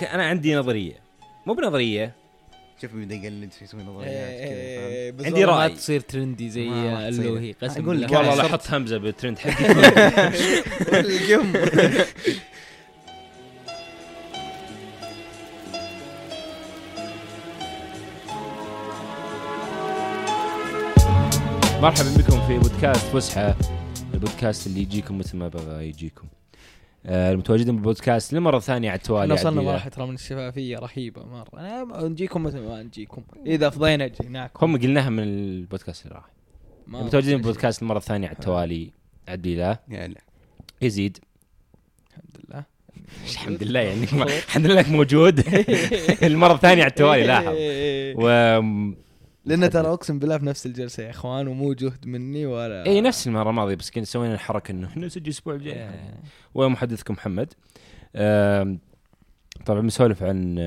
ك- 0.00 0.04
أنا 0.04 0.26
عندي 0.26 0.54
نظرية 0.54 0.94
مو 1.46 1.54
بنظرية 1.54 2.12
شوف 2.82 2.92
بيبدا 2.94 3.14
يقلد 3.14 3.52
في 3.52 3.64
يسوي 3.64 3.82
نظريات 3.82 4.08
إيه، 4.12 4.48
كذا؟ 4.48 4.86
إيه، 4.86 5.10
بس 5.12 5.24
عندي 5.26 5.44
ما 5.46 5.52
رأي. 5.52 5.68
تصير 5.74 6.00
ترندي 6.00 6.50
زي 6.50 6.68
تصير. 6.68 7.08
اللوهي 7.08 7.52
قسم 7.52 7.84
أقول 7.84 8.02
لك. 8.02 8.12
والله 8.12 8.34
لا 8.34 8.42
صرت- 8.42 8.50
حط 8.52 8.70
همزة 8.74 8.98
بالترند 8.98 9.38
حقي 9.38 9.74
مرحبا 21.82 22.10
بكم 22.18 22.46
في 22.46 22.58
بودكاست 22.58 23.06
فسحة 23.16 23.54
البودكاست 24.14 24.66
اللي 24.66 24.80
يجيكم 24.80 25.18
مثل 25.18 25.36
ما 25.36 25.48
بغى 25.48 25.88
يجيكم 25.88 26.26
المتواجدين 27.06 27.74
بالبودكاست 27.74 28.32
للمره 28.32 28.56
الثانية 28.56 28.90
على 28.90 28.96
التوالي 28.96 29.34
وصلنا. 29.34 29.62
مرحلة 29.62 29.90
ترى 29.90 30.06
من 30.06 30.14
الشفافية 30.14 30.78
رهيبة 30.78 31.22
مرة. 31.26 32.08
نجيكم 32.08 32.42
مثل 32.42 32.60
ما 32.60 32.82
نجيكم. 32.82 33.22
إذا 33.46 33.70
فضينا 33.70 34.06
جيناكم. 34.06 34.66
هم 34.66 34.78
قلناها 34.78 35.10
من 35.10 35.22
البودكاست 35.22 36.06
اللي 36.06 36.14
راح. 36.14 36.24
المتواجدين. 36.88 37.36
بالبودكاست 37.36 37.82
المره 37.82 37.98
الثانية 37.98 38.28
على 38.28 38.36
التوالي 38.36 38.90
عبد 39.28 39.46
الله 39.46 39.78
يزيد. 40.82 41.18
الحمد 42.10 42.44
لله. 42.48 42.64
الحمد 43.32 43.62
لله 43.62 43.80
يعني 43.80 44.04
الحمد 44.04 44.66
لله 44.66 44.80
إنك 44.80 44.88
موجود. 44.88 45.44
المرة 46.22 46.52
الثانية 46.54 46.82
على 46.82 46.90
التوالي 46.90 47.26
لاحظ 47.26 47.54
و 48.16 48.60
لأن 49.50 49.70
ترى 49.70 49.88
أقسم 49.88 50.18
بالله 50.18 50.38
في 50.38 50.46
نفس 50.46 50.66
الجلسة 50.66 51.02
يا 51.02 51.10
إخوان 51.10 51.48
ومو 51.48 51.72
جهد 51.72 52.06
مني 52.06 52.46
ولا 52.46 52.86
إي 52.86 53.00
نفس 53.00 53.26
المرة 53.26 53.50
الماضية 53.50 53.74
بس 53.74 53.90
كنا 53.90 54.04
سوينا 54.04 54.34
الحركة 54.34 54.72
إنه 54.72 54.98
نسجل 54.98 55.24
الأسبوع 55.24 55.54
الجاي. 55.54 55.74
إيه. 55.74 56.20
ومحدثكم 56.54 57.14
محمد. 57.14 57.52
طبعا 59.66 59.80
بنسولف 59.80 60.22
عن 60.22 60.58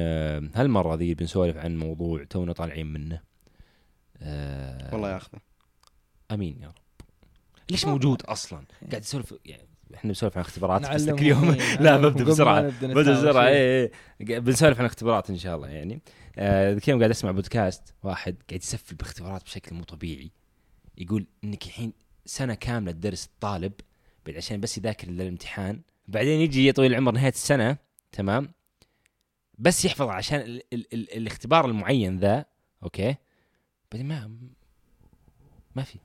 هالمرة 0.55 0.95
ذي 0.95 1.13
بنسولف 1.13 1.57
عن 1.57 1.77
موضوع 1.77 2.23
تونا 2.23 2.53
طالعين 2.53 2.93
منه. 2.93 3.19
والله 4.93 5.13
ياخذه 5.13 5.39
أمين 6.31 6.57
يا 6.61 6.67
رب. 6.67 6.73
ليش 7.71 7.85
موجود 7.85 8.21
أصلا؟ 8.21 8.65
قاعد 8.89 9.01
نسولف 9.01 9.35
يعني 9.45 9.67
إحنا 9.95 10.07
بنسولف 10.07 10.37
عن 10.37 10.43
اختبارات 10.43 10.81
بس 10.81 10.87
نعلمهم. 10.87 11.15
كل 11.15 11.25
يوم. 11.25 11.49
إيه، 11.53 11.81
لا 11.81 11.97
ببدأ 11.97 12.23
بسرعة. 12.23 12.61
ببدأ 12.61 13.11
بسرعة. 13.11 13.47
اي 13.47 13.83
اي 13.83 13.91
بنسولف 14.39 14.79
عن 14.79 14.85
اختبارات 14.85 15.29
إن 15.29 15.37
شاء 15.37 15.55
الله 15.55 15.67
يعني. 15.67 15.93
آه، 15.93 15.99
ذيك 16.39 16.83
اليوم 16.83 16.99
قاعد 16.99 17.09
أسمع 17.09 17.31
بودكاست 17.31 17.93
واحد 18.03 18.35
قاعد 18.49 18.61
يسفل 18.61 18.95
باختبارات 18.95 19.43
بشكل 19.43 19.75
مو 19.75 19.83
طبيعي 19.83 20.31
يقول 20.97 21.25
إنك 21.43 21.65
الحين 21.65 21.93
سنة 22.25 22.53
كاملة 22.53 22.91
تدرس 22.91 23.25
الطالب 23.25 23.73
بعد 24.25 24.35
عشان 24.37 24.61
بس 24.61 24.77
يذاكر 24.77 25.09
للامتحان 25.09 25.81
بعدين 26.07 26.41
يجي 26.41 26.65
يا 26.65 26.71
طويل 26.71 26.91
العمر 26.91 27.11
نهاية 27.11 27.31
السنة 27.31 27.77
تمام 28.11 28.51
بس 29.57 29.85
يحفظ 29.85 30.07
عشان 30.07 30.39
ال 30.39 30.63
ال 30.73 30.93
ال 30.93 31.17
الاختبار 31.17 31.65
المعين 31.65 32.19
ذا 32.19 32.45
okay 32.83 33.15
بعدين 33.91 34.07
ما 34.07 34.37
ما 35.75 35.83
في 35.83 35.99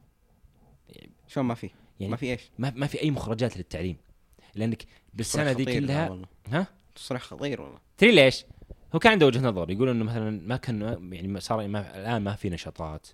شلون 1.29 1.47
ما 1.47 1.55
في؟ 1.55 1.71
يعني 2.01 2.11
ما 2.11 2.17
في 2.17 2.33
إيش؟ 2.33 2.51
ما, 2.59 2.73
ما 2.77 2.87
في 2.87 3.03
أي 3.03 3.11
مخرجات 3.11 3.57
للتعليم 3.57 3.97
لأنك 4.55 4.83
بالسنة 5.15 5.51
ذي 5.51 5.65
كلها. 5.65 6.23
ها 6.49 6.67
تصريح 6.95 7.23
خطير 7.23 7.61
والله 7.61 7.79
تدري 7.99 8.15
ليش؟ 8.15 8.45
هو 8.95 8.99
كان 8.99 9.13
عنده 9.13 9.27
وجهة 9.27 9.41
نظر 9.41 9.71
يقول 9.71 9.89
إنه 9.89 10.05
مثلا 10.05 10.41
ما 10.47 10.57
كان 10.57 11.13
يعني 11.13 11.41
صار 11.41 11.69
ما 11.69 11.99
الآن 11.99 12.23
ما 12.23 12.35
في 12.35 12.51
نشاطات 12.51 13.07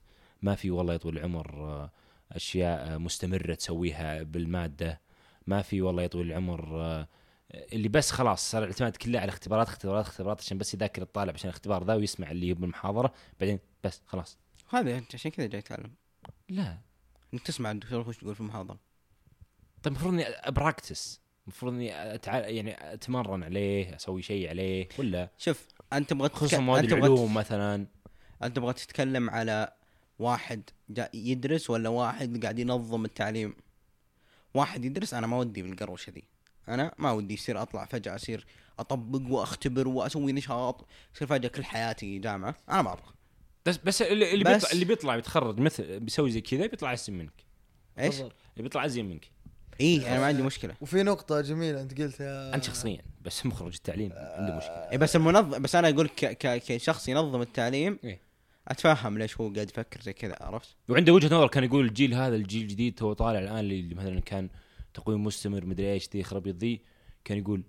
ما 0.43 0.55
في 0.55 0.71
والله 0.71 0.93
يا 0.93 0.99
طويل 0.99 1.19
العمر 1.19 1.65
آه، 1.65 1.91
أشياء 2.33 2.95
آه، 2.95 2.99
مستمرة 2.99 3.55
تسويها 3.55 4.23
بالمادة 4.23 5.01
ما 5.47 5.63
في 5.63 5.83
والله 5.83 6.03
يا 6.03 6.07
طويل 6.07 6.27
العمر 6.27 6.81
آه، 6.81 7.09
اللي 7.51 7.89
بس 7.89 8.11
خلاص 8.11 8.51
صار 8.51 8.63
الاعتماد 8.63 8.97
كله 8.97 9.21
على 9.21 9.29
اختبارات 9.29 9.69
اختبارات 9.69 10.07
اختبارات 10.07 10.41
عشان 10.41 10.59
بس 10.59 10.75
يذاكر 10.75 11.03
الطالب 11.03 11.35
عشان 11.35 11.51
الاختبار 11.51 11.85
ذا 11.85 11.95
ويسمع 11.95 12.31
اللي 12.31 12.55
بالمحاضره 12.55 13.13
بعدين 13.41 13.59
بس 13.85 14.03
خلاص. 14.07 14.39
هذا 14.69 14.99
أنت 14.99 15.15
عشان 15.15 15.31
كذا 15.31 15.47
جاي 15.47 15.63
تعلم 15.63 15.95
لا. 16.49 16.79
انك 17.35 17.43
تسمع 17.43 17.71
الدكتور 17.71 18.09
وش 18.09 18.23
يقول 18.23 18.35
في 18.35 18.41
المحاضرة. 18.41 18.79
طيب 19.83 19.93
المفروض 19.93 20.15
إني 20.15 20.25
practice 20.25 21.24
المفروض 21.47 21.73
إني 21.73 22.15
أتع... 22.15 22.39
يعني 22.49 22.93
أتمرن 22.95 23.43
عليه 23.43 23.97
أسوي 23.97 24.23
شيء 24.23 24.49
عليه 24.49 24.89
ولا؟ 24.99 25.31
شوف 25.39 25.67
أنت 25.93 26.11
تبغى 26.11 26.29
خصوصا 26.29 26.59
مواد 26.59 26.85
العلوم 26.93 27.35
مثلا. 27.35 27.87
أنت 28.43 28.57
تبغى 28.57 28.73
تتكلم 28.73 29.31
على 29.31 29.73
واحد 30.19 30.63
جا 30.91 31.09
يدرس 31.15 31.71
ولا 31.71 31.89
واحد 31.89 32.43
قاعد 32.43 32.59
ينظم 32.59 33.05
التعليم؟ 33.05 33.55
واحد 34.55 34.85
يدرس 34.85 35.15
أنا 35.15 35.27
ما 35.27 35.37
ودي 35.39 35.63
بالقروشه 35.63 36.11
ذي 36.11 36.25
أنا 36.69 36.95
ما 36.99 37.13
ودي 37.13 37.35
يصير 37.35 37.63
أطلع 37.63 37.85
فجأة 37.85 38.15
أصير 38.15 38.47
أطبق 38.79 39.33
وأختبر 39.33 39.89
وأسوي 39.89 40.33
نشاط 40.33 40.87
يصير 41.15 41.29
فجأة 41.29 41.49
كل 41.49 41.65
حياتي 41.65 42.19
جامعة. 42.19 42.55
أنا 42.69 42.83
ما 42.83 42.93
أبغى. 42.93 43.13
بس 43.67 43.77
بس 43.77 44.03
اللي 44.03 44.33
اللي 44.33 44.45
بس- 44.45 44.53
بيطلع 44.55 44.71
اللي 44.73 44.85
بيطلع 44.85 45.17
بيتخرج 45.17 45.59
مثل 45.61 46.01
بيسوي 46.01 46.31
زي 46.31 46.41
كذا 46.41 46.67
بيطلع 46.67 46.89
احسن 46.91 47.13
منك 47.13 47.45
إيش؟ 47.99 48.21
اللي 48.21 48.33
بيطلع 48.59 48.85
ازين 48.85 49.09
منك 49.09 49.31
اي 49.81 50.09
أنا 50.09 50.19
ما 50.19 50.27
عندي 50.27 50.43
مشكلة 50.43 50.75
وفي 50.81 51.03
نقطة 51.03 51.41
جميلة 51.41 51.83
أنت 51.83 52.01
قلتها 52.01 52.55
انت 52.55 52.65
شخصيا 52.65 53.03
بس 53.23 53.47
مخرج 53.47 53.75
التعليم 53.75 54.13
عنده 54.13 54.57
مشكلة 54.57 54.91
إيه 54.91 54.99
بس 54.99 55.17
المنظم 55.17 55.63
بس 55.63 55.75
أنا 55.75 55.89
أقول 55.89 56.09
ك... 56.09 56.25
ك... 56.25 56.63
كشخص 56.67 57.09
ينظم 57.09 57.43
التعليم 57.43 57.99
إيه. 58.05 58.21
أتفهم 58.69 59.19
ليش 59.19 59.41
هو 59.41 59.53
قاعد 59.53 59.71
يفكر 59.71 60.01
زي 60.01 60.13
كذا 60.13 60.37
عرفت؟ 60.41 60.77
وعنده 60.89 61.13
وجهة 61.13 61.27
نظر 61.27 61.49
كان 61.49 61.65
يقول 61.65 61.85
الجيل 61.85 62.15
هذا 62.15 62.37
الجيل 62.37 62.63
الجديد 62.63 62.95
تو 62.95 63.13
طالع 63.13 63.39
الآن 63.39 63.59
اللي 63.59 63.95
مثلا 63.95 64.21
كان 64.21 64.49
تقويم 64.95 65.25
مستمر 65.25 65.65
مدري 65.65 65.93
إيش 65.93 66.09
ذي 66.13 66.23
خرب 66.23 66.49
ذي 66.49 66.81
كان 67.25 67.39
يقول 67.39 67.65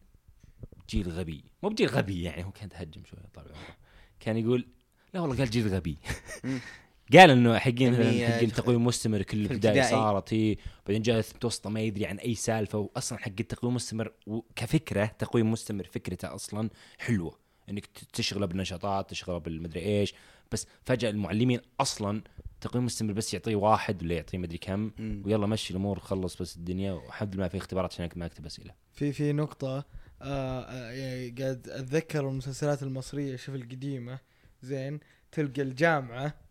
جيل 0.90 1.10
غبي 1.10 1.44
مو 1.64 1.70
بجيل 1.70 1.90
غبي 1.90 2.24
يعني 2.24 2.46
هو 2.46 2.52
كان 2.52 2.70
تهجم 2.70 3.02
شوية 3.06 3.22
طال 3.34 3.44
عمره 3.44 3.78
كان 4.20 4.38
يقول 4.38 4.68
لا 5.14 5.20
والله 5.22 5.38
قال 5.38 5.50
جيل 5.50 5.68
غبي. 5.68 5.98
قال 7.14 7.30
إنه 7.32 7.58
حقين 7.60 7.92
مثلا 7.94 8.28
حقين 8.28 8.52
تقويم 8.52 8.86
مستمر 8.86 9.22
كل 9.22 9.38
الابتدائي. 9.46 9.84
صارت 9.90 10.34
هي 10.34 10.56
بعدين 10.88 11.02
جاء 11.02 11.18
متوسطه 11.36 11.70
ما 11.70 11.80
يدري 11.82 12.06
عن 12.06 12.18
أي 12.18 12.36
سالفة 12.36 12.78
واصلا 12.96 13.20
حق 13.20 13.32
التقويم 13.40 13.74
مستمر 13.76 14.12
و- 14.28 14.42
كفكره 14.56 15.06
تقويم 15.06 15.52
مستمر 15.52 15.84
فكرته 15.84 16.36
أصلا 16.36 16.70
حلوة 16.98 17.38
إنك 17.70 17.86
تشغله 18.14 18.46
بالنشاطات 18.46 19.10
تشغله 19.10 19.38
بالمدري 19.38 19.82
إيش 19.82 20.14
بس 20.52 20.68
فجأة 20.84 21.10
المعلمين 21.10 21.60
أصلا 21.80 22.22
تقويم 22.62 22.86
مستمر 22.86 23.14
بس 23.14 23.34
يعطيه 23.34 23.56
واحد 23.56 24.04
ولا 24.04 24.16
يعطيه 24.16 24.38
مدري 24.38 24.58
كم. 24.58 24.92
ويلا 25.26 25.46
مشي 25.48 25.72
الأمور 25.72 26.00
خلص 26.00 26.42
بس 26.42 26.56
الدنيا 26.58 26.92
والحمد 26.92 27.36
لله 27.36 27.48
في 27.48 27.58
اختبارات 27.58 27.94
عشان 27.94 28.10
ما 28.16 28.26
أكتب 28.26 28.46
أسئلة 28.46 28.74
في 28.94 29.12
في 29.14 29.34
نقطة 29.34 29.78
آه 30.22 30.62
آه، 30.62 30.92
يعني 30.92 31.30
قاعد 31.42 31.68
أتذكر 31.70 32.30
المسلسلات 32.30 32.84
المصرية 32.84 33.36
شوف 33.36 33.56
القديمة 33.56 34.20
زين 34.62 35.00
تلقى 35.32 35.62
الجامعة 35.62 36.45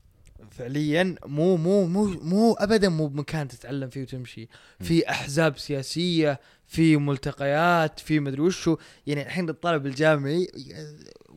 فعليا 0.50 1.14
مو 1.26 1.56
مو 1.56 1.86
مو 1.86 2.04
مو 2.04 2.52
ابدا 2.52 2.88
مو 2.88 3.06
بمكان 3.06 3.48
تتعلم 3.48 3.88
فيه 3.88 4.02
وتمشي. 4.02 4.48
في 4.80 5.10
أحزاب 5.10 5.58
سياسية 5.58 6.40
في 6.66 6.96
ملتقيات 6.96 8.00
في 8.00 8.20
مدري 8.20 8.40
وشو. 8.40 8.76
يعني 9.06 9.22
الحين 9.22 9.48
الطالب 9.48 9.86
الجامعي 9.86 10.48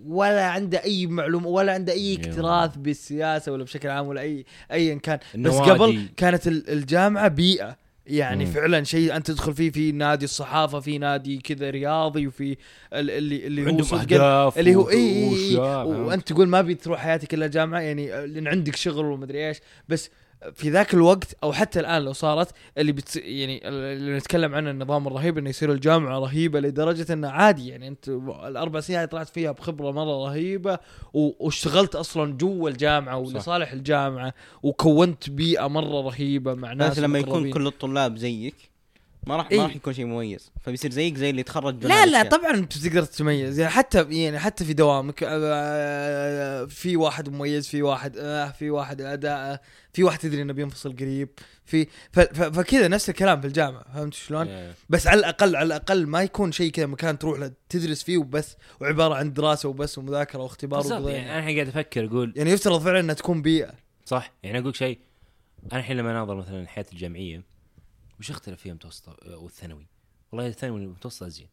ولا 0.06 0.48
عنده 0.48 0.84
أي 0.84 1.08
معلومه 1.08 1.48
ولا 1.48 1.74
عنده 1.74 1.94
أي. 1.94 2.16
اكتراث 2.16 2.76
بالسياسة 2.78 3.52
ولا 3.52 3.64
بشكل 3.64 3.90
عام 3.90 4.08
ولا 4.08 4.22
اي 4.22 4.46
ايا 4.72 4.96
كان. 4.96 5.20
بس. 5.36 5.54
قبل 5.56 6.08
كانت 6.18 6.48
ال- 6.48 6.70
الجامعة 6.70 7.28
بيئة. 7.28 7.78
يعني 8.08 8.46
مم. 8.46 8.52
فعلا 8.52 8.84
شيء 8.84 9.16
أنت 9.16 9.32
تدخل 9.32 9.54
فيه 9.54 9.72
في 9.72 9.92
نادي 9.92 10.26
الصحافة 10.26 10.80
في 10.80 10.98
نادي 10.98 11.38
كذا 11.38 11.70
رياضي 11.70 12.28
وفي 12.28 12.58
ال- 12.94 13.12
اللي 13.12 13.48
اللي 13.48 13.72
هو 13.72 13.82
صدقاً 13.82 14.02
أهداف 14.02 14.60
اللي 14.60 14.76
هو 14.76 14.90
اي؟ 14.90 15.56
وأنت 15.86 16.28
تقول 16.34 16.48
ما 16.48 16.62
بتروح 16.62 17.00
حياتك 17.00 17.34
الا 17.34 17.48
جامعة 17.48 17.80
يعني 17.80 18.28
لأن 18.28 18.48
عندك 18.48 18.76
شغل 18.76 19.06
ومدري 19.06 19.48
إيش 19.48 19.58
بس 19.90 20.10
في 20.54 20.70
ذاك 20.70 20.94
الوقت 20.94 21.36
أو 21.44 21.54
حتى 21.54 21.80
الآن 21.80 22.02
لو 22.02 22.14
صارت 22.14 22.50
اللي 22.78 22.92
بت 22.92 23.16
يعني 23.16 23.68
اللي 23.68 24.18
نتكلم 24.18 24.56
عنه 24.56 24.70
النظام 24.72 25.08
الرهيب 25.08 25.38
إنه 25.38 25.50
يصير 25.50 25.72
الجامعة 25.72 26.20
رهيبة 26.20 26.60
لدرجة 26.60 27.14
إنه 27.14 27.30
عادي 27.30 27.68
يعني 27.68 27.88
أنت 27.88 28.10
الأربع 28.48 28.80
سنين 28.80 29.06
طلعت 29.06 29.30
فيها 29.30 29.52
بخبرة 29.52 29.92
مرة 29.92 30.28
رهيبة 30.30 30.80
و- 31.14 31.46
واشتغلت 31.46 31.96
أصلا 31.96 32.34
جوا 32.38 32.70
الجامعة. 32.70 33.18
ولصالح 33.36 33.72
الجامعة 33.72 34.34
وكونت 34.64 35.30
بيئة 35.30 35.68
مرة 35.68 36.02
رهيبة 36.02 36.54
مع 36.54 36.74
ناس 36.74 36.92
بس 36.92 37.00
لما 37.00 37.20
يكون. 37.20 37.52
كل 37.52 37.68
الطلاب 37.68 38.18
زيك 38.18 38.67
ما 39.28 39.36
راح 39.36 39.48
إيه. 39.52 39.58
ما 39.58 39.64
راح 39.64 39.76
يكون 39.76 39.94
شيء 39.94 40.06
مميز 40.06 40.52
فبيصير 40.62 40.92
زيك 40.92 41.18
زي 41.18 41.30
اللي 41.30 41.42
يتخرج 41.42 41.86
لا 41.86 42.06
لا 42.06 42.24
طبعا 42.24 42.52
انت 42.52 42.78
بتقدر 42.78 43.04
تتميز 43.04 43.60
يعني 43.60 43.72
حتى 43.72 44.06
يعني 44.10 44.40
حتى 44.40 44.66
في 44.66 44.74
دوامك 44.74 45.24
آه، 45.24 46.66
في 46.66 46.98
واحد 46.98 47.30
مميز 47.30 47.68
في 47.68 47.82
واحد 47.82 48.18
آه 48.18 48.52
في 48.52 48.70
واحد 48.70 49.02
أداء 49.02 49.62
في 49.94 50.04
واحد 50.04 50.20
تدري 50.20 50.42
إنه 50.42 50.54
بينفصل 50.54 50.96
قريب 50.96 51.30
في 51.66 51.88
فكذا 52.34 52.88
نفس 52.88 53.10
الكلام 53.10 53.42
في 53.42 53.48
الجامعة 53.48 53.94
فهمت 53.94 54.14
شلون؟ 54.14 54.48
إيه. 54.48 54.74
بس 54.90 55.08
على 55.08 55.20
الأقل 55.20 55.56
على 55.56 55.66
الأقل 55.66 56.08
ما 56.08 56.24
يكون 56.24 56.52
شيء 56.52 56.72
كذا 56.72 56.86
مكان 56.86 57.20
تروح 57.20 57.40
له 57.40 57.52
تدرس 57.70 58.04
فيه 58.04 58.18
وبس 58.18 58.58
وعبارة 58.82 59.16
عن 59.16 59.34
دراسة 59.34 59.70
وبس 59.70 59.98
ومذاكرة 59.98 60.40
واختبار 60.40 60.80
وقضية. 60.80 61.14
يعني 61.14 61.32
أنا 61.32 61.40
الحين 61.40 61.56
قاعد 61.56 61.68
أفكر 61.68 62.06
أقول 62.06 62.34
يعني 62.36 62.52
يفترض 62.52 62.82
فعلا 62.82 63.00
إنها 63.00 63.16
تكون 63.16 63.42
بيئة 63.42 63.74
صح 64.06 64.34
يعني 64.44 64.60
أقول 64.60 64.76
شيء 64.76 65.00
أنا 65.72 65.80
الحين 65.80 65.98
لما 65.98 66.12
أناظر 66.12 66.36
مثلا 66.36 66.62
الحياة 66.62 66.86
الجامعية 66.94 67.57
وش 68.20 68.30
اختلف 68.32 68.62
فيها 68.62 68.72
المتوسطه 68.72 69.16
والثانوي؟ 69.38 69.88
والله 70.32 70.48
الثانوي 70.48 70.82
والمتوسطه 70.82 71.28
زين 71.28 71.48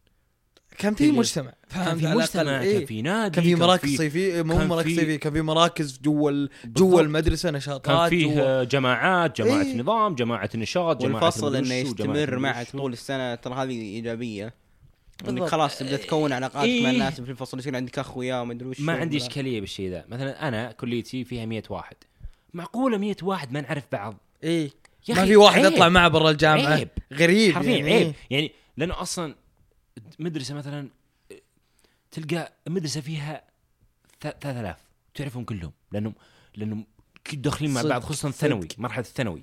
كان 0.79 0.95
في 0.95 1.11
مجتمع 1.11 1.53
كان 1.71 1.99
في 1.99 2.07
مجتمع 2.07 2.43
الأقل. 2.43 2.65
كان 2.65 2.77
إيه. 2.79 2.87
في 2.87 3.03
نادي 3.03 3.35
كان 3.35 3.45
في 3.45 3.55
مراكز 3.55 3.89
في- 3.91 3.97
صيفيه 3.97 4.43
مو 4.43 4.65
مراكز 4.65 4.89
في- 4.89 4.97
صيفيه 4.97 5.17
كان 5.17 5.33
في 5.33 5.43
مراكز 5.43 5.99
جوا. 5.99 6.47
جوا 6.65 7.01
المدرسة 7.01 7.51
نشاطات 7.51 7.85
كان 7.87 8.09
فيه 8.09 8.35
جوا- 8.35 8.43
آه، 8.61 8.65
جماعات 8.65 9.41
جماعة 9.43 9.63
إيه. 9.63 9.77
نظام 9.77 10.15
جماعة 10.15 10.51
النشاط 10.55 11.03
جماعة 11.03 11.25
والفصل 11.25 11.57
المدري 11.57 11.81
إنه 11.81 11.89
يستمر 11.91 12.39
معك. 12.39 12.71
طول 12.71 12.93
السنة 12.93 13.35
ترى 13.35 13.55
هذه 13.55 13.81
إيجابية 13.81 14.55
انك. 15.29 15.43
خلاص 15.45 15.79
تبدأ 15.79 15.97
تكون 15.97 16.33
علاقات 16.33 16.65
إيه. 16.65 16.83
مع 16.83 16.91
الناس 16.91 17.21
في 17.21 17.31
الفصل 17.31 17.59
يصير 17.59 17.77
عندك 17.77 17.99
اخويا 17.99 18.41
وما 18.41 18.53
أدري 18.53 18.69
وش 18.69 18.81
ما 18.81 18.93
عندي 18.93 19.17
إشكالية 19.17 19.61
بالشيء 19.61 19.91
ذا 19.91 20.05
مثلا 20.09 20.49
أنا 20.49 20.73
كليتي 20.73 21.25
فيها 21.25 21.47
100 21.47 21.63
واحد 21.71 21.97
معقولة 22.55 22.99
100 22.99 23.17
واحد 23.23 23.53
ما 23.53 23.61
نعرف 23.61 23.85
بعض 23.93 24.17
إيه 24.45 24.71
ما 25.09 25.15
أخي 25.19 25.27
في 25.27 25.37
واحد 25.37 25.65
عيب. 25.65 25.73
اطلع 25.73 25.89
معه 25.89 26.09
برا 26.09 26.31
الجامعة 26.31 26.67
عيب 26.75 26.89
غريب 27.13 27.55
حرفيا 27.55 27.77
يعني 27.77 27.93
عيب 27.93 28.15
يعني 28.31 28.53
لأنه 28.77 29.01
أصلا 29.03 29.35
مدرسة 30.19 30.55
مثلا 30.55 30.89
تلقى 32.11 32.53
مدرسة 32.69 33.01
فيها 33.01 33.43
ث- 34.21 34.39
3000 34.41 34.77
تعرفهم 35.15 35.45
كلهم 35.45 35.73
لأنهم 35.93 36.15
لأنهم 36.57 36.87
داخلين 37.33 37.71
مع 37.75 37.83
بعض 37.83 38.03
خصوصا. 38.03 38.29
الثانوي 38.29 38.69
مرحلة 38.79 39.05
الثانوي 39.05 39.43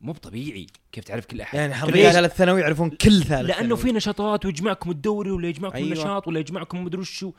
مو 0.00 0.12
طبيعي 0.12 0.66
كيف 0.92 1.04
تعرف 1.04 1.26
كل 1.26 1.40
أحد 1.40 1.58
يعني؟ 1.58 1.74
حرفيا 1.74 2.10
ثالث 2.10 2.34
ثانوي 2.34 2.60
يعرفون 2.60 2.90
كل 2.90 3.22
ثالث 3.24 3.50
لأنه. 3.50 3.76
في 3.76 3.92
نشاطات 3.92 4.44
ويجمعكم 4.46 4.90
الدوري 4.90 5.30
ولا 5.30 5.48
يجمعكم 5.48 5.76
أيوة. 5.76 5.88
أيوة. 5.88 6.00
نشاط 6.04 6.28
ولا 6.28 6.40
يجمعكم 6.40 6.84
مدري 6.84 7.00
وشو 7.00 7.32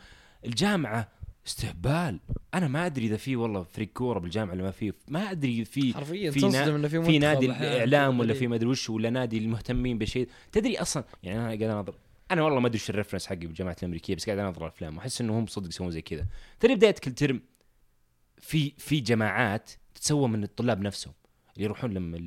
الجامعة 0.46 1.08
استهبال. 1.48 2.20
أنا 2.54 2.68
ما 2.68 2.86
أدري 2.86 3.06
إذا 3.06 3.18
في 3.18 3.36
والله 3.36 3.64
فريق 3.64 3.90
كورة 3.94 4.20
بالجامعة 4.20 4.54
ولا 4.54 4.64
ما 4.64 4.72
في. 4.72 4.94
ما 5.08 5.32
أدري 5.32 5.66
في 5.66 5.94
حرفيا 5.94 6.32
في 6.32 6.40
تصدم 6.40 6.52
نا- 6.52 6.76
إنه 6.76 6.88
في 6.88 7.04
في 7.04 7.20
نادي 7.20 7.46
الإعلام 7.46 8.20
ولا 8.20 8.28
غريب. 8.30 8.40
في 8.40 8.48
ما 8.48 8.56
أدري 8.56 8.70
وش 8.70 8.90
ولا 8.90 9.10
نادي 9.10 9.38
المهتمين 9.38 9.98
بشيء. 9.98 10.30
تدري 10.52 10.78
أصلا 10.78 11.04
يعني 11.24 11.38
أنا 11.40 11.46
قاعد 11.48 11.64
اناظر 11.64 11.96
أنا 12.32 12.44
والله 12.44 12.60
ما 12.60 12.68
أدري 12.68 12.78
وش 12.78 12.90
الريفرنس 12.90 13.26
حقي 13.28 13.36
بالجامعة 13.36 13.76
الأمريكية 13.80 14.16
بس 14.16 14.26
قاعد 14.26 14.40
أناظر 14.40 14.62
الأفلام 14.62 14.98
وأحس 14.98 15.22
انه 15.22 15.40
هم 15.40 15.46
صدق 15.48 15.68
يسوون 15.68 15.92
زي 15.92 16.02
كذا. 16.02 16.26
تدري 16.60 16.76
بداية 16.76 16.92
كل 17.04 17.12
ترم 17.12 17.42
في 18.38 18.74
في 18.78 19.00
جماعات 19.00 19.72
تتسوى 19.96 20.28
من 20.28 20.44
الطلاب 20.44 20.82
نفسهم. 20.82 21.14
اللي 21.54 21.66
يروحون 21.66 21.94
لما 21.94 22.18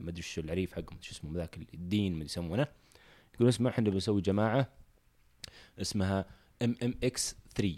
ما 0.00 0.08
أدري 0.10 0.18
وش 0.20 0.38
العريف 0.38 0.72
حقهم 0.74 0.98
شو 1.00 1.12
اسمه 1.12 1.34
ذاك 1.34 1.58
الدين 1.74 2.18
ما 2.18 2.24
يسمونه. 2.24 2.66
يقول 3.34 3.48
اسمع 3.48 3.70
إحنا 3.70 3.90
بنسوي 3.90 4.20
جماعة 4.20 4.68
اسمها 5.80 6.24
MMX 6.62 7.36
3 7.54 7.74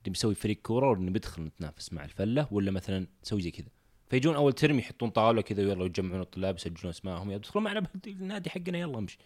اللي 0.00 0.10
بيسوي 0.10 0.34
فريق 0.34 0.56
كورة 0.62 0.90
وبندخل 0.90 1.42
نتنافس 1.42 1.92
مع 1.92 2.04
الفلة 2.04 2.48
ولا 2.50 2.70
مثلا 2.70 3.06
تسوي 3.22 3.40
زي 3.42 3.50
كذا. 3.50 3.66
فيجون 4.10 4.34
أول 4.34 4.52
ترم 4.52 4.78
يحطون 4.78 5.10
طاولة 5.10 5.42
كذا 5.42 5.62
ويلا 5.66 5.84
يجمعون 5.84 6.20
الطلاب 6.20 6.56
يسجلون 6.56 6.90
أسمائهم 6.90 7.30
يدخلون 7.30 7.64
معنا 7.64 7.86
بالنادي 7.94 8.50
حقنا 8.50 8.78
يلا 8.78 8.98
امشي. 8.98 9.18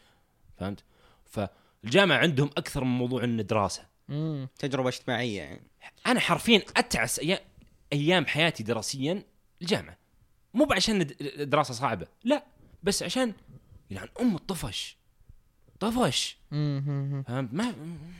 فهمت؟ 0.58 0.84
فالجامعة 1.24 2.16
عندهم 2.18 2.50
أكثر 2.56 2.84
من 2.84 2.90
موضوع 2.98 3.24
إنه 3.24 3.42
دراسة. 3.42 3.86
مم. 4.08 4.48
تجربة 4.58 4.88
اجتماعية 4.88 5.38
يعني. 5.42 5.62
أنا 6.06 6.20
حرفيا 6.20 6.62
أتعس 6.76 7.18
أيام, 7.18 7.38
أيام 7.92 8.26
حياتي 8.26 8.62
دراسيا 8.62 9.22
الجامعة. 9.62 9.96
مو 10.54 10.66
عشان 10.70 10.98
د- 11.06 11.40
دراسة 11.50 11.74
صعبة 11.74 12.06
لا 12.24 12.44
بس 12.82 13.02
عشان 13.02 13.32
يعني 13.90 14.10
أم 14.20 14.34
الطفش. 14.36 14.96
طفش. 15.80 16.38
فهمت 17.22 17.54
ما 17.54 17.74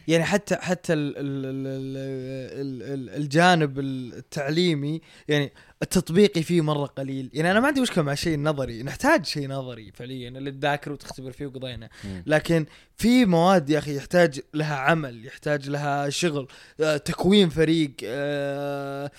يعني 0.08 0.24
حتى 0.24 0.56
حتى 0.56 0.92
ال 0.92 1.14
ال 1.16 1.46
ال 1.46 1.66
ال 1.66 2.82
ال 2.82 3.10
ال 3.10 3.22
الجانب 3.22 3.78
التعليمي 3.78 5.00
يعني 5.28 5.52
التطبيقي 5.82 6.42
فيه 6.42 6.60
مرة 6.60 6.86
قليل 6.86 7.30
يعني 7.32 7.50
أنا 7.50 7.60
ما 7.60 7.66
عندي 7.66 7.80
مشكلة 7.80 8.04
مع 8.04 8.12
الشيء 8.12 8.34
النظري 8.34 8.82
نحتاج 8.82 9.24
شيء 9.24 9.48
نظري 9.48 9.92
فعليا 9.94 10.28
اللي 10.28 10.50
تذاكر 10.50 10.92
وتختبر 10.92 11.32
فيه 11.32 11.46
وقضينا. 11.46 11.88
لكن 12.26 12.66
في 12.96 13.24
مواد 13.24 13.70
يا 13.70 13.78
أخي 13.78 13.96
يحتاج 13.96 14.40
لها 14.54 14.76
عمل 14.76 15.26
يحتاج 15.26 15.70
لها 15.70 16.10
شغل 16.10 16.48
آه، 16.80 16.96
تكوين 16.96 17.48
فريق 17.48 17.92
آه، 18.04 19.10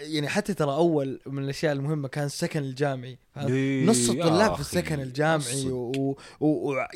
يعني 0.00 0.28
حتى 0.28 0.54
ترى 0.54 0.70
أول 0.72 1.20
من 1.26 1.44
الأشياء 1.44 1.72
المهمة 1.72 2.08
كان 2.08 2.24
السكن 2.24 2.60
الجامعي؟ 2.60 3.18
إيه 3.36 3.86
نص 3.86 4.10
الطلاب 4.10 4.54
في 4.54 4.60
السكن 4.60 5.00
الجامعي. 5.00 5.64
ويعني 5.70 6.16
و... 6.40 6.72
و... 6.72 6.86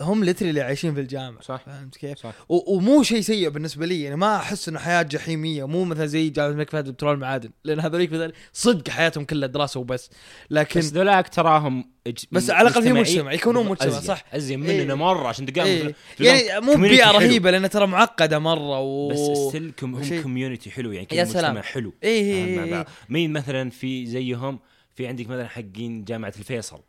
هم 0.00 0.24
literally 0.24 0.60
عايشين 0.60 0.94
في 0.94 1.00
الجامعة 1.00 1.40
صح. 1.42 1.62
فهمت 1.66 1.96
كيف؟ 1.96 2.18
صح. 2.18 2.32
ومو 2.48 3.02
شيء 3.02 3.20
سيء 3.20 3.48
بالنسبة 3.48 3.86
لي 3.86 4.02
يعني 4.02 4.16
ما 4.16 4.36
أحس 4.36 4.68
إنه 4.68 4.78
حياة 4.78 5.02
جحيمية 5.02 5.66
مو 5.66 5.84
مثلا 5.84 6.06
زي 6.06 6.28
جامعة 6.28 6.50
الملك 6.50 6.70
فهد 6.70 6.90
بترول 6.90 7.18
معادن 7.18 7.50
لأن 7.64 7.80
هذوليك 7.80 8.12
مثلا 8.12 8.32
صدق 8.52 8.88
حياتهم 8.88 9.24
كلها 9.24 9.48
دراسة 9.48 9.80
وبس 9.80 10.10
لكن 10.50 10.80
بس 10.80 10.92
ذولاك 10.92 11.28
تراهم 11.28 11.90
اج... 12.06 12.24
بس 12.32 12.50
على 12.50 12.68
الأقل 12.68 12.82
في 12.82 12.92
مجتمع، 12.92 13.32
يكونون 13.32 13.66
مجتمع، 13.66 13.88
أزين. 13.88 14.00
صح. 14.00 14.24
أزين 14.32 14.60
مننا 14.60 14.72
إيه. 14.72 14.94
مرة 14.94 15.28
عشان 15.28 15.46
تلقاهم 15.46 15.68
إيه. 15.68 15.94
يعني 16.20 16.66
مو 16.66 16.74
بيئة. 16.74 17.10
رهيبة 17.10 17.50
لأن 17.50 17.70
ترى 17.70 17.86
معقدة 17.86 18.38
مرة 18.38 18.80
و 18.80 19.08
بس 19.08 19.48
still 19.48 19.72
كم 19.76 19.94
هم. 19.94 20.22
community 20.22 20.70
حلو 20.70 20.92
يعني 20.92 21.08
سلام. 21.10 21.28
مجتمع 21.28 21.62
حلو 21.62 21.88
مع 21.88 21.94
إيه 22.02 22.70
بعض. 22.70 22.86
مين 23.08 23.32
مثلا 23.32 23.70
في 23.70 24.06
زيهم 24.06 24.58
في 24.94 25.06
عندك 25.06 25.26
مثلا 25.26 25.48
حقين 25.48 26.04
جامعة 26.04 26.34
الفيصل. 26.38 26.80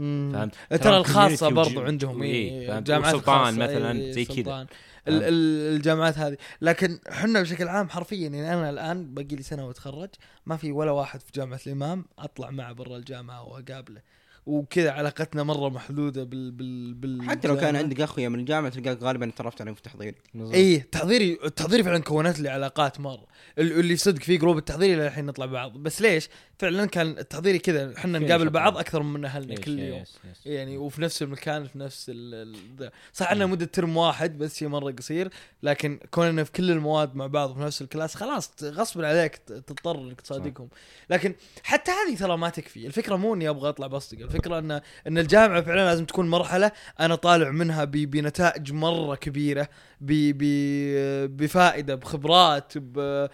فهمت 0.00 0.54
ترى 0.82 0.96
الخاصة 0.96 1.48
برضو 1.50 1.80
عندهم 1.80 2.22
إيه، 2.22 2.50
إيه 2.50 2.66
فهمت؟ 2.68 2.78
الجامعات 2.78 3.14
وسلطان 3.14 3.36
الخاصة، 3.40 3.56
مثلا 3.64 3.92
إيه، 4.00 4.12
زي 4.12 4.24
كذا. 4.24 4.36
سلطان. 4.36 4.66
ال- 5.08 5.22
ال- 5.22 5.76
الجامعات 5.76 6.18
هذه 6.18 6.36
لكن 6.60 6.98
حنا 7.10 7.40
بشكل 7.42 7.68
عام 7.68 7.88
حرفيا 7.88 8.16
يعني 8.28 8.54
أنا 8.54 8.70
الآن 8.70 9.14
باقي 9.14 9.36
لي 9.36 9.42
سنة 9.42 9.66
وأتخرج 9.66 10.08
ما 10.46 10.56
في 10.56 10.72
ولا 10.72 10.90
واحد 10.90 11.20
في 11.20 11.32
جامعة 11.34 11.60
الإمام 11.66 12.04
أطلع 12.18 12.50
معه 12.50 12.72
برا 12.72 12.96
الجامعة 12.96 13.42
وأقابله 13.48 14.00
وكذا 14.46 14.90
علاقتنا 14.90 15.42
مرة 15.42 15.68
محدودة 15.68 16.24
بال 16.24 16.50
بال 16.50 16.94
بال 16.94 17.22
حتى 17.22 17.48
لو 17.48 17.56
كان. 17.56 17.76
عندك 17.76 18.00
اخويا 18.00 18.28
من 18.28 18.38
الجامعة 18.40 18.70
تلقاك 18.72 19.02
غالبا 19.02 19.30
تعرفت 19.36 19.60
عليهم 19.60 19.74
في 19.74 19.82
تحضيري. 19.82 20.14
إيه 20.36 20.88
تحضيري 20.92 21.38
التحضيري 21.44 21.82
فعلا 21.82 21.98
كونت 21.98 22.40
لي 22.40 22.48
علاقات 22.48 23.00
مرة 23.00 23.26
ال- 23.58 23.72
اللي 23.80 23.96
صدق 23.96 24.22
في 24.22 24.36
group 24.36 24.58
التحضيري 24.58 24.96
للحين 25.02 25.26
نطلع 25.26 25.46
بعض 25.46 25.72
بس 25.78 26.02
ليش 26.02 26.28
فعلا 26.60 26.86
كان 26.86 27.18
التحضيري 27.18 27.58
كذا 27.58 27.94
إحنا 27.98 28.18
نقابل 28.18 28.50
بعض. 28.50 28.78
أكثر 28.78 29.02
من 29.02 29.24
اهلنا 29.24 29.54
كل 29.54 29.78
يوم. 29.78 29.98
yes- 29.98 30.18
yes. 30.30 30.46
يعني 30.46 30.76
وفي 30.76 31.02
نفس 31.02 31.22
المكان 31.22 31.64
في 31.66 31.78
نفس 31.78 32.06
ال. 32.14 32.90
صح 33.12 33.30
إنه 33.30 33.46
مدة 33.46 33.66
ترم 33.66 33.96
واحد 33.96 34.38
بس 34.38 34.58
شيء 34.58 34.68
مرة 34.68 34.90
قصير 34.92 35.28
لكن 35.62 35.98
كوننا 36.10 36.44
في 36.44 36.52
كل 36.52 36.70
المواد 36.70 37.14
مع 37.16 37.26
بعض 37.26 37.54
في 37.54 37.60
نفس 37.60 37.82
ال 37.82 37.87
class 37.87 38.14
خلاص 38.14 38.48
ت- 38.50 38.64
غصب 38.64 39.04
عليك 39.04 39.36
تضطر 39.36 39.98
إنك 39.98 40.20
تصادقهم. 40.20 40.68
لكن 41.10 41.34
حتى 41.62 41.90
هذه 41.90 42.16
ترى 42.16 42.36
ما 42.36 42.48
تكفي. 42.48 42.86
الفكرة 42.86 43.16
مو 43.16 43.34
إني 43.34 43.48
أبغى 43.48 43.68
أطلع 43.68 43.86
بصدق 43.86 44.20
الفكرة 44.22 44.58
إن 44.58 44.80
إن 45.06 45.18
الجامعة 45.18 45.60
فعلا 45.62 45.84
لازم 45.84 46.04
تكون 46.04 46.30
مرحلة 46.30 46.72
أنا 47.00 47.14
طالع 47.14 47.50
منها 47.50 47.84
ب- 47.84 47.90
بنتائج 47.90 48.72
مرة 48.72 49.14
كبيرة. 49.14 49.68
بفائدة 50.00 51.94
بخبرات 51.94 52.78
ب 52.78 53.26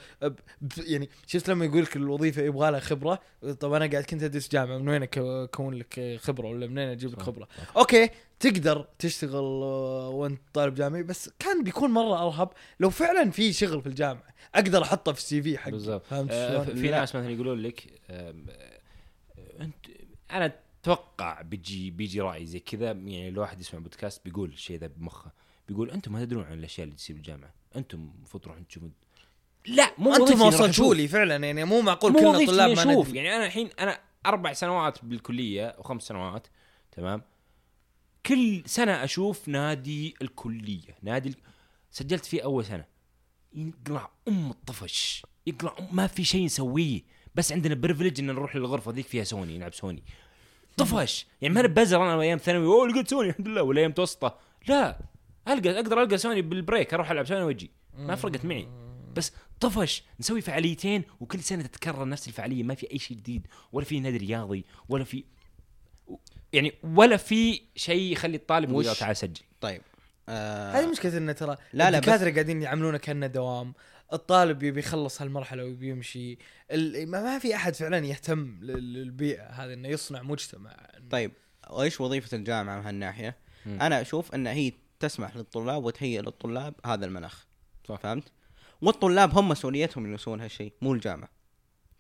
ب 0.60 0.72
يعني 0.78 1.08
شفت 1.26 1.50
لما 1.50 1.64
يقول 1.64 1.82
لك 1.82 1.96
الوظيفة 1.96 2.42
يبغى 2.42 2.70
لها 2.70 2.80
خبرة 2.80 3.20
طب 3.60 3.72
أنا 3.72 3.86
قاعد 3.86 4.04
كنت 4.04 4.22
أدرس 4.22 4.48
جامعة 4.48 4.78
من 4.78 4.88
وين 4.88 5.02
أكون 5.02 5.74
لك 5.74 6.18
خبرة 6.20 6.48
ولا 6.48 6.66
منين 6.66 6.88
أجيب 6.88 7.12
لك. 7.12 7.22
خبرة 7.22 7.48
okay 7.76 8.10
تقدر 8.40 8.86
تشتغل 8.98 9.62
آه، 9.62 10.08
وأنت 10.08 10.40
طالب 10.54 10.74
جامعي 10.74 11.02
بس 11.02 11.30
كان 11.38 11.64
بيكون 11.64 11.90
مرة 11.90 12.26
أرهب 12.26 12.48
لو 12.80 12.90
فعلا 12.90 13.30
في 13.30 13.52
شغل 13.52 13.80
في 13.82 13.86
الجامعة 13.86 14.34
أقدر 14.54 14.82
أحطه 14.82 15.12
في 15.12 15.18
ال 15.18 15.42
CV 15.42 15.58
حقي 15.58 15.70
بالضبط 15.70 16.06
فهمت 16.06 16.30
آه،؟ 16.32 16.64
في. 16.64 16.90
ناس 16.90 17.16
مثلا 17.16 17.30
يقولون 17.30 17.58
لك 17.58 17.86
آه، 18.10 18.34
أنت 19.60 19.86
أنا 20.30 20.52
أتوقع 20.82 21.42
بيجي 21.42 21.90
بيجي 21.90 22.20
رأي 22.20 22.46
زي 22.46 22.60
كذا 22.60 22.86
يعني 22.86 23.28
الواحد 23.28 23.60
يسمع 23.60 23.80
بودكاست 23.80 24.24
بيقول 24.24 24.48
الشيء 24.48 24.78
ذا 24.78 24.86
بمخه 24.86 25.32
بيقول 25.68 25.90
أنتم 25.90 26.12
ما 26.12 26.24
تدرون 26.24 26.44
عن 26.44 26.58
الأشياء 26.58 26.84
اللي 26.84 26.96
تصير 26.96 27.16
بالجامعة. 27.16 27.54
أنتم 27.76 28.10
المفروض 28.16 28.42
تروحون 28.42 28.68
تشوفون. 28.68 28.92
لا 29.66 29.92
مو 29.98 30.14
أنتم 30.14 30.38
ما 30.38 30.44
وصلتوا. 30.44 30.94
لي 30.94 31.08
فعلا 31.08 31.36
يعني 31.36 31.64
مو 31.64 31.80
معقول 31.80 32.12
مو 32.12 32.18
كلنا 32.18 32.46
طلاب 32.46 32.76
ما 32.76 32.84
ندري. 32.84 33.16
يعني 33.16 33.36
أنا 33.36 33.46
الحين 33.46 33.70
أنا 33.80 34.00
أربع 34.26 34.52
سنوات 34.52 35.04
بالكلية 35.04 35.66
أو 35.66 35.82
خمس 35.82 36.02
سنوات 36.02 36.46
تمام؟ 36.92 37.22
كل 38.26 38.62
سنة 38.66 39.04
أشوف 39.04 39.48
نادي 39.48 40.14
الكلية. 40.22 40.96
نادي 41.02 41.28
ال... 41.28 41.34
سجلت 41.90 42.24
فيه 42.24 42.44
أول 42.44 42.64
سنة. 42.64 42.84
يقلع 43.54 44.10
أم 44.28 44.50
الطفش. 44.50 45.26
يقلع 45.46 45.74
أم 45.78 45.88
ما 45.96 46.06
في 46.06 46.24
شيء 46.24 46.44
نسويه. 46.44 47.02
بس 47.34 47.52
عندنا 47.52 47.74
privilege 47.74 48.20
إن 48.20 48.26
نروح 48.26 48.56
للغرفة 48.56 48.92
ذيك 48.92 49.06
فيها 49.06 49.24
سوني 49.24 49.58
نلعب 49.58 49.74
سوني. 49.74 50.02
طفش. 50.76 51.26
يعني 51.42 51.54
ما 51.54 51.60
أنا 51.60 51.68
بزر 51.68 52.02
أنا 52.02 52.20
أيام 52.20 52.38
ثانوي 52.38 52.66
أوه 52.66 52.88
لقيت 52.88 53.08
سوني 53.08 53.28
الحمد 53.28 53.48
لله. 53.48 53.62
ولا 53.62 53.80
أيام 53.80 53.90
متوسطه 53.90 54.38
لا. 54.68 55.00
القى 55.48 55.70
أقدر 55.76 56.02
ألقى 56.02 56.18
سوني 56.18 56.42
بال 56.42 56.57
break 56.57 56.94
أروح 56.94 57.10
ألعب 57.10 57.26
سوني 57.26 57.42
وأجي. 57.42 57.70
ما 57.98 58.14
فرقت 58.14 58.44
معي. 58.44 58.68
بس 59.16 59.32
طفش 59.60 60.02
نسوي 60.20 60.40
فعاليتين 60.40 61.04
وكل 61.20 61.40
سنة 61.40 61.62
تتكرر 61.62 62.08
نفس 62.08 62.28
الفعالية. 62.28 62.62
ما 62.62 62.74
في 62.74 62.90
أي 62.92 62.98
شيء 62.98 63.16
جديد 63.16 63.46
ولا 63.72 63.84
في 63.84 64.00
نادي 64.00 64.16
رياضي 64.16 64.64
ولا 64.88 65.04
في 65.04 65.24
يعني 66.52 66.72
ولا 66.82 67.16
في 67.16 67.60
شيء 67.76 68.12
يخلي 68.12 68.36
الطالب 68.36 68.70
يقول 68.70 68.94
تعال 68.94 69.16
سجل. 69.16 69.40
طيب. 69.60 69.82
آه 70.28 70.72
هذه 70.72 70.90
مشكلة 70.90 71.18
انه 71.18 71.32
ترى 71.32 71.56
لا، 71.72 71.90
لا، 71.90 71.98
الدكاترة 71.98 72.30
قاعدين 72.30 72.62
يعاملونه 72.62 72.98
كأنه 72.98 73.26
دوام. 73.26 73.74
الطالب 74.12 74.62
يبي 74.62 74.80
يخلص 74.80 75.22
هالمرحلة 75.22 75.64
ويبي 75.64 75.88
يمشي 75.88 76.38
ال- 76.70 77.10
ما 77.10 77.22
ما 77.22 77.38
في 77.38 77.54
أحد 77.54 77.74
فعلا 77.74 78.06
يهتم 78.06 78.58
لل- 78.60 78.92
للبيئة 78.92 79.42
هذه 79.46 79.72
إنه 79.72 79.88
يصنع 79.88 80.22
مجتمع. 80.22 80.76
طيب 81.10 81.32
وايش 81.70 82.00
وظيفة 82.00 82.36
الجامعة 82.36 82.80
من 82.80 82.86
هالناحية؟ 82.86 83.36
أنا 83.66 84.00
أشوف 84.00 84.34
إن 84.34 84.46
هي 84.46 84.72
تسمح 85.00 85.36
للطلاب 85.36 85.84
وتهيئ 85.84 86.20
للطلاب 86.20 86.74
هذا 86.86 87.06
المناخ. 87.06 87.46
صح. 87.88 87.96
فهمت؟ 88.00 88.24
والطلاب 88.82 89.38
هم 89.38 89.48
مسؤوليتهم 89.48 90.14
يسوون 90.14 90.40
هالشيء 90.40 90.72
مو 90.82 90.92
الجامعة. 90.94 91.28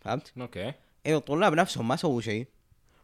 فهمت؟ 0.00 0.32
أوكي. 0.40 0.72
أيوه 1.06 1.18
الطلاب 1.18 1.54
نفسهم 1.54 1.88
ما 1.88 1.96
سووا 1.96 2.20
شيء 2.20 2.46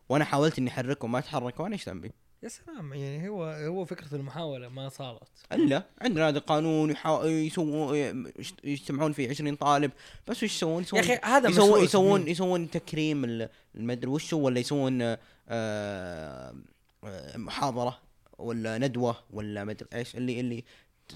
وأنا 0.09 0.25
حاولت 0.25 0.59
إني 0.59 0.71
أحركهم 0.71 1.13
ما 1.13 1.21
تحركوا 1.21 1.67
أنا 1.67 1.75
إيش 1.75 1.89
ذنبي؟ 1.89 2.13
يا 2.43 2.49
سلام 2.49 2.93
يعني 2.95 3.29
هو 3.29 3.45
هو 3.45 3.85
فكرة 3.85 4.15
المحاولة 4.15 4.69
ما 4.69 4.89
صارت. 4.89 5.29
إلا 5.53 5.83
عندنا 6.01 6.29
هذا 6.29 6.39
القانون 6.39 6.91
يحا... 6.91 7.25
يسوون 7.25 8.33
يجتمعون 8.65 9.13
فيه 9.13 9.29
20 9.31 9.57
طالب 9.57 9.91
بس 10.27 10.37
وش 10.43 10.43
يسوون؟ 10.43 10.85
يا 10.95 11.01
أخي 11.01 11.19
هذا 11.25 11.49
يسوون 11.49 11.85
يسوون؟ 11.85 12.29
يسوون 12.29 12.71
تكريم 12.71 13.25
ال- 13.25 13.49
المدري 13.75 14.11
وشو 14.11 14.39
ولا 14.39 14.61
يسوون 14.61 14.99
آه، 15.03 15.19
آه، 15.49 16.55
محاضرة. 17.37 17.99
ولا 18.43 18.79
ندوة 18.79 19.17
ولا 19.31 19.65
مدري 19.65 19.89
إيش 19.95 20.17
اللي 20.17 20.41
اللي 20.41 20.65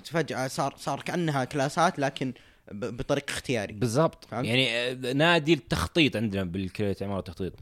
فجاه 0.05 0.47
صار 0.49 0.75
صار 0.79 1.03
كأنها 1.03 1.45
كلاسات 1.45 1.99
لكن 1.99 2.33
ب- 2.73 2.97
بطريق 2.97 3.25
اختياري. 3.29 3.73
بالضبط؟ 3.73 4.29
يعني 4.33 4.69
آه، 4.71 5.13
نادي 5.13 5.53
التخطيط 5.53 6.17
عندنا 6.17 6.45
بالكليه 6.45 6.97
عمارة 7.03 7.19
التخطيط. 7.19 7.53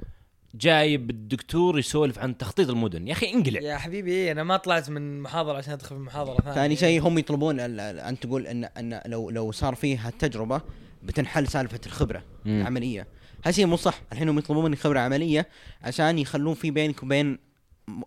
جايب 0.54 1.10
الدكتور 1.10 1.78
يسولف 1.78 2.18
عن 2.18 2.38
تخطيط 2.38 2.68
المدن. 2.70 3.08
يا 3.08 3.12
أخي 3.12 3.32
انقلع. 3.32 3.60
يا 3.60 3.76
حبيبي 3.76 4.10
إيه 4.10 4.32
أنا 4.32 4.42
ما 4.44 4.56
طلعت 4.56 4.90
من 4.90 5.20
محاضرة 5.22 5.56
عشان 5.56 5.72
أدخل 5.72 5.96
في 5.96 6.02
محاضرة 6.02 6.34
ثانية 6.40 6.54
ثاني 6.54 6.76
شيء 6.76 7.00
هم 7.06 7.18
يطلبون 7.18 7.60
ال- 7.60 7.80
ال- 7.80 7.98
أن 8.00 8.20
تقول 8.20 8.46
ان 8.46 8.64
إن 8.64 9.00
لو 9.06 9.30
لو 9.30 9.52
صار 9.52 9.74
فيها 9.74 10.08
التجربه 10.08 10.60
بتنحل 11.02 11.48
سالفة 11.48 11.80
الخبرة 11.86 12.22
مم. 12.44 12.60
العملية. 12.60 13.06
هذا 13.44 13.52
شيء 13.52 13.66
مو 13.66 13.76
صح. 13.76 14.00
الحين 14.12 14.28
هم 14.28 14.38
يطلبون 14.38 14.64
مني 14.64 14.76
خبره 14.76 15.00
عمليه 15.00 15.48
عشان 15.82 16.18
يخلون 16.18 16.54
في 16.54 16.70
بينك 16.70 17.02
وبين 17.02 17.38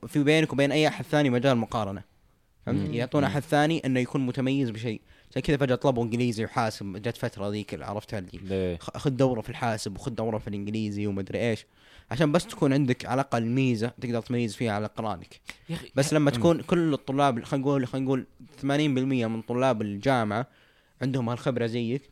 في 0.07 0.23
بينك 0.23 0.53
وبين 0.53 0.71
أي 0.71 0.87
أحد 0.87 1.05
ثاني 1.05 1.29
مجال 1.29 1.57
مقارنة. 1.57 2.03
فهمت. 2.65 2.93
يعطون. 2.93 3.23
أحد 3.23 3.41
ثاني 3.41 3.85
إنه 3.85 3.99
يكون 3.99 4.25
متميز 4.25 4.69
بشيء. 4.69 5.01
زي 5.35 5.41
كذا 5.41 5.57
فجأة 5.57 5.75
طلبوا 5.75 6.03
إنجليزي 6.03 6.45
وحاسب 6.45 7.01
جت 7.01 7.17
فترة 7.17 7.49
ذيك 7.49 7.81
عرفتها 7.81 8.19
اللي 8.19 8.77
خذ 8.81 9.09
دورة 9.09 9.41
في 9.41 9.49
الحاسب 9.49 9.95
وخذ 9.95 10.11
دورة 10.11 10.37
في 10.37 10.47
الإنجليزي 10.47 11.07
ومدري 11.07 11.49
إيش. 11.49 11.65
عشان 12.11 12.31
بس 12.31 12.47
تكون 12.47 12.73
عندك 12.73 13.05
على 13.05 13.21
الأقل 13.21 13.45
ميزة 13.45 13.87
تقدر 14.01 14.21
تميز 14.21 14.55
فيها 14.55 14.71
على 14.71 14.87
قرآنك. 14.87 15.41
يا 15.69 15.75
أخي 15.75 15.91
بس 15.95 16.13
لما. 16.13 16.31
تكون 16.31 16.61
كل 16.61 16.93
الطلاب 16.93 17.43
خلينا 17.43 17.65
نقول 17.65 17.87
خلينا 17.87 18.05
نقول 18.05 18.25
80% 18.61 18.65
من 19.27 19.41
طلاب 19.41 19.81
الجامعة 19.81 20.47
عندهم 21.01 21.29
هالخبرة 21.29 21.65
زيك 21.65 22.09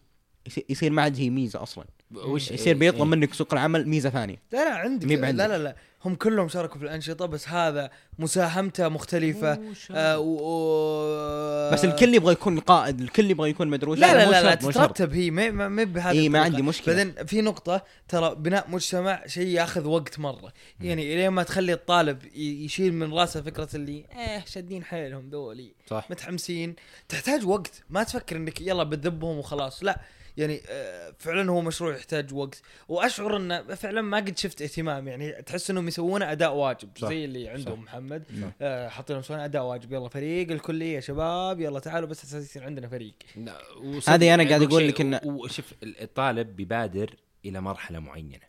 يصير 0.69 0.91
ما 0.91 1.01
عاد 1.01 1.19
هي 1.19 1.29
ميزة 1.29 1.63
أصلا. 1.63 1.85
وش 2.13 2.51
يصير 2.51 2.77
بيطلب 2.77 3.01
إيه. 3.01 3.07
منك 3.07 3.33
سوق 3.33 3.53
العمل 3.53 3.87
ميزة 3.87 4.09
ثانية. 4.09 4.35
لا 4.51 4.65
لا 4.69 4.75
عندك. 4.75 5.07
مي 5.07 5.15
بعندك. 5.15 5.39
لا 5.39 5.47
لا 5.57 5.63
لا. 5.63 5.75
هم 6.05 6.15
كلهم 6.15 6.47
شاركوا 6.47 6.79
في 6.79 6.83
الأنشطة 6.85 7.25
بس 7.25 7.49
هذا 7.49 7.89
مساهمته 8.19 8.87
مختلفة. 8.89 9.59
آه 9.91 10.19
و... 10.19 10.37
و... 10.41 11.71
بس 11.73 11.85
الكل 11.85 12.13
يبغى 12.15 12.31
يكون 12.33 12.59
قائد 12.59 13.01
الكل 13.01 13.31
يبغى 13.31 13.49
يكون 13.49 13.67
مدروس 13.67 13.99
لا 13.99 14.13
لا 14.13 14.31
لا, 14.31 14.43
لا. 14.43 14.55
تترتب 14.55 15.13
هي 15.13 15.31
ما 15.31 15.51
ما- 15.51 15.67
ما 15.67 15.83
بهذه 15.83 16.19
اي 16.19 16.29
ما. 16.29 16.39
عندي 16.39 16.61
مشكلة. 16.61 16.95
بعدين 16.95 17.25
في 17.25 17.41
نقطة 17.41 17.83
ترى 18.07 18.35
بناء 18.35 18.69
مجتمع 18.69 19.27
شيء 19.27 19.47
ياخذ 19.47 19.87
وقت 19.87 20.19
مرة، 20.19 20.53
يعني 20.81 21.15
لين 21.15 21.29
ما 21.29 21.43
تخلي 21.43 21.73
الطالب 21.73 22.25
يشيل 22.35 22.93
من 22.93 23.13
راسه 23.13 23.41
فكرة 23.41 23.69
اللي 23.75 24.05
إيه 24.15 24.45
شادين 24.45 24.83
حيلهم 24.83 25.29
ذولي. 25.29 25.73
صح. 25.87 26.07
متحمسين، 26.11 26.75
تحتاج 27.09 27.45
وقت، 27.45 27.83
ما 27.89 28.03
تفكر 28.03 28.35
إنك 28.35 28.61
يلا 28.61 28.83
بتذبهم 28.83 29.37
وخلاص، 29.37 29.83
لا. 29.83 29.99
يعني 30.37 30.61
آه، 30.69 31.13
فعلا 31.19 31.51
هو 31.51 31.61
مشروع 31.61 31.95
يحتاج 31.95 32.33
وقت، 32.33 32.61
وأشعر 32.87 33.37
انه 33.37 33.61
فعلا 33.75 34.01
ما 34.01 34.17
قد 34.17 34.37
شفت 34.37 34.61
اهتمام 34.61 35.07
يعني 35.07 35.31
تحس 35.41 35.69
إنهم 35.69 35.87
يسوونه 35.87 36.31
أداء 36.31 36.53
واجب 36.55 36.89
صح. 36.97 37.07
زي 37.09 37.25
اللي 37.25 37.49
عندهم 37.49 37.75
صح. 37.75 37.81
محمد 37.81 38.23
صح. 38.41 38.47
آه، 38.61 38.87
حاطين 38.89 39.17
يسوون 39.19 39.39
أداء 39.39 39.63
واجب 39.63 39.93
يلا 39.93 40.09
فريق 40.09 40.51
الكلية 40.51 40.99
شباب 40.99 41.59
يلا 41.59 41.79
تعالوا 41.79 42.09
بس 42.09 42.23
أساس 42.23 42.43
يصير 42.45 42.63
عندنا 42.63 42.87
فريق. 42.87 43.13
هذه 43.37 44.15
أنا 44.15 44.25
يعني 44.25 44.45
قاعد 44.49 44.61
أقول 44.61 44.81
شيء- 44.81 44.89
لك 45.11 45.21
إن- 45.21 45.25
وشوف 45.27 45.73
الطالب 45.83 46.55
بيبادر 46.55 47.15
إلى 47.45 47.61
مرحلة 47.61 47.99
معينة 47.99 48.39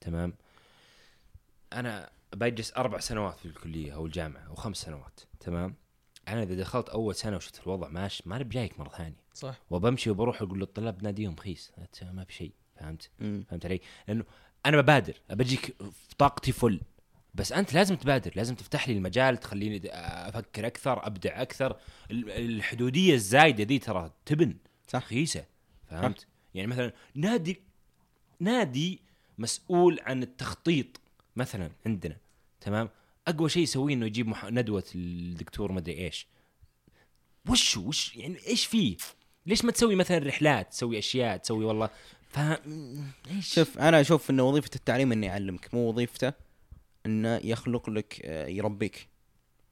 تمام 0.00 0.34
أنا 1.72 2.10
بجلس 2.32 2.72
أربع 2.76 2.98
سنوات 2.98 3.38
في 3.38 3.46
الكلية 3.46 3.94
أو 3.94 4.06
الجامعة 4.06 4.40
أو 4.48 4.54
خمس 4.54 4.76
سنوات 4.76 5.20
تمام 5.40 5.74
أنا 6.28 6.42
إذا 6.42 6.54
دخلت 6.54 6.88
أول 6.88 7.14
سنة 7.14 7.36
وشفت 7.36 7.60
الوضع 7.62 7.88
ماشي 7.88 8.22
ما 8.26 8.36
أنا 8.36 8.44
بجايك 8.44 8.80
مرة 8.80 8.88
ثانية 8.88 9.19
صح. 9.34 9.60
وبمشي 9.70 10.10
وبروح 10.10 10.42
أقول 10.42 10.60
للطلاب 10.60 11.02
ناديهم 11.02 11.36
خيس. 11.36 11.72
ما 12.02 12.24
في 12.24 12.34
شيء. 12.34 12.52
فهمت؟ 12.76 13.10
مم. 13.18 13.44
فهمت 13.50 13.66
علي؟ 13.66 13.80
لأنه 14.08 14.24
أنا 14.66 14.80
ببادر. 14.80 15.14
بجيك 15.30 15.66
في 15.82 16.14
طاقتي 16.18 16.52
فل. 16.52 16.80
بس 17.34 17.52
أنت 17.52 17.74
لازم 17.74 17.96
تبادر. 17.96 18.32
لازم 18.36 18.54
تفتح 18.54 18.88
لي 18.88 18.94
المجال 18.94 19.36
تخليني 19.36 19.80
أفكر 19.94 20.66
أكثر 20.66 21.06
أبدع 21.06 21.42
أكثر. 21.42 21.76
ال- 22.10 22.30
الحدودية 22.30 23.14
الزايدة 23.14 23.64
دي 23.64 23.78
ترى 23.78 24.10
تبن. 24.26 24.56
صح. 24.88 25.04
خيسة. 25.04 25.44
فهمت؟ 25.90 26.26
يعني 26.54 26.68
مثلا 26.68 26.92
نادي 27.14 27.60
نادي 28.40 29.00
مسؤول 29.38 29.98
عن 30.02 30.22
التخطيط 30.22 31.00
مثلا 31.36 31.70
عندنا. 31.86 32.16
تمام؟ 32.60 32.88
أقوى 33.28 33.48
شيء 33.48 33.62
يسويه 33.62 33.94
إنه 33.94 34.06
يجيب 34.06 34.26
مح... 34.28 34.44
ندوة 34.44 34.84
الدكتور 34.94 35.72
مدري 35.72 35.98
إيش. 35.98 36.26
وش 37.48 37.76
وش 37.76 38.16
يعني 38.16 38.36
إيش 38.46 38.66
فيه؟ 38.66 38.96
ليش 39.46 39.64
ما 39.64 39.72
تسوي 39.72 39.94
مثلا 39.94 40.18
رحلات 40.18 40.70
تسوي 40.70 40.98
أشياء 40.98 41.36
تسوي 41.36 41.64
والله؟ 41.64 41.90
فاهم 42.28 42.56
إيش؟ 43.30 43.54
شوف 43.54 43.78
أنا 43.78 44.00
أشوف 44.00 44.30
انه 44.30 44.42
وظيفة 44.42 44.70
التعليم 44.76 45.12
انه 45.12 45.26
يعلمك 45.26 45.74
مو 45.74 45.88
وظيفته 45.88 46.32
إنه 47.06 47.40
يخلق 47.44 47.90
لك 47.90 48.20
آه، 48.24 48.46
يربيك. 48.46 49.08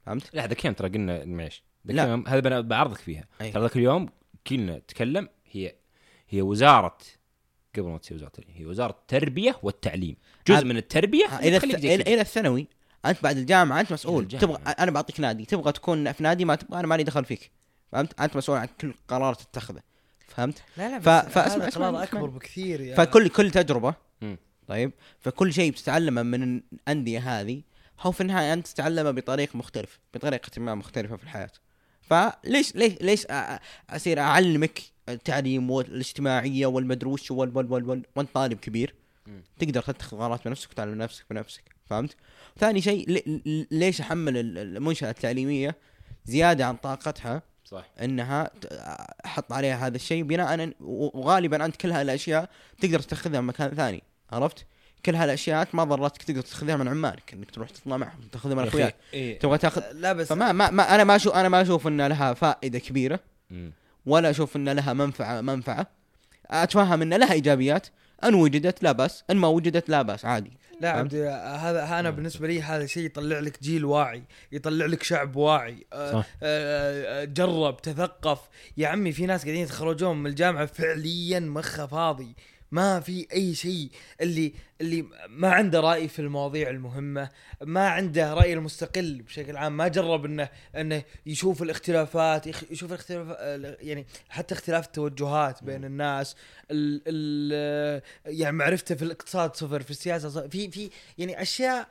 فهمت؟ 0.05 0.29
لا 0.35 0.47
ذاك 0.47 0.59
اليوم 0.59 0.73
ترى 0.75 0.89
قلنا 0.89 1.25
معليش 1.25 1.63
لا. 1.85 2.23
هذا 2.27 2.39
بنا 2.39 2.61
بعرضك 2.61 2.97
فيها. 2.97 3.25
أي. 3.41 3.51
ترى 3.51 3.61
ذاك 3.61 3.75
اليوم 3.75 4.09
كلنا 4.47 4.79
تكلم 4.79 5.29
هي 5.51 5.75
هي 6.29 6.41
وزاره 6.41 6.97
قبل 7.75 7.87
ما 7.87 7.97
تصير 7.97 8.17
وزارة 8.17 8.27
التعليم 8.37 8.55
هي 8.57 8.65
وزارة 8.65 8.91
التربية 8.91 9.59
والتعليم. 9.63 10.15
جزء 10.47 10.57
هذا- 10.57 10.65
من 10.65 10.77
التربية 10.77 11.25
آه، 11.25 11.39
إلى 11.39 11.95
إلى 11.95 12.21
الثانوي 12.21 12.67
أنت 13.05 13.23
بعد 13.23 13.37
الجامعة 13.37 13.79
أنت 13.79 13.93
مسؤول. 13.93 14.23
الجامعة. 14.23 14.45
تبغى 14.57 14.73
أنا 14.79 14.91
بعطيك 14.91 15.19
نادي 15.19 15.45
تبغى 15.45 15.71
تكون 15.71 16.11
في 16.11 16.23
نادي 16.23 16.45
ما 16.45 16.55
تبغى 16.55 16.79
أنا 16.79 16.87
مالي 16.87 17.03
دخل 17.03 17.25
فيك. 17.25 17.51
فهمت؟ 17.91 18.21
أنت 18.21 18.37
مسؤول 18.37 18.57
عن 18.57 18.67
كل 18.81 18.93
قرار 19.07 19.33
تتخذه 19.33 19.81
فهمت؟ 20.27 20.61
لا 20.77 20.89
لا 20.89 20.99
ف- 20.99 21.09
بس 21.09 21.33
فاسمع- 21.33 21.65
هذا 21.65 21.69
قرار. 21.69 22.03
أكبر 22.03 22.27
بكثير 22.29 22.81
يا 22.81 22.95
فكل 22.95 23.29
كل 23.29 23.51
تجربة 23.51 23.93
مم. 24.21 24.37
طيب 24.67 24.91
فكل 25.19 25.53
شيء 25.53 25.71
بتتعلمه 25.71 26.23
من 26.23 26.61
الأندية 26.73 27.39
هذه 27.41 27.61
هو 27.99 28.11
في 28.11 28.21
النهاية 28.21 28.53
أنت 28.53 28.67
تتعلمه 28.67 29.11
بطريقه 29.11 29.57
مختلفه 29.57 29.99
بطريقة 30.13 30.61
ما 30.61 30.75
مختلفة 30.75 31.15
في 31.17 31.23
الحياة 31.23 31.49
فليش 32.01 32.75
ليش 32.75 32.93
ليش 33.01 33.25
أصير 33.89 34.19
أعلمك 34.19 34.81
التعليم 35.09 35.71
والاجتماعية 35.71 36.65
والمدروس 36.65 37.31
وال 37.31 37.57
وال 37.57 37.71
وال 37.71 37.89
وال 37.89 38.03
وأنت 38.15 38.29
طالب 38.33 38.59
كبير 38.59 38.95
مم. 39.27 39.41
تقدر 39.59 39.81
تتخذ 39.81 40.17
قرارات 40.17 40.45
بنفسك 40.47 40.71
وتعلم 40.71 40.95
نفسك 41.01 41.25
بنفسك 41.29 41.63
فهمت؟ 41.85 42.15
ثاني 42.59 42.81
شيء 42.81 43.09
لي- 43.09 43.41
لي- 43.45 43.67
ليش 43.71 44.01
أحمل 44.01 44.37
ال- 44.37 44.57
المنشأة 44.57 45.09
التعليمية 45.09 45.75
زيادة 46.25 46.65
عن 46.65 46.75
طاقتها 46.75 47.41
صح 47.71 47.85
إنها 48.01 48.51
أحط 49.25 49.53
عليها 49.53 49.87
هذا 49.87 49.95
الشيء 49.95 50.23
بناء 50.23 50.73
وغالبا 50.79 51.65
أنت 51.65 51.75
كل 51.75 51.91
هالأشياء 51.91 52.49
تقدر 52.81 52.99
تاخذها 52.99 53.41
من 53.41 53.47
مكان 53.47 53.75
ثاني 53.75 54.03
عرفت؟ 54.31 54.65
كل 55.05 55.15
هالاشياء 55.15 55.67
ما 55.73 55.83
ضرتك 55.83 56.23
تقدر 56.23 56.41
تاخذها 56.41 56.77
من 56.77 56.87
عمالك 56.87 57.33
إنك 57.33 57.51
تروح 57.51 57.69
تطلع 57.69 57.97
معهم 57.97 58.19
تاخذها 58.31 58.55
من 58.55 58.67
أخوياك 58.67 58.95
إيه. 59.13 59.39
تبغى 59.39 59.57
تاخذ 59.57 59.81
لا 59.91 60.13
بس 60.13 60.27
فما 60.27 60.51
ما, 60.51 60.69
ما 60.69 60.95
أنا 60.95 61.03
ما 61.03 61.15
أشوف 61.15 61.35
أنا 61.35 61.49
ما 61.49 61.61
أشوف 61.61 61.87
إن 61.87 62.01
لها 62.01 62.33
فائدة 62.33 62.79
كبيرة. 62.79 63.19
ولا 64.05 64.29
أشوف 64.29 64.55
إن 64.55 64.69
لها 64.69 64.93
منفعه 64.93 65.41
منفعة 65.41 65.87
أتفهم 66.45 67.01
إن 67.01 67.13
لها 67.13 67.33
إيجابيات 67.33 67.87
إن 68.23 68.33
وجدت 68.33 68.83
لا 68.83 68.91
بأس 68.91 69.23
إن 69.29 69.37
ما 69.37 69.47
وجدت 69.47 69.89
لا 69.89 70.01
بأس 70.01 70.25
عادي 70.25 70.51
لا؟ 70.79 70.89
عبد 70.89 71.15
هذا 71.15 71.99
أنا 71.99 72.09
بالنسبة 72.09 72.47
لي 72.47 72.61
هذا 72.61 72.85
شيء 72.85 73.05
يطلع 73.05 73.39
لك 73.39 73.63
جيل 73.63 73.85
واعي 73.85 74.23
يطلع 74.51 74.85
لك 74.85 75.03
شعب 75.03 75.35
واعي. 75.35 75.85
آه، 75.93 76.11
صح. 76.11 76.27
آه، 76.43 77.21
آه، 77.21 77.25
جرب 77.25 77.81
تثقف. 77.81 78.39
يا 78.77 78.87
عمي 78.87 79.11
في 79.11 79.25
ناس 79.25 79.43
قاعدين 79.43 79.63
يتخرجون 79.63 80.17
من 80.17 80.27
الجامعة 80.29 80.65
فعليا 80.65 81.39
مخه 81.39 81.85
فاضي. 81.85 82.35
ما 82.71 82.99
في 82.99 83.27
أي 83.33 83.55
شيء. 83.55 83.89
اللي 84.21 84.53
اللي 84.81 85.05
ما 85.29 85.51
عنده 85.51 85.79
رأي 85.79 86.07
في 86.07 86.19
المواضيع 86.19 86.69
المهمة 86.69 87.29
ما 87.61 87.87
عنده 87.87 88.33
رأي 88.33 88.53
المستقل 88.53 89.21
بشكل 89.21 89.57
عام 89.57 89.77
ما 89.77 89.87
جرب 89.87 90.25
إنه 90.25 90.49
إنه 90.75 91.03
يشوف 91.25 91.61
الاختلافات 91.61 92.47
يشوف 92.71 92.89
الاختلاف 92.91 93.37
يعني 93.81 94.05
حتى 94.29 94.55
اختلاف 94.55 94.85
التوجهات 94.85 95.63
بين 95.63 95.85
الناس. 95.85 96.35
ال 96.71 97.01
ال 97.07 97.53
يعني 98.25 98.57
معرفته 98.57 98.95
في 98.95 99.01
الاقتصاد 99.05 99.55
صفر 99.55 99.81
في 99.81 99.91
السياسة 99.91 100.29
صفر 100.29 100.49
في 100.49 100.71
في 100.71 100.89
يعني 101.17 101.41
أشياء 101.41 101.87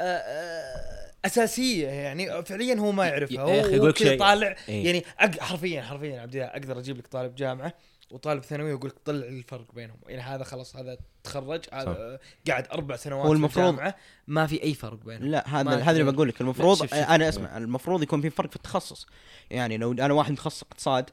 آه، 0.00 0.04
آه، 0.04 1.12
أساسية 1.24 1.88
يعني 1.88 2.42
فعليا 2.44 2.74
هو 2.74 2.92
ما 2.92 3.06
يعرفها 3.06 3.42
هو 3.42 3.92
شيء. 3.92 4.18
طالع 4.18 4.56
إيه. 4.68 4.86
يعني 4.86 5.04
حرفيا 5.40 5.82
حرفيا 5.82 6.20
عبد 6.20 6.34
الله 6.36 6.46
أقدر 6.46 6.78
أجيب 6.78 6.98
لك 6.98 7.06
طالب 7.06 7.34
جامعة 7.34 7.74
وطالب 8.10 8.42
ثانوي 8.42 8.70
يقول 8.70 8.90
لك 8.90 8.96
طلع 9.04 9.26
الفرق 9.26 9.74
بينهم 9.74 9.96
يعني 10.08 10.22
هذا 10.22 10.44
خلاص 10.44 10.76
هذا 10.76 10.96
تخرج 11.24 11.64
هذا 11.72 12.18
قاعد 12.48 12.66
أربع 12.72 12.96
سنوات 12.96 13.26
هو 13.26 13.30
في 13.30 13.36
المفروض- 13.36 13.66
الجامعة 13.68 13.94
ما 14.26 14.46
في 14.46 14.62
أي 14.62 14.74
فرق 14.74 14.98
بينهم 15.04 15.28
لا 15.28 15.48
هذا 15.60 15.70
هذا 15.70 15.90
اللي 15.90 16.04
في- 16.04 16.10
بقول 16.16 16.28
لك 16.28 16.40
المفروض 16.40 16.78
شوف- 16.78 16.90
شوف. 16.90 16.98
أنا 16.98 17.28
أسمع 17.28 17.56
المفروض 17.56 18.02
يكون 18.02 18.20
في 18.20 18.30
فرق 18.30 18.50
في 18.50 18.56
التخصص 18.56 19.06
يعني 19.50 19.76
لو 19.76 19.92
أنا 19.92 20.14
واحد 20.14 20.32
متخصص 20.32 20.62
اقتصاد 20.62 21.10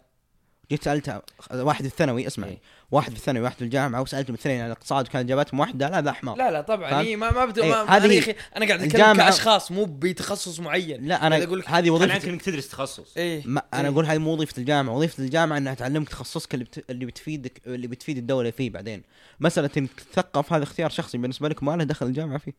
جيت 0.72 0.84
سالته 0.84 1.22
واحد 1.54 1.82
في 1.82 1.88
الثانوي 1.92 2.28
اسمع 2.28 2.48
إيه. 2.48 2.58
واحد 2.92 3.12
في 3.12 3.18
الثانوي 3.18 3.44
واحد 3.44 3.56
في 3.56 3.62
الجامعة 3.62 4.02
وسألتهم 4.02 4.34
الاثنين 4.36 4.60
عن 4.60 4.66
الاقتصاد 4.66 5.08
وكان 5.08 5.26
اجاباتهم 5.26 5.60
واحدة 5.60 5.90
لا 5.90 6.02
ذا 6.02 6.12
حمار 6.12 6.38
لا 6.38 6.52
لا 6.52 6.62
طبعا؟ 6.62 7.02
هي 7.02 7.16
ما 7.16 7.32
ما 7.32 7.46
بدو 7.46 7.64
إيه، 7.64 7.70
ما 7.70 7.98
هذه 7.98 8.20
أخي 8.20 8.36
أنا 8.58 8.66
قاعد 8.68 8.82
أتكلم 8.82 9.14
الجامعة- 9.14 9.18
كأشخاص 9.18 9.72
مو 9.72 9.86
بتخصص 9.86 10.60
معين. 10.60 11.08
لا 11.08 11.28
أنا 11.28 11.36
لك- 11.36 11.70
هذه 11.70 12.12
عنك 12.12 12.26
انك 12.28 12.42
تدرس 12.42 12.70
تخصص. 12.70 13.18
إيه. 13.18 13.42
ما 13.46 13.62
أنا 13.74 13.88
إيه. 13.88 13.94
أقول 13.94 14.06
هذه 14.06 14.18
مو 14.18 14.34
وظيفة 14.34 14.58
الجامعة. 14.58 14.94
وظيفة 14.96 15.24
الجامعة 15.24 15.58
إنها 15.58 15.74
تعلمك 15.74 16.10
تخصصك 16.10 16.54
اللي 16.54 16.66
بت... 16.66 16.86
اللي 16.90 17.06
بتفيدك 17.06 17.62
اللي 17.68 17.88
بتفيد 17.88 18.18
الدولة 18.18 18.52
فيه 18.52 18.70
بعدين. 18.70 19.04
مسألة 19.40 19.70
إنك 19.78 19.90
تثقف 20.12 20.54
هذا 20.54 20.64
اختيار 20.64 20.90
شخصي 20.90 21.18
بالنسبة 21.18 21.50
لك 21.50 21.64
ما 21.64 21.76
له 21.76 21.84
دخل 21.84 22.06
الجامعة 22.06 22.38
فيه. 22.38 22.54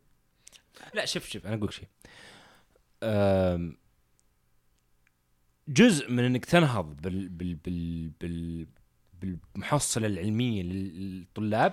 لا 0.95 1.05
شوف 1.07 1.29
شوف 1.29 1.47
أنا 1.47 1.55
أقول 1.55 1.67
لك 1.67 1.73
شيء. 1.73 1.87
أم، 3.03 3.77
جزء 5.71 6.11
من 6.11 6.25
إنك 6.25 6.45
تنهض 6.45 6.97
بال 7.03 7.29
بال 7.29 7.55
بال 7.55 8.11
بال 8.21 8.67
بالمحصلة 9.23 10.07
العلمية 10.07 10.63
للطلاب 10.63 11.73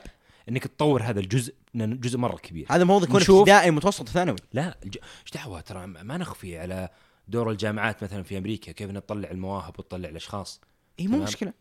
إنك 0.50 0.64
تطور 0.68 1.04
هذا 1.04 1.20
الجزء 1.20 1.54
لأنه 1.74 1.96
جزء 1.96 2.18
مرة 2.18 2.36
كبير 2.36 2.66
هذا 2.70 2.82
المفروض 2.84 3.04
يكون 3.04 3.38
ابتدائي 3.40 3.72
متوسط 3.72 4.10
ثانوي 4.10 4.36
لا 4.54 4.78
الج- 4.86 4.98
إيش 4.98 5.32
دعوة 5.34 5.62
ترى 5.62 5.88
ما 5.88 6.18
نخفي 6.18 6.58
على 6.58 6.90
دور 7.28 7.52
الجامعات 7.52 8.04
مثلا 8.04 8.24
في 8.24 8.38
أمريكا 8.38 8.72
كيف 8.72 8.90
إنها 8.90 9.02
تطلع 9.02 9.32
المواهب 9.32 9.80
وتطلع 9.80 10.10
الأشخاص 10.10 10.62
إي 11.00 11.08
مو. 11.08 11.24
مشكلة 11.24 11.54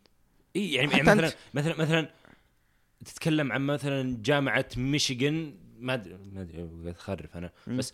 إي 0.55 0.73
يعني, 0.73 0.91
يعني 0.91 1.03
مثلا. 1.03 1.31
مثلا 1.53 1.77
مثلا 1.77 2.09
تتكلم 3.05 3.51
عن 3.51 3.61
مثلا 3.61 4.17
جامعة 4.21 4.65
ميشيغان 4.77 5.53
ما 5.79 5.93
ادري 5.93 6.17
ما 6.33 6.41
أدري 6.41 6.69
اخرف 6.91 7.37
أنا. 7.37 7.51
بس 7.67 7.93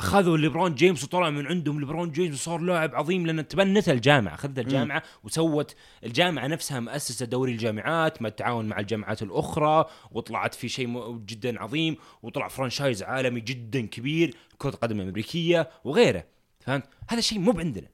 أخذوا 0.00 0.36
ليبرون 0.38 0.74
جيمس 0.74 1.04
وطلع 1.04 1.30
من 1.30 1.46
عندهم 1.46 1.80
ليبرون 1.80 2.10
جيمس 2.12 2.34
وصار 2.34 2.60
لاعب 2.60 2.94
عظيم 2.94 3.26
لأن 3.26 3.48
تبنت 3.48 3.88
الجامعة 3.88 4.34
أخذت 4.34 4.58
الجامعة 4.58 5.02
وسوت 5.24 5.74
الجامعة 6.04 6.46
نفسها 6.46 6.80
مؤسسة 6.80 7.26
دوري 7.26 7.52
الجامعات 7.52 8.22
مع 8.22 8.28
التعاون 8.28 8.66
مع 8.68 8.78
الجامعات 8.80 9.22
الأخرى 9.22 9.84
وطلعت 10.10 10.54
في 10.54 10.68
شيء 10.68 10.86
م- 10.86 11.24
جدا 11.26 11.60
عظيم 11.62 11.96
وطلع 12.22 12.48
فرانشايز 12.48 13.02
عالمي 13.02 13.40
جدا 13.40 13.86
كبير 13.86 14.34
كرة 14.58 14.68
القدم 14.70 15.00
الامريكيه 15.00 15.70
وغيره 15.84 16.24
فهمت؟ 16.60 16.84
هذا 17.08 17.18
الشيء 17.18 17.38
مو 17.38 17.52
عندنا 17.58 17.88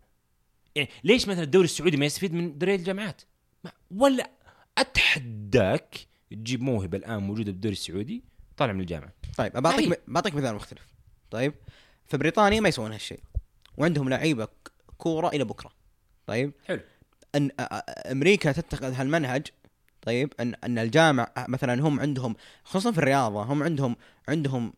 يعني 0.74 0.88
ليش 1.04 1.28
مثلا 1.28 1.42
الدوري 1.42 1.64
السعودي 1.64 1.96
ما 1.96 2.06
يستفيد 2.06 2.34
من 2.34 2.58
دوري 2.58 2.74
الجامعات؟ 2.74 3.22
ما 3.64 3.70
ولا 3.90 4.30
أتحداك 4.78 5.96
تجيب 6.30 6.62
موهبة 6.62 6.98
الآن 6.98 7.22
موجودة 7.22 7.52
بالدوري 7.52 7.72
السعودي 7.72 8.24
طالع 8.56 8.72
من 8.72 8.80
الجامعة. 8.80 9.12
طيب. 9.36 9.52
بعطيك 9.52 10.00
بعطيك 10.08 10.34
مثال 10.34 10.54
مختلف. 10.54 10.86
طيب 11.30 11.54
في 12.08 12.16
بريطانيا 12.16 12.60
ما 12.60 12.68
يسوون 12.68 12.92
هالشيء. 12.92 13.20
وعندهم 13.76 14.08
لعيبة 14.08 14.48
كورة 14.98 15.28
إلى 15.28 15.44
بكرة. 15.44 15.70
طيب؟ 16.26 16.52
حلو. 16.68 16.80
أن 17.34 17.50
أمريكا 18.06 18.52
تتخذ 18.52 18.92
هالمنهج 18.92 19.46
طيب؟ 20.02 20.32
أن 20.40 20.54
أن 20.64 20.78
الجامع 20.78 21.28
مثلا 21.48 21.82
هم 21.82 22.00
عندهم 22.00 22.36
خصوصا 22.64 22.92
في 22.92 22.98
الرياضة 22.98 23.42
هم 23.42 23.62
عندهم 23.62 23.96
عندهم 24.28 24.72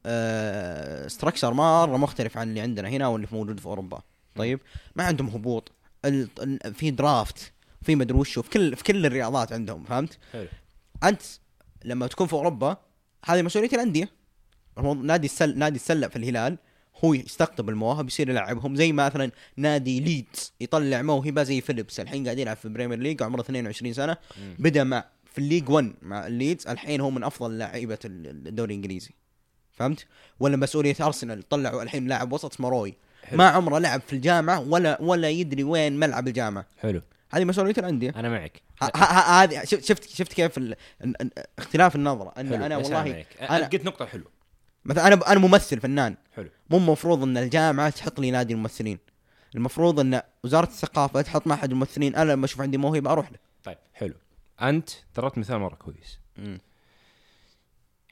ستراكشر 1.08 1.52
مرة 1.52 1.97
مختلف 1.97 2.38
عن 2.38 2.49
اللي 2.49 2.61
عندنا 2.61 2.88
هنا 2.88 3.08
واللي 3.08 3.28
موجود 3.32 3.61
في 3.61 3.66
أوروبا. 3.66 4.02
طيب؟ 4.37 4.61
ما 4.97 5.04
عندهم 5.04 5.28
هبوط. 5.28 5.73
ال- 6.04 6.28
ال- 6.42 6.75
في 6.75 6.90
درافت 6.90 7.52
في 7.82 7.97
مدري 7.97 8.18
وشو 8.18 8.42
في 8.42 8.50
كل 8.50 8.76
في 8.76 8.85
كل 8.85 9.06
الرياضات 9.06 9.52
عندهم 9.52 9.85
فهمت؟ 9.85 10.18
حلو. 10.32 10.49
أنت 11.04 11.23
لما 11.85 12.06
تكون 12.06 12.26
في 12.26 12.32
أوروبا 12.32 12.76
هذه 13.25 13.42
مسؤولية 13.42 13.70
الأندية. 13.70 14.08
نادي 15.02 15.26
السل 15.26 15.58
نادي 15.58 15.76
السلة 15.76 16.08
في 16.08 16.16
الهلال. 16.16 16.58
هو 17.04 17.14
يستقطب 17.14 17.68
المواهب 17.68 18.08
يصير 18.08 18.28
يلعبهم. 18.30 18.76
زي 18.76 18.92
ما 18.92 19.06
مثلا 19.06 19.30
نادي 19.56 20.00
ليدز 20.00 20.52
يطلع 20.60 21.02
موهبة 21.02 21.42
زي 21.42 21.60
فيليبس. 21.60 22.00
الحين 22.00 22.24
قاعد 22.24 22.38
يلعب 22.38 22.56
في 22.56 22.64
ال 22.64 22.69
Premier 22.69 22.98
League 22.98 23.22
عمره 23.22 23.40
22 23.40 23.92
سنة. 23.92 24.16
بدأ 24.58 24.84
مع 24.84 25.04
في 25.32 25.38
ال 25.38 25.43
League 25.43 25.70
1 25.70 25.92
مع 26.02 26.26
الليدز 26.26 26.66
الحين 26.66 27.00
هو 27.00 27.11
من 27.11 27.24
أفضل 27.24 27.58
لعيبه 27.58 27.98
ال- 28.04 28.46
الدوري 28.48 28.74
الإنجليزي. 28.74 29.11
فهمت؟ 29.72 30.06
ولا 30.40 30.56
مسؤولية 30.56 30.96
أرسنال. 31.00 31.48
طلعوا 31.48 31.82
الحين 31.82 32.06
لاعب 32.06 32.32
وسط 32.32 32.52
اسمه 32.52 32.68
روي. 32.68 32.94
حلو. 33.24 33.38
ما 33.38 33.48
عمره 33.48 33.78
لعب 33.78 34.00
في 34.00 34.12
الجامعة 34.12 34.61
ولا 34.61 35.02
ولا 35.02 35.30
يدري 35.30 35.62
وين 35.62 35.98
ملعب 35.98 36.28
الجامعة. 36.28 36.66
حلو. 36.78 37.02
هذه 37.30 37.44
مسؤولية 37.44 37.74
الأندية. 37.78 38.12
أنا 38.16 38.28
معك. 38.28 38.62
هذه 38.96 39.64
شفت 39.64 40.08
شفت 40.08 40.32
كيف 40.32 40.58
ال... 40.58 40.76
اختلاف 41.58 41.96
النظره 41.96 42.32
أن 42.38 42.48
حلو. 42.48 42.66
أنا 42.66 42.76
والله 42.76 43.24
أنا 43.40 43.66
قلت 43.66 43.84
نقطة 43.84 44.06
حلوة. 44.06 44.38
مثلا 44.88 45.07
أنا 45.07 45.33
أنا 45.33 45.40
ممثل 45.40 45.81
فنان. 45.81 46.16
حلو. 46.37 46.51
مو 46.70 46.79
المفروض 46.79 47.22
إن 47.22 47.37
الجامعة 47.37 47.90
تحط 47.90 48.20
لي 48.20 48.31
نادي 48.31 48.55
الممثلين. 48.55 48.98
المفروض 49.55 50.01
إن 50.01 50.22
وزارة 50.44 50.66
الثقافة 50.66 51.22
تحط 51.22 51.46
معهد 51.46 51.70
الممثلين. 51.70 52.16
أنا 52.16 52.33
لما 52.33 52.44
أشوف 52.44 52.61
عندي 52.61 52.79
موهبة 52.79 53.12
أروح 53.12 53.33
له. 53.33 53.38
طيب 53.64 53.79
حلو. 53.94 54.14
أنت 54.62 54.90
ضربت 55.16 55.38
مثال 55.38 55.59
مرة 55.59 55.74
كويس. 55.74 56.18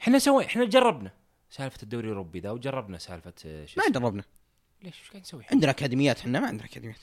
إحنا 0.03 0.19
سوي 0.19 0.45
إحنا 0.45 0.65
جربنا 0.65 1.11
سالفة 1.51 1.83
الدوري 1.83 2.05
الأوروبي 2.07 2.41
ذا 2.41 2.51
وجربنا 2.51 2.99
سالفة 2.99 3.33
آه، 3.47 3.67
شو 3.67 3.81
ما. 3.81 3.93
جربنا. 4.01 4.25
ليش؟ 4.83 5.01
إيش 5.01 5.11
قاعد 5.11 5.23
نسوي؟ 5.23 5.45
عندنا 5.53 5.71
أكاديميات 5.71 6.19
إحنا 6.19 6.41
ما 6.41 6.47
عندنا 6.47 6.69
أكاديميات. 6.69 7.01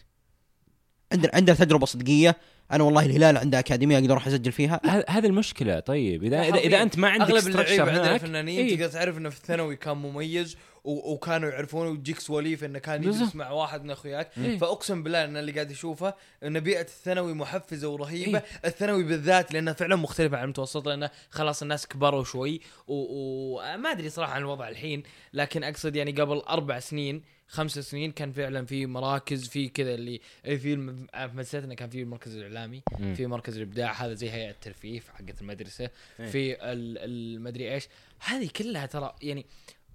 عندنا 1.11 1.31
عندنا 1.35 1.55
تجربة 1.55 1.85
صدقية. 1.85 2.35
أنا 2.71 2.83
والله 2.83 3.05
الهلال 3.05 3.37
عنده 3.37 3.59
أكاديمية 3.59 3.97
أقدر 3.97 4.11
أروح 4.11 4.27
أسجل 4.27 4.51
فيها 4.51 4.81
ه- 4.85 5.05
هذه 5.09 5.25
المشكلة 5.25 5.79
طيب 5.79 6.23
إذا 6.23 6.41
إذا. 6.41 6.57
إذا 6.57 6.81
أنت 6.81 6.97
ما 6.99 7.09
عندك 7.09 7.29
أغلب 7.31 7.47
اللعيبة 7.47 7.91
عندنا 7.91 8.17
فنانين 8.17 8.59
إيه. 8.65 8.75
تقدر 8.77 8.87
تعرف 8.87 9.17
إنه 9.17 9.29
في 9.29 9.37
الثانوي 9.37 9.75
كان 9.75 9.97
مميز. 9.97 10.57
وكانوا 10.83 11.49
يعرفونه 11.49 11.89
ويجيك 11.89 12.19
سواليف 12.19 12.63
إنه 12.63 12.79
كان 12.79 13.03
يجلس. 13.03 13.35
مع 13.35 13.51
واحد 13.51 13.83
من 13.83 13.91
أخوياك 13.91 14.31
إيه. 14.37 14.57
فأقسم 14.57 15.03
بالله 15.03 15.23
إن 15.25 15.37
اللي 15.37 15.51
قاعد 15.51 15.71
اشوفه 15.71 16.13
إن 16.43 16.59
بيئة 16.59 16.81
الثانوي 16.81 17.33
محفزة 17.33 17.87
ورهيبة 17.89 18.37
إيه. 18.39 18.45
الثانوي 18.65 19.03
بالذات 19.03 19.53
لأنها 19.53 19.73
فعلا 19.73 19.95
مختلفة 19.95 20.37
عن 20.37 20.43
المتوسط 20.43 20.87
لأنه 20.87 21.09
خلاص 21.29 21.61
الناس 21.61 21.87
كبروا 21.87 22.23
شوي 22.23 22.61
وما 22.87 23.91
أدري 23.91 24.09
صراحة 24.09 24.33
عن 24.33 24.41
الوضع 24.41 24.69
الحين 24.69 25.03
لكن 25.33 25.63
أقصد 25.63 25.95
يعني 25.95 26.11
قبل 26.11 26.37
أربع 26.37 26.79
سنين 26.79 27.23
خمس 27.47 27.79
سنين 27.79 28.11
كان 28.11 28.31
فعلا 28.31 28.65
في 28.65 28.85
مراكز 28.85 29.47
في 29.47 29.69
كذا 29.69 29.93
اللي 29.93 30.21
في 30.43 30.73
الم- 30.73 31.07
في 31.13 31.29
مدرستنا 31.33 31.73
كان 31.75 31.89
في 31.89 32.01
المركز 32.01 32.35
الإعلامي. 32.35 32.81
في 33.15 33.27
مركز 33.27 33.55
الإبداع 33.57 33.91
هذا 34.05 34.13
زي 34.13 34.29
هيئة 34.29 34.49
الترفيه 34.51 34.99
حقت 34.99 35.41
المدرسة 35.41 35.89
إيه. 36.19 36.25
في 36.25 36.53
ال- 36.53 36.97
المدري 36.97 37.73
إيش 37.73 37.87
هذه 38.19 38.49
كلها 38.57 38.85
ترى 38.85 39.15
يعني 39.21 39.45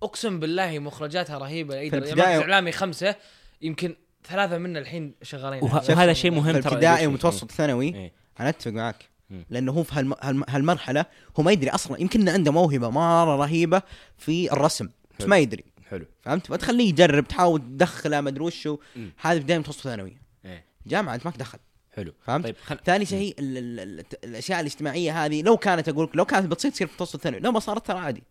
أقسم 0.02 0.40
بالله 0.40 0.78
مخرجاتها 0.78 1.38
رهيبة 1.38 1.74
الابتدائي- 1.74 1.94
المركز 1.94 2.12
الاعلامي 2.12 2.72
خمسة 2.72 3.14
يمكن 3.62 3.96
ثلاثة 4.28 4.58
منا 4.58 4.78
الحين 4.78 5.14
شغالين 5.22 5.62
وه- 5.64 5.74
وهذا 5.90 6.12
شيء 6.12 6.30
مهم 6.30 6.42
في 6.44 6.52
ترى 6.52 6.60
الابتدائي 6.68 6.96
شيء. 6.98 7.08
ومتوسط 7.08 7.50
ثانوي 7.52 7.94
إيه. 7.94 8.12
أنا 8.40 8.48
أتفق 8.48 8.70
معك. 8.70 9.08
لأنه 9.50 9.72
هو 9.72 9.82
في 9.82 9.94
هالم... 9.94 10.14
هالم... 10.22 10.44
هالمرحلة 10.48 11.04
هو 11.38 11.42
ما 11.42 11.52
يدري 11.52 11.70
أصلا 11.70 12.00
يمكن 12.00 12.20
إنه 12.20 12.32
عنده 12.32 12.52
موهبة 12.52 12.90
مرة 12.90 13.36
رهيبة 13.36 13.82
في 14.18 14.52
الرسم 14.52 14.88
بس. 15.20 15.26
ما 15.26 15.38
يدري 15.38 15.64
حلو 15.90 16.06
فهمت 16.22 16.46
فتخليه 16.46 16.88
يجرب 16.88 17.28
تحاول 17.28 17.60
تدخله 17.60 18.20
ما 18.20 18.28
أدري 18.28 18.44
وشو. 18.44 18.78
هذا 19.20 19.38
بدايه 19.38 19.58
متوسط 19.58 19.80
ثانوي 19.80 20.16
إيه. 20.44 20.64
جامعة 20.86 21.14
انت 21.14 21.26
ما 21.26 21.32
تدخل 21.32 21.58
حلو. 21.98 22.12
فهمت؟ 22.26 22.44
طيب 22.44 22.56
خل... 22.64 22.78
ثاني 22.84 23.04
شيء 23.06 23.34
ال- 23.38 23.58
ال- 23.58 23.80
ال- 24.00 24.04
الأشياء 24.24 24.60
الاجتماعية 24.60 25.24
هذه 25.24 25.42
لو 25.42 25.56
كانت 25.56 25.88
أقول 25.88 26.04
لك 26.04 26.16
لو 26.16 26.24
كانت 26.24 26.46
بتصير 26.46 26.70
تصير 26.70 26.86
في 26.86 26.92
متوسط 26.94 27.14
الثانوي 27.14 27.40
لو 27.40 27.52
ما 27.52 27.60
صارت 27.60 27.86
ترى 27.86 27.98
عادي. 27.98 28.22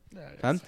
فهمت؟ 0.44 0.62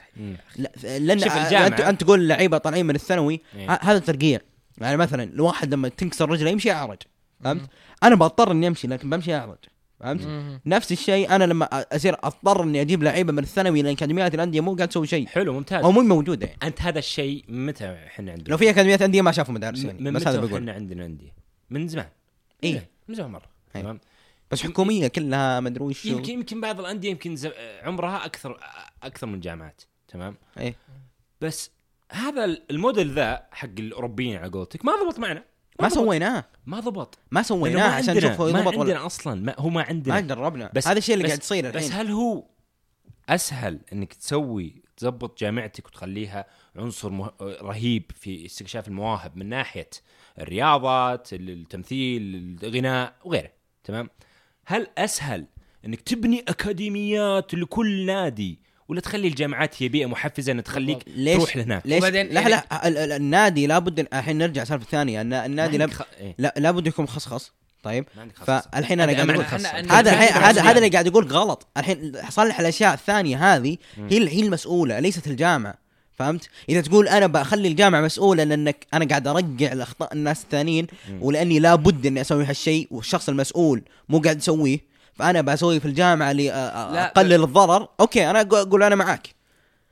لا 0.57 0.71
لأن 0.99 1.19
شوف 1.19 1.33
الجامعة- 1.33 1.53
انت 1.53 1.79
أنت 1.79 2.03
تقول 2.03 2.27
لعيبة 2.27 2.57
طالعين 2.57 2.85
من 2.85 2.95
الثانوي 2.95 3.41
إيه. 3.55 3.71
ه- 3.71 3.79
هذا 3.81 3.99
ترقيع. 3.99 4.39
يعني 4.77 4.97
مثلا 4.97 5.23
الواحد 5.23 5.73
لما 5.73 5.89
تنكسر 5.89 6.29
رجله 6.29 6.49
يمشي 6.49 6.71
اعرج 6.71 6.97
فهمت؟ 7.43 7.61
أنا 8.03 8.15
بضطر 8.15 8.51
إني 8.51 8.67
أمشي 8.67 8.87
لكن 8.87 9.09
بمشي 9.09 9.35
أعرج. 9.35 9.57
فهمت؟ 9.99 10.27
نفس 10.65 10.91
الشيء 10.91 11.35
أنا 11.35 11.43
لما 11.43 11.65
أ- 11.65 11.95
أصير 11.95 12.15
أضطر 12.23 12.63
إني 12.63 12.81
أجيب 12.81 13.03
لعيبة 13.03 13.31
من 13.33 13.39
الثانوي 13.43 13.81
لأن 13.81 13.93
أكاديميات 13.93 14.35
الأندية 14.35 14.61
مو 14.61 14.75
قاعد 14.75 14.87
تسوي 14.87 15.07
شيء. 15.07 15.27
حلو 15.27 15.53
ممتاز. 15.53 15.83
أو 15.83 15.91
مو 15.91 16.01
موجودة 16.01 16.47
يعني. 16.47 16.59
أنت 16.63 16.81
هذا 16.81 16.99
الشيء 16.99 17.43
متى 17.49 17.85
إحنا 18.07 18.31
عندنا؟ 18.31 18.49
لو 18.49 18.57
في 18.57 18.69
أكاديميات 18.69 19.01
أندية 19.01 19.21
ما 19.21 19.31
شافوا 19.31 19.53
مدارس 19.53 19.83
يعني 19.83 20.01
من 20.01 20.13
بس 20.13 20.21
متى 20.21 20.29
هذا 20.29 20.39
بقول. 20.39 20.53
إحنا 20.59 20.73
عندنا 20.73 21.05
أندية؟ 21.05 21.33
من 21.69 21.87
زمان. 21.87 22.05
إيه. 22.63 22.89
من 23.07 23.15
زمان 23.15 23.31
مرة 23.31 23.49
إيه. 23.75 23.81
تمام 23.81 23.99
بس 24.51 24.63
حكومية 24.63 25.07
كلها 25.07 25.59
مدري 25.59 25.83
وش 25.83 26.05
يمكن 26.05 26.33
يمكن 26.33 26.61
بعض 26.61 26.79
الأندية 26.79 27.09
يمكن. 27.09 27.35
عمرها 27.83 28.25
أكثر 28.25 28.59
أكثر 29.03 29.27
من 29.27 29.33
الجامعات 29.33 29.81
تمام 30.07 30.35
إيه 30.59 30.75
بس 31.41 31.71
هذا 32.11 32.45
الموديل 32.45 33.13
ذا 33.13 33.47
حق 33.51 33.69
الأوروبيين 33.79 34.37
على 34.37 34.51
قولتك 34.51 34.85
ما 34.85 34.91
ضبط 35.03 35.19
معنا 35.19 35.43
ما 35.79 35.87
ضبط. 35.87 35.95
سويناه 35.97 36.45
ما 36.65 36.79
ضبط 36.79 37.17
ما 37.31 37.41
سويناه 37.41 37.87
ما 37.89 37.95
عشان 37.95 38.17
نشوف 38.17 38.41
هو 38.41 38.51
ما 38.51 38.67
ولا 38.67 38.79
عندنا 38.79 39.05
أصلا 39.05 39.41
ما 39.41 39.55
هو 39.59 39.69
ما 39.69 39.81
عندنا 39.83 40.13
ما 40.15 40.21
جربنا 40.21 40.71
بس- 40.75 40.87
هذا 40.87 40.97
الشيء 40.97 41.15
اللي 41.15 41.27
قاعد 41.27 41.39
يصير 41.39 41.67
الحين 41.69 41.81
بس 41.89 41.91
هل 41.95 42.11
هو 42.11 42.43
أسهل 43.29 43.79
إنك 43.93 44.13
تسوي 44.13 44.81
تضبط 44.97 45.39
جامعتك 45.39 45.87
وتخليها 45.87 46.45
عنصر 46.75 47.09
مه... 47.09 47.31
رهيب 47.41 48.11
في 48.15 48.45
استكشاف 48.45 48.87
المواهب 48.87 49.37
من 49.37 49.49
ناحية 49.49 49.89
الرياضات 50.39 51.27
التمثيل 51.33 52.21
الغناء 52.63 53.13
وغيره 53.25 53.49
تمام؟ 53.83 54.09
هل 54.65 54.87
أسهل 54.97 55.45
إنك 55.85 56.01
تبني 56.01 56.39
أكاديميات 56.47 57.53
لكل 57.53 58.05
نادي 58.05 58.59
ولا 58.87 59.01
تخلي 59.01 59.27
الجامعات 59.27 59.83
هي 59.83 59.87
بيئة 59.89 60.05
محفزة 60.05 60.51
ان 60.51 60.63
تخليك 60.63 60.99
ليش 61.07 61.35
تروح 61.37 61.57
لهناك؟ 61.57 61.81
ليش 61.87 61.97
وبعدين 61.99 62.27
لا 62.27 62.33
يعني- 62.41 62.49
لا 62.49 62.87
ال- 62.87 62.97
ال- 62.97 63.11
النادي 63.11 63.67
لابد 63.67 63.99
الحين 63.99 64.37
نرجع 64.37 64.63
سالفه 64.63 64.85
ثانية 64.85 65.21
النا- 65.21 65.45
النادي 65.45 65.77
ما 65.77 65.83
لاب 65.83 65.89
عندك 65.89 66.03
خ... 66.03 66.07
إيه. 66.19 66.35
لا 66.37 66.53
لابد 66.57 66.87
يكون 66.87 67.03
مخصص 67.05 67.53
طيب؟ 67.83 68.05
ما 68.15 68.21
عندك 68.21 68.37
خصص. 68.37 68.67
فالحين 68.67 69.01
أنا 69.01 69.13
قاعد 69.13 69.29
أقول 69.29 69.45
هذا 69.91 70.11
هذا 70.11 70.61
هذا 70.61 70.77
اللي 70.77 70.89
قاعد 70.89 71.07
أقول 71.07 71.25
غلط. 71.27 71.67
الحين 71.77 72.13
صلح 72.29 72.59
الأشياء 72.59 72.93
الثانية 72.93 73.55
هذه 73.55 73.77
هي 73.97 74.29
هي 74.29 74.39
المسؤولة 74.41 74.99
ليست 74.99 75.27
الجامعة. 75.27 75.88
فهمت؟ 76.19 76.49
إذا 76.69 76.81
تقول 76.81 77.07
أنا 77.07 77.27
بخلي 77.27 77.67
الجامعة 77.67 78.01
مسؤولة 78.01 78.43
لأنك 78.43 78.87
أنا 78.93 79.05
قاعد 79.05 79.27
أرجع 79.27 79.71
الأخطاء 79.71 80.13
الناس 80.13 80.43
الثانيين. 80.43 80.87
ولأني 81.21 81.59
لابد 81.59 82.05
إني 82.05 82.21
أسوي 82.21 82.45
هالشيء 82.45 82.87
والشخص 82.91 83.29
المسؤول 83.29 83.81
مو 84.09 84.19
قاعد 84.19 84.37
يسويه 84.37 84.79
فأنا 85.13 85.41
بسوي 85.41 85.79
في 85.79 85.85
الجامعة 85.85 86.31
اللي 86.31 86.47
لا، 86.47 87.05
أقلل 87.05 87.43
الضرر. 87.43 87.87
أوكي 87.99 88.29
أنا 88.29 88.43
أقول- 88.43 88.53
أقول 88.55 88.83
أنا 88.83 88.95
معاك. 88.95 89.27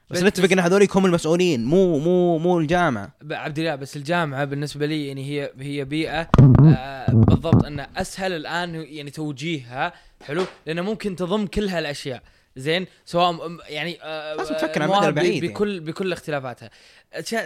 بس 0.10 0.18
بس- 0.20 0.24
نتفق 0.24 0.52
إن 0.52 0.60
هذوليك 0.60 0.98
هم 0.98 1.06
المسؤولين 1.06 1.66
مو 1.66 2.00
مو 2.00 2.38
مو 2.38 2.60
الجامعة. 2.60 3.10
عبد 3.32 3.60
الله 3.60 3.76
بس 3.76 3.98
الجامعة 3.98 4.46
بالنسبة 4.46 4.86
لي 4.86 5.08
يعني 5.08 5.26
هي 5.26 5.52
هي 5.60 5.86
بيئة 5.86 6.30
آه 6.78 7.12
بالضبط 7.12 7.66
ان 7.66 7.86
أسهل 7.98 8.32
الآن 8.34 8.76
يعني 8.76 9.12
توجيهها 9.12 9.94
حلو؟ 10.26 10.46
لأنه 10.66 10.82
ممكن 10.82 11.16
تضم 11.16 11.46
كل 11.48 11.68
هالأشياء. 11.70 12.22
زين؟ 12.58 12.86
سواء 13.06 13.58
يعني 13.70 13.98
آه 14.04 14.36
لازم 14.36 14.56
تفكر 14.56 14.82
على 14.82 14.84
المواهب 14.84 15.04
المدى 15.04 15.12
ب- 15.12 15.18
البعيد 15.24 15.44
يعني. 15.44 15.54
بكل 15.54 15.80
بكل 15.80 16.14
اختلافاتها. 16.14 16.70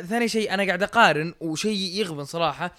ثاني 0.02 0.28
شيء 0.28 0.54
أنا 0.54 0.64
قاعد 0.66 0.84
أقارن 0.84 1.34
وشيء 1.40 1.78
يغبن 2.00 2.24
صراحة. 2.26 2.76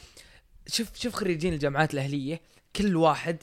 شوف 0.67 0.89
شوف 0.95 1.15
خريجين 1.15 1.53
الجامعات 1.53 1.95
الأهلية 1.95 2.41
كل 2.77 2.97
واحد 2.97 3.37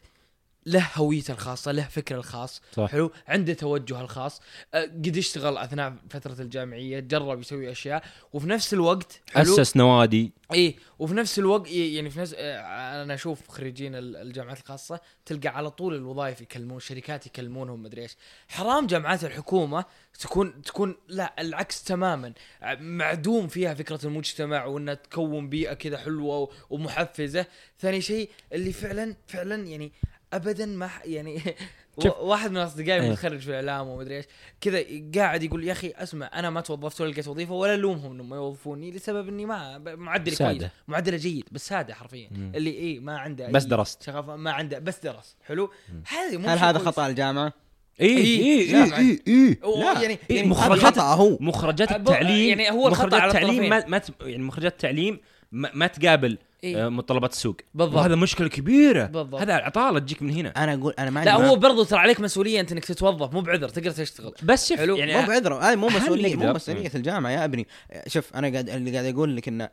له 0.69 0.87
هويته 0.95 1.31
الخاصة 1.31 1.71
له 1.71 1.83
فكره 1.83 2.17
الخاص 2.17 2.61
صح. 2.73 2.89
حلو؟ 2.91 3.11
عنده 3.27 3.53
توجه 3.53 4.01
الخاص. 4.01 4.41
أه، 4.73 4.81
قد 4.83 5.17
اشتغل 5.17 5.57
أثناء 5.57 5.93
فترة 6.09 6.41
الجامعية 6.41 6.99
جرب 6.99 7.39
يسوي 7.39 7.71
أشياء 7.71 8.03
وفي 8.33 8.47
نفس 8.47 8.73
الوقت 8.73 9.21
حلو؟ 9.33 9.55
أسس 9.61 9.77
نوادي. 9.77 10.31
إي 10.53 10.75
وفي 10.99 11.13
نفس 11.13 11.39
الوقت 11.39 11.71
يعني 11.71 12.09
في 12.09 12.19
نفس 12.19 12.33
آه، 12.37 13.03
أنا 13.03 13.13
أشوف 13.13 13.47
خريجين 13.47 13.95
ال- 13.95 14.15
الجامعات 14.15 14.59
الخاصة 14.59 14.99
تلقى 15.25 15.47
على 15.49 15.71
طول 15.71 15.95
الوظائف 15.95 16.41
يكلمون 16.41 16.77
الشركات 16.77 17.25
يكلمونهم 17.27 17.83
مدري 17.83 18.01
إيش. 18.01 18.15
حرام 18.47 18.87
جامعات 18.87 19.23
الحكومة 19.23 19.85
تكون 20.19 20.61
تكون 20.61 20.95
لا 21.07 21.35
العكس 21.39 21.83
تماما. 21.83 22.33
ع- 22.61 22.75
معدوم 22.75 23.47
فيها 23.47 23.73
فكرة 23.73 23.99
المجتمع 24.05 24.65
وإنها 24.65 24.93
تكون 24.93 25.49
بيئة 25.49 25.73
كذا 25.73 25.97
حلوة 25.97 26.49
ومحفزة. 26.69 27.45
ثاني 27.79 28.01
شيء 28.01 28.29
اللي 28.53 28.71
فعلا 28.73 29.15
فعلا 29.27 29.67
يعني 29.67 29.91
ابدا 30.33 30.65
ما 30.65 30.87
ح- 30.87 31.05
يعني 31.05 31.41
واحد 32.19 32.51
من 32.51 32.57
أصدقائي 32.57 33.01
إيه. 33.03 33.09
متخرج 33.09 33.39
في 33.39 33.49
الاعلام 33.59 33.87
ومدري 33.87 34.17
إيش 34.17 34.25
كذا 34.61 34.83
قاعد 35.15 35.43
يقول 35.43 35.63
يا 35.63 35.71
أخي 35.71 35.93
أسمع 35.95 36.29
أنا 36.33 36.49
ما 36.49 36.61
توظفت 36.61 37.01
ولا 37.01 37.11
لقيت 37.11 37.27
وظيفة 37.27 37.53
ولا 37.53 37.73
ألومهم 37.75 38.11
إنهم 38.11 38.29
ما 38.29 38.35
يوظفوني 38.35 38.91
لسبب 38.91 39.27
إني 39.27 39.45
ما 39.45 39.77
معدلي 39.77 40.35
سادة. 40.35 40.57
كويس 40.57 40.71
معدلة 40.87 41.17
جيد 41.17 41.43
بس 41.51 41.67
سادة 41.67 41.93
حرفيا 41.93 42.29
مم. 42.31 42.51
اللي 42.55 42.69
إيه 42.69 42.99
ما 42.99 43.17
عنده 43.19 43.47
أي 43.47 43.51
بس 43.51 43.63
درست. 43.63 44.03
شغف 44.03 44.29
ما 44.29 44.51
عنده 44.51 44.79
بس 44.79 44.99
درس 44.99 45.35
حلو 45.45 45.71
هذه 46.07 46.37
مو 46.37 46.47
هل 46.47 46.57
هذا. 46.57 46.79
خطأ 46.79 47.07
الجامعة؟ 47.07 47.53
اي 48.01 48.17
اي 48.17 48.71
لا، 48.71 48.97
اي 48.97 49.19
اي. 49.27 49.57
يعني 49.93 50.19
إيه، 50.29 50.35
يعني 50.35 50.47
مخرجات- 50.47 50.85
خطأ 50.85 51.13
هو 51.13 51.37
مخرجات 51.39 51.91
التعليم 51.91 52.59
يعني 52.59 52.71
هو 52.71 52.89
مخرجات 52.89 53.21
على 53.21 53.27
التعليم. 53.31 53.69
ما, 53.69 54.01
يعني 54.21 54.43
مخرجات 54.43 54.71
التعليم 54.71 55.19
ما, 55.51 55.71
ما 55.73 55.87
تقابل 55.87 56.37
إيه. 56.63 56.85
آه، 56.85 56.89
متطلبات 56.89 57.31
السوق 57.31 57.55
بالضبط. 57.73 57.95
وهذا 57.95 58.15
مشكلة 58.15 58.47
كبيرة 58.47 59.05
بالضبط. 59.05 59.41
هذا 59.41 59.53
عطالة 59.53 59.99
تجيك 59.99 60.21
من 60.21 60.29
هنا 60.29 60.49
أنا 60.63 60.73
أقول 60.73 60.93
أنا 60.99 61.09
ما 61.09 61.19
عندي 61.19 61.31
لا 61.31 61.49
هو 61.49 61.55
برضو 61.55 61.83
ترى 61.83 61.99
عليك 61.99 62.19
مسؤولية 62.19 62.59
أنت 62.59 62.71
إنك 62.71 62.85
تتوظف 62.85 63.33
مو 63.33 63.41
بعذر 63.41 63.69
تقدر 63.69 63.91
تشتغل 63.91 64.33
بس 64.43 64.69
شوف 64.69 64.77
حلو. 64.77 64.95
يعني 64.95 65.21
مو 65.21 65.27
بعذره 65.27 65.61
هذه 65.63 65.75
مو 65.75 65.87
مسؤولية 65.87 66.35
مو؟ 66.35 66.53
مسؤولية 66.53 66.91
الجامعة 66.95 67.31
يا 67.31 67.45
أبني 67.45 67.67
شوف 68.07 68.35
أنا 68.35 68.49
قاعد 68.49 68.69
اللي 68.69 68.91
قاعد 68.91 69.05
أقول 69.13 69.35
لك 69.37 69.47
إنه 69.47 69.69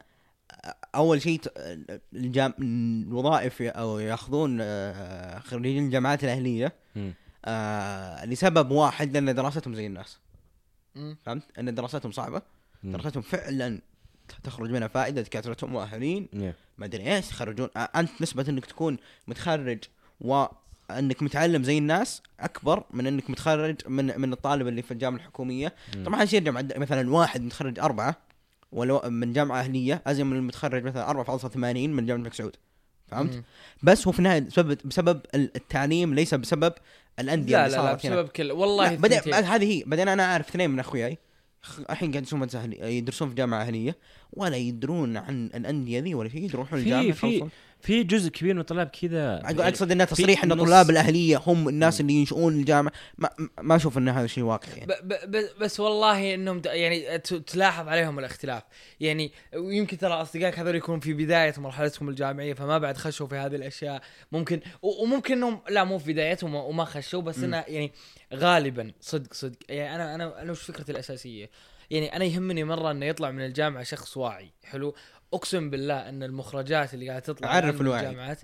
أول 0.94 1.22
شيء 1.22 1.40
ت- 1.40 1.52
الجام... 2.14 2.54
الوظائف 2.60 3.62
أو 3.62 3.98
ياخذون 3.98 4.58
آه، 4.60 5.38
خريجين 5.38 5.84
الجامعات 5.86 6.24
الأهلية. 6.24 6.72
آه، 7.44 8.24
لسبب 8.26 8.70
واحد 8.70 9.12
لأن 9.12 9.34
دراستهم 9.34 9.74
زي 9.74 9.86
الناس. 9.86 10.18
فهمت؟ 11.26 11.42
إن 11.58 11.74
دراستهم 11.74 12.12
صعبة. 12.12 12.42
دراستهم 12.84 13.22
فعلا 13.22 13.80
تخرج 14.44 14.70
منها 14.70 14.88
فائدة 14.88 15.22
دكاترتهم 15.22 15.72
مؤهلين 15.72 16.28
Yeah. 16.32 16.65
ما 16.78 16.86
أدري 16.86 17.16
إيش 17.16 17.30
يخرجون 17.30 17.68
أنت 17.76 18.10
نسبة 18.20 18.44
إنك 18.48 18.66
تكون 18.66 18.96
متخرج 19.26 19.78
وانك 20.20 21.22
متعلم 21.22 21.64
زي 21.64 21.78
الناس 21.78 22.22
أكبر 22.40 22.84
من 22.90 23.06
إنك 23.06 23.30
متخرج 23.30 23.76
من 23.88 24.20
من 24.20 24.32
الطالب 24.32 24.68
اللي 24.68 24.82
في 24.82 24.90
الجامعة 24.90 25.18
الحكومية. 25.18 25.74
طبعا 26.06 26.22
هالشيء 26.22 26.42
يرجع 26.46 26.60
مثلا 26.76 27.10
واحد 27.10 27.42
متخرج 27.42 27.78
أربعة 27.78 28.16
ولو 28.72 29.00
من 29.04 29.32
جامعة 29.32 29.60
أهلية 29.60 30.02
ازين 30.06 30.26
من 30.26 30.36
المتخرج 30.36 30.84
مثلا 30.84 31.24
4.80 31.24 31.56
من 31.56 32.06
جامعة 32.06 32.16
الملك 32.18 32.34
سعود 32.34 32.56
فهمت؟ 33.08 33.34
مم. 33.34 33.42
بس 33.82 34.06
هو 34.06 34.12
في 34.12 34.18
النهاية 34.18 34.40
بسبب 34.40 34.78
بسبب 34.84 35.20
التعليم 35.34 36.14
ليس 36.14 36.34
بسبب 36.34 36.72
الأندية 37.18 37.56
لا 37.56 37.68
لا 37.68 37.76
لا. 37.76 37.94
بسبب 37.94 38.28
كل 38.28 38.52
والله 38.52 38.96
بعدين. 38.96 39.34
هذه 39.34 39.64
هي 39.64 39.82
بعدين 39.86 40.08
أنا 40.08 40.24
أعرف 40.24 40.48
اثنين 40.48 40.70
من 40.70 40.78
أخوياي 40.80 41.18
الحين 41.90 42.10
قاعد 42.10 42.22
يدرسون 42.22 42.40
مدرسة 42.40 42.62
أهلية- 42.62 42.82
يدرسون 42.82 43.28
في 43.28 43.34
جامعة 43.34 43.62
اهليه 43.62 43.96
ولا 44.32 44.56
يدرون 44.56 45.16
عن 45.16 45.46
الأندية 45.54 46.00
ذي 46.00 46.14
ولا 46.14 46.28
شيء 46.28 46.42
يروحون 46.44 46.78
الجامعة 46.78 47.12
في-. 47.12 47.38
في 47.86 48.02
جزء 48.02 48.30
كبير 48.30 48.54
من 48.54 48.60
الطلاب 48.60 48.86
كذا. 48.86 49.40
أقصد 49.44 49.90
إنه 49.90 50.04
تصريح 50.04 50.44
إن 50.44 50.54
طلاب 50.54 50.90
الأهلية 50.90 51.42
هم 51.46 51.68
الناس 51.68 52.00
اللي 52.00 52.12
ينشؤون 52.12 52.54
الجامعة. 52.54 52.92
ما, 53.18 53.30
ما 53.60 53.76
أشوف 53.76 53.98
إن 53.98 54.08
هذا 54.08 54.26
شيء 54.26 54.44
واقعي 54.44 54.72
يعني. 54.78 54.86
ب- 55.02 55.08
ب- 55.08 55.30
ب- 55.36 55.62
بس 55.62 55.80
والله 55.80 56.34
إنهم 56.34 56.62
يعني 56.66 57.18
ت- 57.18 57.34
تلاحظ 57.34 57.88
عليهم 57.88 58.18
الاختلاف. 58.18 58.62
يعني 59.00 59.32
ويمكن 59.56 59.98
ترى 59.98 60.12
أصدقائك 60.12 60.58
هذول 60.58 60.74
يكونوا 60.74 61.00
في 61.00 61.12
بداية 61.12 61.54
مرحلتهم 61.58 62.08
الجامعية 62.08 62.54
فما 62.54 62.78
بعد 62.78 62.96
خشوا 62.96 63.26
في 63.26 63.34
هذه 63.36 63.56
الأشياء. 63.56 64.02
ممكن 64.32 64.60
وممكن 64.82 65.34
انهم 65.34 65.60
لا 65.70 65.84
مو 65.84 65.98
في 65.98 66.12
بدايتهم 66.12 66.54
وما- 66.54 66.64
وما 66.64 66.84
خشوا 66.84 67.22
بس 67.22 67.38
إنه 67.38 67.64
يعني 67.68 67.92
غالبا 68.34 68.92
صدق 69.00 69.34
صدق. 69.34 69.56
يعني 69.68 69.94
أنا 69.94 70.14
أنا 70.14 70.42
أنا 70.42 70.52
وش 70.52 70.62
فكرتي 70.62 70.92
الأساسية؟ 70.92 71.50
يعني 71.90 72.16
أنا 72.16 72.24
يهمني 72.24 72.64
مرة 72.64 72.90
إنه 72.90 73.06
يطلع 73.06 73.30
من 73.30 73.44
الجامعة 73.44 73.82
شخص 73.82 74.16
واعي 74.16 74.50
حلو؟ 74.64 74.94
أقسم 75.34 75.70
بالله 75.70 76.08
إن 76.08 76.22
المخرجات 76.22 76.94
اللي 76.94 77.08
قاعدة 77.08 77.24
تطلع 77.24 77.48
عرف 77.48 77.80
الوعي. 77.80 78.06
الجامعات 78.06 78.40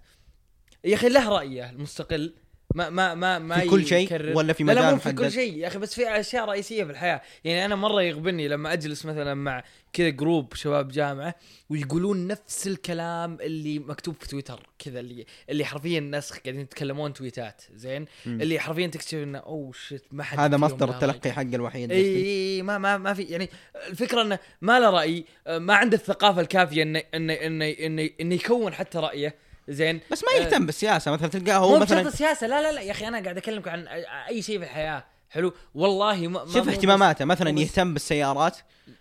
يا 0.84 0.94
أخي 0.94 1.08
له 1.08 1.28
رأيه 1.28 1.70
المستقل 1.70 2.34
ما 2.74 2.90
ما 2.90 3.14
ما 3.14 3.38
ما 3.38 3.58
في 3.58 3.68
كل 3.68 3.86
شيء 3.86 4.36
ولا 4.36 4.52
في 4.52 4.64
لا 4.64 4.72
لا 4.72 4.80
مجال 4.80 4.94
مو 4.94 5.00
في 5.00 5.12
كل؟ 5.12 5.32
شيء. 5.32 5.56
يا 5.56 5.66
أخي 5.66 5.78
بس 5.78 5.94
في 5.94 6.20
أشياء 6.20 6.44
رئيسية 6.44 6.84
في 6.84 6.90
الحياة. 6.90 7.22
يعني 7.44 7.64
أنا 7.64 7.74
مرة 7.74 8.02
يغبني 8.02 8.48
لما 8.48 8.72
أجلس 8.72 9.06
مثلا 9.06 9.34
مع 9.34 9.64
كذا 9.92 10.08
group 10.08 10.54
شباب 10.54 10.88
جامعة 10.88 11.34
ويقولون 11.70 12.26
نفس 12.26 12.66
الكلام 12.66 13.38
اللي 13.40 13.78
مكتوب 13.78 14.14
في 14.20 14.28
تويتر. 14.28 14.66
كذا 14.78 15.00
اللي 15.00 15.26
اللي 15.50 15.64
حرفيا 15.64 15.98
الناس 15.98 16.30
قاعدين 16.32 16.60
يتكلمون 16.60 17.12
تويتات. 17.12 17.62
زين؟ 17.74 18.06
مم. 18.26 18.40
اللي 18.40 18.58
حرفيا 18.58 18.86
تكتشف 18.86 19.14
إنه 19.14 19.38
oh 19.38 19.72
shit 19.72 20.04
ما 20.12 20.22
حد 20.22 20.38
هذا 20.38 20.56
مصدر 20.56 20.90
التلقي. 20.90 21.32
حق 21.32 21.42
الوحيد. 21.42 21.92
إي 21.92 22.16
إي 22.16 22.62
ما 22.62 22.78
ما 22.78 22.98
ما 22.98 23.14
في 23.14 23.22
يعني 23.22 23.48
الفكرة 23.88 24.22
إنه 24.22 24.38
ما 24.60 24.80
له 24.80 24.90
رأي 24.90 25.24
ما 25.48 25.74
عنده 25.74 25.96
الثقافة 25.96 26.40
الكافية 26.40 26.82
انه 26.82 27.02
انه 27.14 27.32
انه 27.32 27.70
انه, 27.70 28.10
إنه 28.20 28.34
يكون 28.34 28.72
حتى 28.72 28.98
رأيه. 28.98 29.34
زين. 29.68 30.00
بس 30.10 30.24
ما 30.24 30.44
يهتم 30.44 30.66
بالسياسة 30.66 31.10
مثلا 31.10 31.28
تلقاه 31.28 31.56
هو 31.58 31.68
مو 31.70 31.78
مثلا 31.78 32.00
بشرط 32.00 32.12
السياسة 32.12 32.46
لا 32.46 32.62
لا 32.62 32.72
لا. 32.72 32.80
يا 32.80 32.90
أخي 32.90 33.08
أنا 33.08 33.22
قاعد 33.22 33.36
أكلمك 33.36 33.68
عن 33.68 33.86
أي 34.28 34.42
شيء 34.42 34.58
في 34.58 34.64
الحياة. 34.64 35.04
حلو. 35.30 35.52
والله 35.74 36.28
ما 36.28 36.38
شوف 36.46 36.56
مو 36.66 36.72
اهتماماته 36.72 37.24
مو 37.24 37.30
مثلا 37.30 37.60
يهتم 37.60 37.92
بالسيارات 37.92 38.56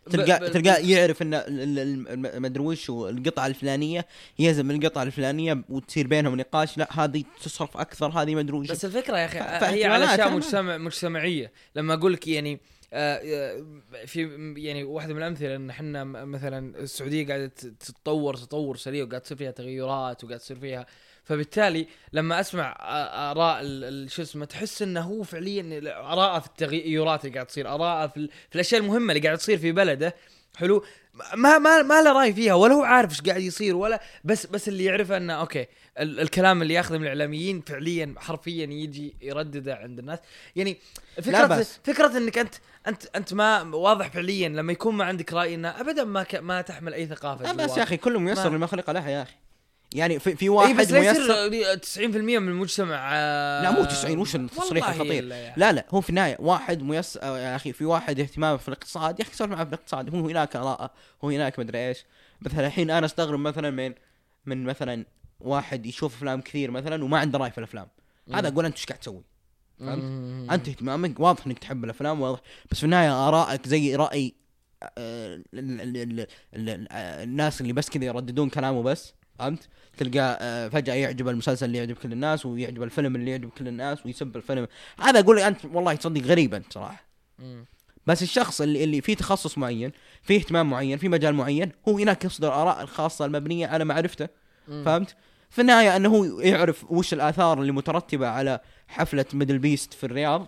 ب- 0.08 0.10
تلقاه 0.10 0.38
ب- 0.38 0.52
تلقاه 0.52 0.78
يعرف 0.78 1.22
إن 1.22 1.30
ما 2.40 2.48
أدري 2.48 2.64
وش 2.64 2.90
القطعة 2.90 3.48
الفلانية 3.48 4.06
يهزم 4.40 4.72
القطعة 4.72 5.04
الفلانية 5.04 5.64
وتصير 5.70 6.08
بينهم 6.08 6.36
نقاش 6.36 6.78
لا 6.78 6.88
هذه 7.04 7.24
تصرف 7.44 7.78
أكثر 7.78 8.08
هذه 8.10 8.36
ما 8.36 8.42
أدري 8.42 8.58
وش 8.58 8.68
بس 8.72 8.86
الفكرة 8.86 9.18
يا 9.18 9.26
أخي 9.26 9.40
ف- 9.40 9.64
هي 9.64 9.86
على 9.86 10.06
أشياء 10.14 10.30
مجتمع 10.30 10.78
مجتمعية. 10.78 11.52
لما 11.76 11.94
أقول 11.94 12.14
لك 12.14 12.28
يعني 12.28 12.54
آه، 12.54 12.58
آه، 12.58 12.60
في 14.06 14.54
يعني 14.58 14.84
واحدة 14.84 15.14
من 15.14 15.20
الأمثلة 15.22 15.56
إن 15.56 15.70
إحنا 15.70 16.04
مثلا 16.04 16.80
السعودية 16.80 17.28
قاعدة 17.28 17.48
تتطور 17.80 18.36
تطور 18.36 18.78
سريع 18.78 19.04
وقاعد 19.06 19.22
تصير 19.22 19.38
فيها 19.38 19.52
تغيرات 19.52 20.24
وقاعد 20.24 20.40
تصير 20.40 20.60
فيها 20.60 20.86
فبالتالي 21.24 21.88
لما 22.14 22.40
أسمع 22.40 22.78
آراء 23.32 23.62
شو 24.08 24.22
اسمه 24.22 24.46
تحس 24.46 24.82
إنه 24.82 25.02
هو 25.02 25.24
فعليا 25.24 25.82
اراءه 26.00 26.40
في 26.40 26.48
التغيرات 26.48 27.26
اللي 27.26 27.34
قاعد 27.34 27.46
تصير 27.46 27.68
اراءه 27.76 28.08
في, 28.08 28.28
في 28.50 28.56
الأشياء 28.56 28.82
المهمة 28.82 29.14
اللي 29.14 29.28
قاعد 29.28 29.38
تصير 29.38 29.58
في 29.58 29.72
بلده. 29.72 30.16
حلو؟ 30.56 30.84
ما 31.36 31.58
ما 31.58 31.82
ما 31.82 32.02
له 32.02 32.12
رأي 32.14 32.34
فيها 32.34 32.54
ولا 32.54 32.74
هو 32.74 32.84
عارف 32.84 33.10
إيش 33.12 33.22
قاعد 33.22 33.42
يصير 33.42 33.76
ولا 33.76 34.02
بس 34.24 34.46
بس 34.46 34.68
اللي 34.68 34.84
يعرفه 34.84 35.18
إنه 35.18 35.34
أوكي 35.34 35.66
ال- 36.00 36.20
الكلام 36.20 36.62
اللي 36.62 36.74
ياخذه 36.74 36.98
من 36.98 37.04
الإعلاميين 37.04 37.62
فعليا 37.62 38.16
حرفيا 38.18 38.66
يجي 38.66 39.16
يردده 39.22 39.76
عند 39.76 40.00
الناس. 40.00 40.20
يعني 40.56 40.78
فكرة. 41.18 41.32
فكرة 41.84 42.18
إنك 42.18 42.38
أنت 42.38 42.56
انت 42.88 43.06
أنت 43.16 43.34
ما 43.34 43.62
واضح 43.62 44.08
فعليا 44.08 44.50
لما 44.50 44.72
يكون 44.72 44.96
ما 44.96 45.06
عندك 45.06 45.34
رأي 45.34 45.56
إنه 45.56 45.70
ابدا 45.70 46.04
ما 46.04 46.24
ك 46.24 46.36
ما 46.36 46.62
تحمل 46.62 46.94
أي 46.94 47.08
ثقافة 47.08 47.52
بس. 47.54 47.78
يا 47.78 47.84
أخي 47.84 47.98
كل 47.98 48.20
ميسر 48.20 48.50
ما- 48.50 48.56
لما 48.56 48.68
خلق 48.68 48.90
له 48.90 49.10
يا 49.10 49.22
أخي. 49.22 49.34
يعني 49.94 50.20
في, 50.20 50.36
في 50.36 50.50
واحد 50.50 50.76
بس 50.76 50.92
لا 50.92 51.00
ميسر 51.00 51.54
يصير 51.54 52.10
90% 52.10 52.16
من 52.18 52.50
المجتمع 52.50 53.10
آه، 53.14 53.64
لا 53.64 53.72
مو 53.72 53.86
90 53.86 54.18
وش 54.18 54.36
التصريح 54.36 54.90
الخطير 54.90 55.24
لا 55.24 55.36
يا 55.36 55.54
لا 55.58 55.72
لا 55.72 55.86
هو 55.90 56.02
في 56.02 56.10
النهاية 56.10 56.36
واحد 56.40 56.82
ميسر 56.84 57.20
آه، 57.24 57.40
يا 57.40 57.56
أخي 57.56 57.74
في 57.74 57.86
واحد 57.86 58.20
اهتمامه 58.20 58.58
في 58.58 58.68
الاقتصاد 58.68 59.20
يا 59.20 59.26
أخي 59.26 59.34
سولف 59.34 59.52
معه 59.52 59.64
في 59.64 59.70
الاقتصاد 59.70 60.16
هو 60.16 60.28
هناك 60.30 60.56
آراءه 60.56 60.92
هو 61.24 61.30
هناك 61.30 61.60
مدري 61.60 61.88
إيش. 61.88 62.06
مثلا 62.42 62.68
الحين 62.68 62.92
أنا 62.92 63.06
أستغرب 63.06 63.40
مثلا 63.40 63.70
من 63.70 63.94
من 64.46 64.64
مثلا 64.64 65.06
واحد 65.40 65.86
يشوف 65.86 66.16
أفلام 66.16 66.42
كثير 66.42 66.72
مثلا 66.72 67.04
وما 67.04 67.20
عنده 67.20 67.40
رأي 67.40 67.52
في 67.52 67.58
الأفلام. 67.58 67.88
هذا 68.34 68.48
أقول 68.48 68.66
أنت 68.66 68.76
إيش 68.78 68.86
قاعد 68.86 69.00
تسوي؟ 69.00 69.24
فهمت؟ 69.86 70.52
أنت 70.52 70.68
اهتمامك 70.70 71.20
واضح 71.20 71.46
إنك 71.46 71.60
تحب 71.60 71.84
الأفلام 71.84 72.22
واضح 72.22 72.40
بس 72.72 72.78
في 72.78 72.84
النهاية 72.84 73.28
آرائك 73.28 73.68
زي 73.68 73.96
رأي 73.96 74.34
آه، 74.84 75.42
آه، 75.54 77.24
الناس 77.24 77.62
اللي 77.62 77.74
بس 77.74 77.90
كذا 77.90 78.06
يرددون 78.06 78.50
كلامه 78.50 78.84
بس 78.84 79.14
فهمت؟ 79.40 79.68
تلقى 79.98 80.38
آه، 80.42 80.68
فجأة 80.68 80.94
يعجب 80.94 81.28
المسلسل 81.28 81.66
اللي 81.66 81.78
يعجب 81.78 81.96
كل 81.96 82.14
الناس 82.14 82.46
ويعجب 82.46 82.84
الفيلم 82.84 83.16
اللي 83.16 83.32
يعجب 83.32 83.50
كل 83.50 83.68
الناس 83.68 84.06
ويسب 84.06 84.36
الفيلم 84.36 84.68
هذا 85.00 85.20
أقول 85.20 85.38
لك 85.38 85.44
أنت 85.44 85.66
والله 85.66 85.96
تصدق 85.96 86.22
غريب 86.22 86.54
أنت 86.54 86.74
صراحة 86.74 87.06
مم. 87.40 87.66
بس 88.08 88.24
الشخص 88.24 88.62
اللي 88.62 88.84
اللي 88.84 89.02
فيه 89.02 89.16
تخصص 89.16 89.58
معين 89.58 89.92
فيه 90.24 90.38
اهتمام 90.38 90.70
معين 90.70 90.98
في 90.98 91.10
مجال 91.10 91.36
معين 91.36 91.72
هو 91.88 91.98
هناك 91.98 92.26
يصدر 92.26 92.54
آراء 92.54 92.82
الخاصة 92.82 93.26
المبنية 93.26 93.68
على 93.68 93.86
معرفته. 93.86 94.28
فهمت؟ 94.68 95.16
في 95.52 95.62
النهاية 95.62 95.96
أنه 95.96 96.42
يعرف 96.42 96.92
وش 96.92 97.14
الآثار 97.14 97.62
اللي 97.62 97.72
مترتبة 97.72 98.28
على 98.28 98.60
حفلة 98.88 99.26
ميدل 99.34 99.60
بيست 99.60 99.94
في 99.94 100.04
الرياض. 100.04 100.48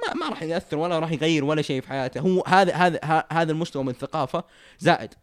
ما 0.00 0.14
ما 0.14 0.28
راح 0.28 0.42
يأثر 0.42 0.78
ولا 0.78 0.98
راح 0.98 1.12
يغير 1.12 1.44
ولا 1.44 1.62
شيء 1.62 1.80
في 1.80 1.88
حياته. 1.88 2.20
هو 2.20 2.44
هذا 2.46 2.74
هذا 2.74 3.24
هذا 3.32 3.52
المستوى 3.52 3.82
من 3.82 3.90
الثقافه 3.90 4.44
زائد 4.78 5.14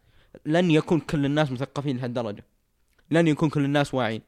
لن 0.46 0.70
يكون 0.70 1.00
كل 1.00 1.24
الناس 1.24 1.50
مثقفين 1.50 1.96
لهالدرجة. 1.96 2.44
لن 3.10 3.28
يكون 3.28 3.48
كل 3.48 3.64
الناس 3.64 3.94
واعيين. 3.94 4.22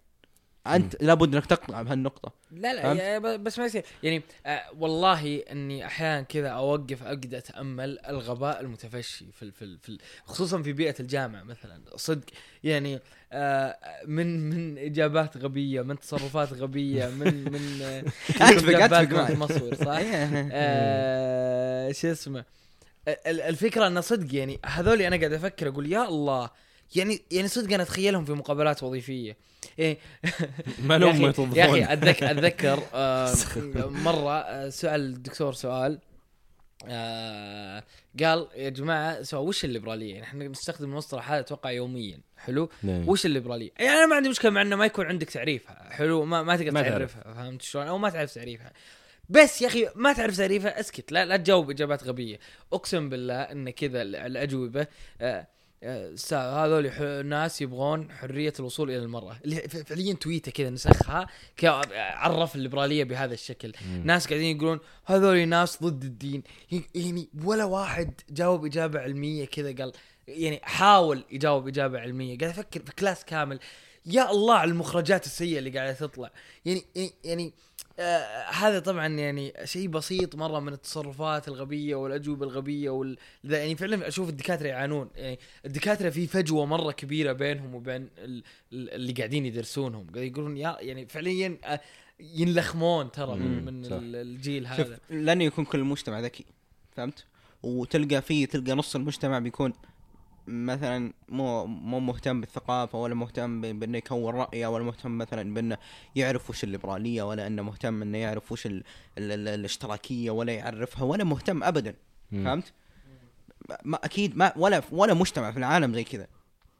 أنت 0.76 1.02
لابد 1.02 1.34
إنك 1.34 1.46
تقطع 1.46 1.82
بهالنقطة. 1.82 2.32
لا 2.52 2.94
لا 2.94 3.18
بس 3.36 3.58
ما 3.58 3.64
يصير. 3.64 3.84
يعني 4.02 4.22
آه 4.46 4.62
والله 4.78 5.36
إني 5.52 5.86
أحيانا 5.86 6.22
كذا 6.22 6.48
أوقف 6.48 7.02
اقعد 7.02 7.34
أتأمل 7.34 7.98
الغباء 8.08 8.60
المتفشي 8.60 9.24
في 9.32 9.42
ال 9.42 9.52
في, 9.52 9.62
ال 9.62 9.78
في 9.78 9.88
ال 9.88 9.98
خصوصا 10.24 10.62
في 10.62 10.72
بيئة 10.72 10.94
الجامعة 11.00 11.42
مثلا. 11.42 11.80
صدق 11.96 12.24
يعني 12.64 13.00
آه 13.32 13.76
من 14.06 14.50
من 14.50 14.78
إجابات 14.78 15.36
غبية 15.36 15.82
من 15.82 15.98
تصرفات 15.98 16.52
غبية 16.52 17.06
من 17.06 17.52
من 17.52 17.82
آه، 18.42 18.86
بالكم 18.86 19.14
معك. 19.16 19.30
مصور 19.30 19.74
صح؟ 19.74 19.98
آه 20.52 21.92
شو 21.92 22.10
اسمه؟ 22.12 22.44
ال- 23.08 23.40
الفكرة 23.40 23.86
إنه 23.86 24.00
صدق 24.00 24.34
يعني 24.34 24.60
هذول 24.66 25.02
أنا 25.02 25.16
قاعد 25.16 25.32
أفكر 25.32 25.68
أقول 25.68 25.92
يا 25.92 26.08
الله 26.08 26.50
يعني 26.96 27.22
يعني 27.30 27.48
صدق 27.48 27.74
أنا 27.74 27.82
أتخيلهم 27.82 28.24
في 28.24 28.32
مقابلات 28.32 28.82
وظيفية 28.82 29.36
يعني 29.78 29.98
ما 30.82 30.98
لهم 30.98 31.22
يتوظفون 31.22 31.56
يا 31.56 31.64
أخي 31.70 31.84
اتذكر 31.92 32.30
أتذكر 32.30 32.82
آه 32.94 33.34
مرة 33.88 34.38
آه، 34.40 34.68
سأل 34.68 35.00
الدكتور 35.00 35.52
سؤال 35.52 35.98
آه 36.88 37.84
قال 38.22 38.48
يا 38.56 38.68
جماعة 38.68 39.22
سو 39.22 39.38
وش 39.42 39.64
الليبرالية؟ 39.64 40.12
يعني 40.12 40.24
إحنا 40.24 40.48
نستخدم 40.48 40.90
المصطلح 40.90 41.30
هذا 41.32 41.40
أتوقع 41.40 41.70
يوميا 41.70 42.20
حلو؟ 42.36 42.68
نعم. 42.82 43.08
وش 43.08 43.26
الليبرالية؟ 43.26 43.70
يعني 43.78 43.90
أنا 43.90 44.06
ما 44.06 44.16
عندي 44.16 44.28
مشكلة 44.28 44.50
مع 44.50 44.62
إنه 44.62 44.76
ما 44.76 44.86
يكون 44.86 45.06
عندك 45.06 45.30
تعريفها 45.30 45.88
حلو 45.90 46.24
ما, 46.24 46.42
ما 46.42 46.56
تقدر 46.56 46.70
ما 46.70 46.82
تعرف. 46.82 47.14
تعرفها 47.14 47.34
فهمت 47.34 47.62
شلون؟ 47.62 47.86
أو 47.86 47.98
ما 47.98 48.10
تعرف 48.10 48.34
تعريفها 48.34 48.72
بس 49.28 49.62
يا 49.62 49.66
أخي 49.66 49.88
ما 49.94 50.12
تعرف 50.12 50.36
تعريفها 50.36 50.80
اسكت 50.80 51.12
لا 51.12 51.24
لا 51.24 51.36
تجاوب 51.36 51.70
إجابات 51.70 52.04
غبية 52.04 52.38
أقسم 52.72 53.08
بالله 53.08 53.34
إن 53.42 53.70
كذا 53.70 54.02
ال- 54.02 54.16
الأجوبة 54.16 54.86
آه 55.20 55.46
هذول 56.32 56.92
ناس 57.26 57.62
يبغون 57.62 58.12
حرية 58.12 58.52
الوصول 58.60 58.90
إلى 58.90 58.98
المرأة. 58.98 59.36
اللي 59.44 59.56
فعليا 59.68 60.14
تويته 60.14 60.52
كذا 60.52 60.70
نسخها 60.70 61.26
عرف 61.94 62.54
الليبرالية 62.56 63.04
بهذا 63.04 63.34
الشكل. 63.34 63.72
مم. 63.86 64.02
ناس 64.04 64.28
قاعدين 64.28 64.56
يقولون 64.56 64.80
هذول 65.06 65.48
ناس 65.48 65.82
ضد 65.82 66.04
الدين. 66.04 66.42
يعني 66.94 67.28
ولا 67.44 67.64
واحد 67.64 68.20
جاوب 68.30 68.66
إجابة 68.66 69.00
علمية 69.00 69.44
كذا 69.44 69.72
قال 69.72 69.92
يعني 70.28 70.60
حاول 70.62 71.24
يجاوب 71.30 71.68
إجابة 71.68 72.00
علمية. 72.00 72.38
قاعد 72.38 72.50
أفكر 72.50 72.80
في 72.80 72.92
كلاس 72.92 73.24
كامل. 73.24 73.58
يا 74.06 74.30
الله 74.30 74.54
على 74.54 74.70
المخرجات 74.70 75.26
السيئة 75.26 75.58
اللي 75.58 75.70
قاعدة 75.70 75.92
تطلع. 75.92 76.30
يعني 76.64 76.84
يعني 77.24 77.52
آه 77.98 78.44
هذا 78.50 78.78
طبعا 78.78 79.06
يعني 79.06 79.52
شيء 79.64 79.88
بسيط 79.88 80.34
مرة 80.36 80.60
من 80.60 80.72
التصرفات 80.72 81.48
الغبية 81.48 81.94
والأجوبة 81.94 82.46
الغبية 82.46 82.90
وال 82.90 83.18
يعني 83.44 83.76
فعلا 83.76 84.08
أشوف 84.08 84.28
الدكاترة 84.28 84.66
يعانون 84.68 85.10
يعني 85.16 85.38
الدكاترة 85.66 86.10
في 86.10 86.26
فجوة 86.26 86.66
مرة 86.66 86.92
كبيرة 86.92 87.32
بينهم 87.32 87.74
وبين 87.74 88.08
ال- 88.18 88.42
ال- 88.72 88.90
اللي 88.90 89.12
قاعدين 89.12 89.46
يدرسونهم 89.46 90.06
يقولون 90.16 90.56
يا 90.56 90.76
يعني 90.80 91.06
فعليا 91.06 91.58
آه، 91.64 91.80
ينلخمون 92.20 93.10
ترى 93.12 93.36
من 93.36 93.64
من 93.64 93.84
صح. 93.84 93.98
الجيل 94.02 94.66
شوف 94.68 94.80
هذا 94.80 94.98
لن 95.10 95.42
يكون 95.42 95.64
كل 95.64 95.78
المجتمع 95.78 96.20
ذكي 96.20 96.44
فهمت؟ 96.96 97.24
وتلقى 97.62 98.22
فيه 98.22 98.46
تلقى 98.46 98.72
نص 98.72 98.96
المجتمع 98.96 99.38
بيكون 99.38 99.72
مثلا 100.48 101.12
مو 101.28 101.66
مو 101.66 102.00
مهتم 102.00 102.40
بالثقافة 102.40 102.98
ولا 102.98 103.14
مهتم 103.14 103.60
بأنه 103.60 103.98
يكون 103.98 104.34
رأيه 104.34 104.66
ولا 104.66 104.84
مهتم 104.84 105.18
مثلا 105.18 105.54
بأنه 105.54 105.78
يعرف 106.16 106.50
وش 106.50 106.64
الليبرالية 106.64 107.22
ولا 107.22 107.46
أنه 107.46 107.62
مهتم 107.62 108.02
أنه 108.02 108.18
يعرف 108.18 108.52
وش 108.52 108.66
ال 108.66 108.84
ال 109.18 109.32
ال 109.32 109.48
الاشتراكية 109.48 110.30
ولا 110.30 110.52
يعرفها 110.52 111.04
ولا 111.04 111.24
مهتم 111.24 111.64
ابدا 111.64 111.94
مم. 112.32 112.44
فهمت؟ 112.44 112.72
ما 113.84 113.98
أكيد 114.04 114.36
ما 114.36 114.52
ولا 114.56 114.82
ولا 114.92 115.14
مجتمع 115.14 115.50
في 115.50 115.58
العالم 115.58 115.94
زي 115.94 116.04
كذا 116.04 116.26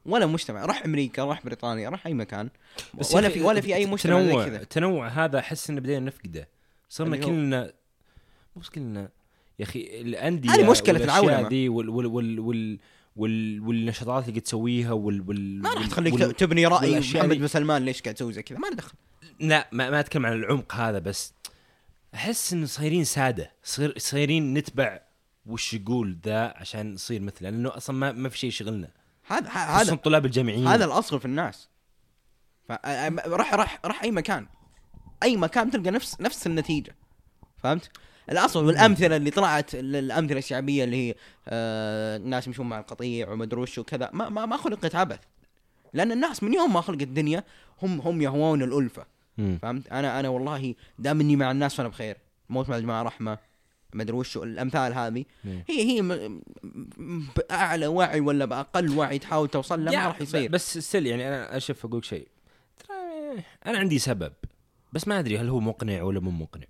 ولا 0.07 0.27
مجتمع 0.27 0.65
راح 0.65 0.85
أمريكا 0.85 1.25
راح 1.25 1.45
بريطانيا 1.45 1.89
راح 1.89 2.07
أي 2.07 2.15
مكان 2.15 2.49
بس 2.95 3.15
ولا 3.15 3.29
في 3.29 3.43
ولا 3.43 3.61
في 3.61 3.75
أي 3.75 3.87
مجتمع 3.87 4.21
زي 4.21 4.29
تنوع 4.29 4.45
كذا 4.45 4.63
التنوع 4.63 5.09
هذا 5.09 5.39
أحس 5.39 5.71
إنه 5.71 5.81
بدينا 5.81 6.01
نفقده 6.01 6.49
صرنا 6.89 7.17
كلنا 7.17 7.73
مو 8.57 8.63
بس 8.63 8.69
كلنا 8.69 9.09
يا 9.59 9.65
أخي 9.65 10.01
الأندية 10.01 10.51
هذه 10.51 10.71
مشكلة 10.71 11.01
والأشياء 11.01 11.25
العولمة. 11.25 11.49
دي 11.49 11.69
وال 11.69 11.89
وال 11.89 12.07
وال 12.07 12.41
وال 12.41 12.79
وال 13.19 13.61
والنشاطات 13.61 14.29
اللي 14.29 14.41
تسويها 14.41 14.93
وال 14.93 15.29
وال 15.29 15.63
ما 15.63 15.75
راح 15.75 15.87
تخليك 15.87 16.15
وال- 16.15 16.37
تبني 16.37 16.67
رأي 16.67 17.01
محمد 17.01 17.39
بن 17.39 17.47
سلمان 17.47 17.85
ليش 17.85 18.03
قاعد 18.03 18.15
تسوي 18.15 18.33
زي 18.33 18.43
كذا. 18.43 18.59
ما 18.59 18.67
له 18.67 18.75
دخل. 18.75 18.95
لا 19.41 19.69
ما, 19.73 19.91
ما 19.91 20.01
أتكلم 20.01 20.27
عن 20.27 20.33
العمق 20.33 20.75
هذا 20.75 20.99
بس 20.99 21.33
أحس 22.15 22.53
انه 22.53 22.67
صايرين 22.67 23.05
سادة 23.05 23.53
صير 23.63 23.99
صايرين 23.99 24.55
نتبع 24.55 25.01
وش 25.47 25.75
يقول 25.75 26.19
ذا 26.25 26.55
عشان 26.57 26.95
نصير 26.95 27.21
مثله 27.21 27.51
لأنه 27.51 27.77
أصلا 27.77 27.97
ما, 27.97 28.13
ما 28.13 28.29
في 28.29 28.39
شيء 28.39 28.49
يشغلنا. 28.49 28.89
هذا 29.27 29.49
هذا 29.51 29.93
الطلاب 29.93 30.27
الجامعيين. 30.27 30.67
هذا 30.67 30.85
الأصل 30.85 31.21
في 31.21 31.25
الناس. 31.25 31.69
راح 33.27 33.55
راح 33.55 33.81
راح 33.85 34.03
أي 34.03 34.11
مكان. 34.11 34.47
أي 35.23 35.37
مكان 35.37 35.71
تلقى 35.71 35.91
نفس 35.91 36.21
نفس 36.21 36.47
النتيجة. 36.47 36.97
فهمت؟ 37.57 37.91
الاصل 38.31 38.65
والامثله 38.65 39.17
اللي 39.17 39.31
طلعت 39.31 39.75
ال- 39.75 39.97
الأمثلة 39.97 40.39
الشعبية 40.39 40.85
اللي 40.85 40.97
هي 41.09 41.15
آه 41.49 42.17
الناس 42.17 42.47
يمشون 42.47 42.69
مع 42.69 42.79
القطيع 42.79 43.31
ومدري 43.31 43.61
وش 43.61 43.79
وكذا 43.79 44.11
ما 44.13 44.29
ما, 44.29 44.47
ما 44.47 44.57
خلقت 44.57 44.95
عبث. 44.95 45.19
لأن 45.93 46.13
الناس 46.13 46.43
من 46.43 46.55
يوم 46.55 46.73
ما 46.75 46.81
خلقت 46.81 47.03
الدنيا 47.03 47.45
هم 47.83 48.01
هم 48.01 48.23
يهوون 48.23 48.63
الألفة. 48.63 49.07
مم. 49.39 49.59
فهمت؟ 49.63 49.89
أنا 49.93 50.21
أنا 50.21 50.29
والله 50.29 50.75
دام 50.99 51.21
إني 51.21 51.37
مع 51.37 51.51
الناس 51.51 51.75
فأنا 51.75 51.89
بخير. 51.89 52.17
موت 52.49 52.69
مع 52.69 52.77
الجماعة 52.77 53.03
رحمة 53.03 53.39
مدري 53.95 54.17
وش 54.17 54.37
الأمثال 54.37 54.95
هذه. 54.95 55.25
مم. 55.45 55.63
هي 55.69 55.83
هي 56.01 56.31
بأعلى 57.37 57.87
وعي 57.87 58.21
ولا 58.21 58.45
بأقل 58.45 58.99
وعي 58.99 59.19
تحاول 59.19 59.49
توصل 59.49 59.85
له 59.85 59.91
ما 59.93 60.07
راح 60.07 60.21
يصير. 60.21 60.51
بس 60.51 60.79
ستيل 60.79 61.07
يعني 61.07 61.29
أنا 61.29 61.57
أشوف 61.57 61.85
أقول 61.85 62.05
شيء. 62.05 62.29
ترى 62.79 63.43
أنا 63.67 63.79
عندي 63.79 63.99
سبب 63.99 64.33
بس 64.93 65.09
ما 65.09 65.19
أدري 65.19 65.39
هل 65.39 65.49
هو 65.49 65.61
مقنع 65.61 66.03
ولا 66.03 66.21
مو 66.21 66.31
مقنع. 66.31 66.67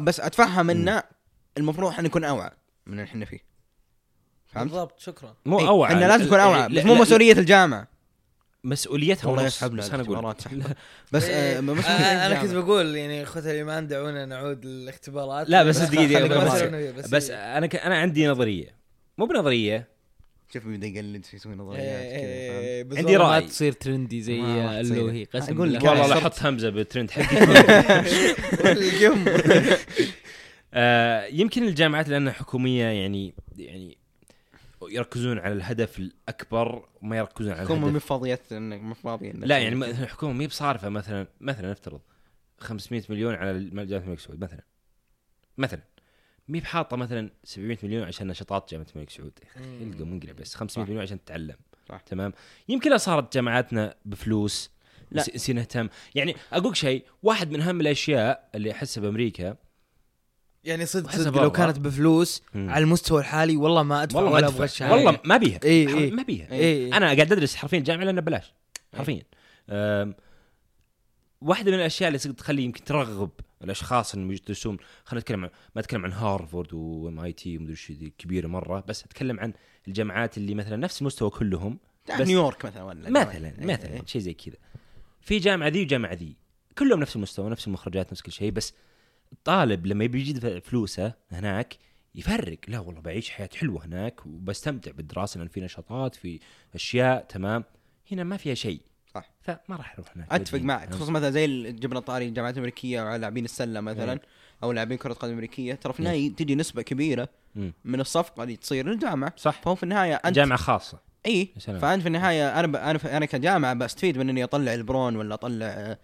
بس 0.00 0.20
أتفهم 0.20 0.70
إنه 0.70 1.02
المفروض 1.56 1.90
إحنا 1.90 2.08
نكون 2.08 2.24
أوعى 2.24 2.50
من 2.86 2.92
اللي 2.92 3.04
إحنا 3.04 3.24
فيه. 3.24 3.38
فهمت؟ 4.46 4.70
بالضبط 4.72 5.00
شكرا. 5.00 5.34
مو 5.46 5.60
إيه، 5.60 5.68
أوعى. 5.68 5.94
إحنا 5.94 6.04
لازم 6.04 6.24
نكون 6.24 6.40
أوعى 6.40 6.68
بس 6.68 6.84
مو 6.84 6.94
مسؤولية 6.94 7.32
الجامعة. 7.32 7.88
مسؤوليتها 8.64 9.28
والله 9.28 9.42
ونص 9.42 9.56
يسحبنا 9.56 9.82
بس 9.82 9.90
أنا 9.90 10.02
أقول. 10.02 10.34
بس 11.12 11.24
إيه، 11.24 11.58
آه 11.58 11.80
آه، 11.82 12.26
أنا 12.26 12.42
كنت. 12.42 12.50
بقول 12.54 12.96
يعني 12.96 13.22
اخوة 13.22 13.42
الايمان 13.42 13.86
دعونا 13.86 14.26
نعود 14.26 14.64
للاختبارات. 14.64 15.50
لا، 15.50 15.62
بس 15.62 15.78
دقيقة، 15.90 16.18
خلينا 16.18 16.90
بس- 16.90 17.08
بس, 17.08 17.30
أنا 17.30 17.66
ك... 17.66 17.76
أنا 17.76 17.98
عندي 17.98 18.26
نظرية. 18.26 18.74
مو 19.18 19.26
بنظرية. 19.26 19.88
شوف 20.52 20.66
بيبدا 20.66 20.86
يقلد 20.86 21.26
يسوي 21.34 21.52
إيه، 21.52 21.58
نظريات 21.58 21.86
كذا 21.86 22.20
فهمت؟ 22.20 22.24
إيه، 22.24 22.57
بس 22.88 22.96
عندي 22.98 23.16
رأي. 23.16 23.40
ما 23.40 23.46
تصير 23.46 23.72
ترندي 23.72 24.22
زي 24.22 24.40
تصير. 24.40 24.80
اللوهي 24.80 25.24
قسم 25.24 25.56
أقول 25.56 25.74
لك. 25.74 25.82
والله 25.84 26.06
لا 26.06 26.14
صرت- 26.14 26.16
أحط 26.22 26.42
همزة 26.46 26.70
بالترند 26.70 27.10
حقي 27.10 27.36
آه 30.74 31.24
يمكن 31.26 31.62
الجامعات 31.68 32.08
لأنها 32.08 32.32
حكومية 32.32 32.84
يعني 32.84 33.34
يعني 33.58 33.98
يركزون 34.90 35.38
على 35.38 35.54
الهدف 35.54 35.98
الأكبر 35.98 36.84
وما 37.02 37.16
يركزون 37.18 37.52
على 37.52 37.62
الهدف 37.62 37.78
مو 37.92 37.98
فاضية 37.98 38.40
انك 38.52 38.80
مو 38.80 38.94
فاضية 38.94 39.30
إنك 39.30 39.44
لا 39.46 39.58
يعني. 39.58 39.74
الحكومة 39.90 40.32
ما 40.32 40.42
هي 40.42 40.46
بصارفة 40.46 40.88
مثلا 40.88 41.26
مثلا 41.40 41.70
نفترض 41.70 42.00
500 42.58 43.02
مليون 43.08 43.34
على 43.34 43.64
جامعه 43.86 44.04
الملك 44.04 44.18
سعود 44.20 44.40
مثلا 44.44 44.60
مثلا 45.58 45.80
مي 46.48 46.60
بحاطة 46.60 46.96
مثلا 46.96 47.30
700 47.44 47.78
مليون 47.82 48.02
عشان 48.04 48.26
نشاطات 48.26 48.70
جامعة 48.70 48.86
الملك 48.96 49.10
سعود 49.10 49.32
يلقى 49.80 50.04
منقلب 50.04 50.36
بس 50.36 50.54
500 50.54 50.84
صح. 50.84 50.88
مليون 50.90 51.02
عشان 51.02 51.24
تتعلم 51.24 51.56
صح. 51.88 52.00
تمام 52.00 52.32
يمكن 52.68 52.90
لو 52.90 52.96
صارت 52.96 53.34
جامعاتنا 53.34 53.94
بفلوس 54.04 54.70
لا. 55.10 55.24
نهتم 55.48 55.88
يعني 56.14 56.36
أقول 56.52 56.76
شيء 56.76 57.04
واحد 57.22 57.50
من 57.50 57.60
أهم 57.60 57.80
الأشياء 57.80 58.48
اللي 58.54 58.72
أحسها 58.72 59.00
بأمريكا 59.02 59.56
يعني 60.64 60.86
صدق 60.86 61.10
صدق 61.10 61.42
لو. 61.42 61.52
كانت 61.52 61.78
بفلوس 61.78 62.42
مم. 62.54 62.70
على 62.70 62.84
المستوى 62.84 63.20
الحالي 63.20 63.56
والله 63.56 63.82
ما 63.82 64.02
أدفع 64.02 64.18
والله 64.18 64.32
ولا. 64.32 64.48
أبغى 64.48 64.64
الشهاده 64.64 64.94
والله 64.94 65.20
ما 65.24 65.36
بيها 65.36 65.60
إيه، 65.64 65.88
إيه. 65.88 66.10
ما 66.10 66.22
بيها 66.22 66.52
إيه. 66.52 66.96
أنا 66.96 67.06
قاعد 67.06 67.32
أدرس 67.32 67.56
حرفيا 67.56 67.78
جامعة 67.78 68.04
لأنه 68.04 68.20
بلاش 68.20 68.52
حرفيا 68.96 69.22
أم، 69.70 70.14
واحدة 71.40 71.70
من 71.72 71.78
الأشياء 71.78 72.08
اللي 72.08 72.18
تخلي 72.18 72.62
يمكن 72.62 72.84
ترغب 72.84 73.30
الأشخاص 73.64 74.14
إنهم 74.14 74.32
يدرسون 74.32 74.76
خلينا 75.04 75.20
نتكلم 75.20 75.44
عن 75.44 75.50
ما 75.74 75.80
أتكلم 75.80 76.04
عن 76.04 76.12
هارفارد 76.12 76.74
و 76.74 77.20
MIT 77.20 77.56
ومدري 77.58 77.72
إيش 77.72 77.92
كبيرة 78.18 78.46
مرة 78.46 78.84
بس 78.88 79.04
أتكلم 79.04 79.40
عن 79.40 79.52
الجامعات 79.88 80.38
اللي 80.38 80.54
مثلا 80.54 80.76
نفس 80.76 81.00
المستوى 81.00 81.30
كلهم 81.30 81.78
بس 82.20 82.26
نيويورك 82.26 82.64
مثلا 82.64 82.82
ولا 82.82 83.10
مثلا 83.10 83.46
إيه، 83.58 83.66
مثلا 83.66 83.92
إيه. 83.92 84.02
شيء 84.06 84.22
زي 84.22 84.34
كذا 84.34 84.56
في 85.20 85.38
جامعة 85.38 85.68
ذي 85.68 85.82
وجامعة 85.82 86.14
ذي 86.14 86.36
كلهم 86.78 87.00
نفس 87.00 87.16
المستوى 87.16 87.50
نفس 87.50 87.66
المخرجات 87.66 88.12
نفس 88.12 88.22
كل 88.22 88.32
شيء 88.32 88.50
بس 88.50 88.74
الطالب 89.32 89.86
لما 89.86 90.04
يبي 90.04 90.20
يجد 90.20 90.58
فلوسه 90.58 91.12
هناك 91.30 91.76
يفرق 92.14 92.58
لا 92.68 92.78
والله 92.78 93.00
بعيش 93.00 93.30
حياة 93.30 93.50
حلوة 93.54 93.84
هناك 93.84 94.26
وبستمتع 94.26 94.90
بالدراسة 94.90 95.38
لأن 95.38 95.48
في 95.48 95.60
نشاطات 95.60 96.14
في 96.14 96.40
أشياء 96.74 97.24
تمام 97.24 97.64
هنا 98.12 98.24
ما 98.24 98.36
فيها 98.36 98.54
شيء 98.54 98.80
صح. 99.14 99.30
فما 99.40 99.76
راح 99.76 99.94
أروح 99.94 100.16
هناك 100.16 100.32
أتفق. 100.32 100.58
معك 100.58 100.94
خصوصا 100.94 101.12
مثلا 101.12 101.30
زي 101.30 101.44
الجبنه 101.44 101.98
الطاري 101.98 102.28
الجامعات 102.28 102.54
الامريكيه 102.54 103.16
لاعبين 103.16 103.44
السلة 103.44 103.80
مثلا 103.80 104.12
إيه. 104.12 104.20
أو 104.62 104.72
لاعبين 104.72 104.98
كرة 104.98 105.12
قدم 105.12 105.32
أمريكية 105.32 105.74
ترى 105.74 105.92
في 105.92 106.00
إيه. 106.00 106.06
النهايه 106.06 106.32
تجي 106.32 106.54
نسبة 106.54 106.82
كبيرة. 106.82 107.28
من 107.84 108.00
الصفقة 108.00 108.42
اللي 108.42 108.56
تصير 108.56 108.86
للجامعة. 108.88 109.32
صح. 109.36 109.62
فهو 109.62 109.74
في 109.74 109.82
النهاية 109.82 110.14
أنت 110.14 110.36
جامعة 110.36 110.58
خاصة. 110.58 110.98
إي. 111.26 111.48
فانت 111.60 112.02
في 112.02 112.06
النهاية 112.06 112.60
أنا 112.60 112.66
ب... 112.66 112.76
أنا 112.76 112.98
ف... 112.98 113.06
أنا 113.06 113.26
كجامعة 113.26 113.74
بستفيد 113.74 114.18
من 114.18 114.28
إني 114.28 114.44
أطلع 114.44 114.74
البرون 114.74 115.16
ولا 115.16 115.34
أطلع 115.34 115.96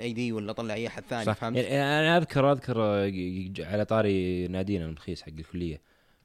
إي 0.00 0.12
دي 0.12 0.32
ولا 0.32 0.50
أطلع 0.50 0.74
أي 0.74 0.86
أحد 0.86 1.02
ثاني 1.10 1.34
فهمت؟ 1.34 1.56
يعني 1.56 2.08
أنا 2.08 2.16
اذكر 2.16 2.52
أذكر 2.52 2.74
آه، 2.78 3.12
على 3.58 3.84
طاري 3.84 4.48
نادينا 4.48 4.84
المخيس 4.86 5.22
حق 5.22 5.28
الكلية. 5.28 5.80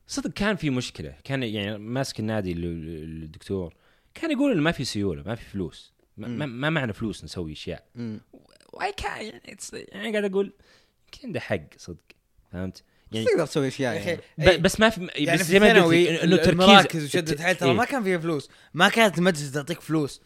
صدق 0.07 0.31
كان 0.31 0.55
في 0.55 0.69
مشكلة. 0.69 1.13
كان 1.23 1.43
يعني 1.43 1.77
ماسك 1.77 2.19
النادي 2.19 2.51
ال- 2.51 2.65
ال- 2.65 3.23
الدكتور. 3.23 3.73
كان 4.13 4.31
يقول 4.31 4.51
إنه 4.51 4.61
ما 4.61 4.71
في 4.71 4.85
سيولة 4.85 5.23
ما 5.25 5.35
في 5.35 5.45
فلوس. 5.45 5.93
ما, 6.17 6.45
ما, 6.45 6.69
معنى 6.69 6.93
فلوس 6.93 7.23
نسوي 7.23 7.51
أشياء. 7.51 7.83
واي 8.73 8.93
كان 8.97 9.25
يعني, 9.25 9.41
يعني 9.73 10.11
قاعد 10.11 10.31
أقول 10.31 10.53
عنده 11.23 11.39
حق 11.39 11.59
صدق 11.77 11.97
فهمت؟ 12.51 12.83
يعني 13.11 13.25
تقدر 13.25 13.45
تسوي 13.45 13.67
اشياء 13.67 13.93
يا 13.93 13.99
يعني 13.99 14.21
إيه. 14.39 14.57
بس 14.57 14.79
ما 14.79 14.89
في 14.89 15.07
يعني 15.15 15.39
بس 15.39 15.45
زي 15.45 15.59
ما 15.59 15.83
قلت 15.83 16.07
إنه 16.07 16.35
تركيز 16.35 16.47
المراكز 16.49 17.15
الت- 17.17 17.41
حيل 17.41 17.55
ترى 17.55 17.69
إيه. 17.69 17.75
ما 17.75 17.85
كان 17.85 18.03
فيها 18.03 18.17
فلوس 18.17 18.49
ما 18.73 18.89
كانت 18.89 19.17
المدرسة 19.17 19.51
تعطيك 19.53 19.81
فلوس 19.81 20.21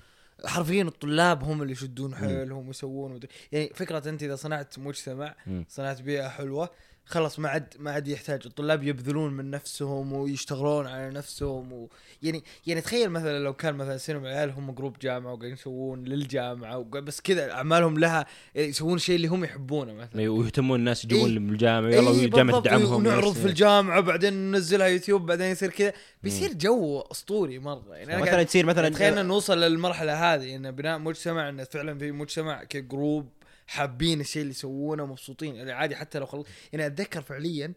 حرفيا 0.45 0.83
الطلاب 0.83 1.43
هم 1.43 1.61
اللي 1.61 1.71
يشدون 1.73 2.15
حيلهم 2.15 2.67
ويسوون. 2.67 3.19
يعني 3.51 3.71
فكرة 3.75 4.09
أنت 4.09 4.23
إذا 4.23 4.35
صنعت 4.35 4.79
مجتمع. 4.79 5.35
صنعت 5.69 6.01
بيئة 6.01 6.27
حلوة 6.29 6.69
خلاص 7.05 7.39
ما 7.39 7.49
عاد 7.49 7.73
ما 7.79 7.91
عاد 7.91 8.07
يحتاج. 8.07 8.41
الطلاب 8.45 8.83
يبذلون 8.83 9.33
من 9.33 9.51
نفسهم 9.51 10.13
ويشتغلون 10.13 10.87
على 10.87 11.09
نفسهم 11.09 11.73
و... 11.73 11.89
يعني 12.23 12.43
يعني 12.67 12.81
تخيل 12.81 13.09
مثلا 13.09 13.39
لو 13.39 13.53
كان 13.53 13.75
مثلا 13.75 13.97
سينما 13.97 14.29
عيال 14.29 14.49
هم 14.49 14.71
group 14.71 14.99
جامعة 14.99 15.33
وقاعدين 15.33 15.53
يسوون 15.53 16.03
للجامعة 16.03 16.79
بس 16.79 17.21
كذا 17.21 17.51
أعمالهم 17.51 17.99
لها 17.99 18.25
يسوون 18.55 18.95
الشيء 18.95 19.15
اللي 19.15 19.27
هم 19.27 19.43
يحبونه 19.43 19.93
مثلا. 19.93 20.29
ويهتمون 20.29 20.79
الناس 20.79 21.05
يجون 21.05 21.29
إيه. 21.29 21.37
الجامعة 21.37 21.89
يلا 21.89 22.11
إيه 22.11 22.25
الجامعة 22.25 22.59
تدعمهم 22.59 22.93
ونعرض 22.93 23.33
في 23.33 23.45
الجامعة 23.45 23.99
بعدين 23.99 24.33
ننزلها 24.33 24.87
يوتيوب 24.87 25.25
بعدين 25.25 25.47
يصير 25.47 25.69
كذا. 25.69 25.93
بيصير 26.23 26.53
جو 26.53 26.99
أسطوري 26.99 27.59
مرة. 27.59 27.95
يعني 27.95 28.21
مثلا 28.21 28.43
تصير 28.43 28.65
مثلا 28.65 28.89
تخيلنا 28.89 29.23
نوصل 29.23 29.59
للمرحلة 29.59 30.33
هذه 30.33 30.55
إن 30.55 30.71
بناء 30.71 30.99
مجتمع 30.99 31.49
انه 31.49 31.63
فعلا 31.63 31.97
في 31.97 32.11
مجتمع 32.11 32.63
ك 32.63 32.74
group 32.74 33.29
حابين 33.71 34.21
الشيء 34.21 34.41
اللي 34.41 34.51
يسوونه 34.51 35.03
ومبسوطين 35.03 35.55
يعني 35.55 35.71
عادي 35.71 35.95
حتى 35.95 36.19
لو 36.19 36.25
خلص. 36.25 36.45
يعني 36.73 36.85
أتذكر 36.85 37.21
فعليا 37.21 37.73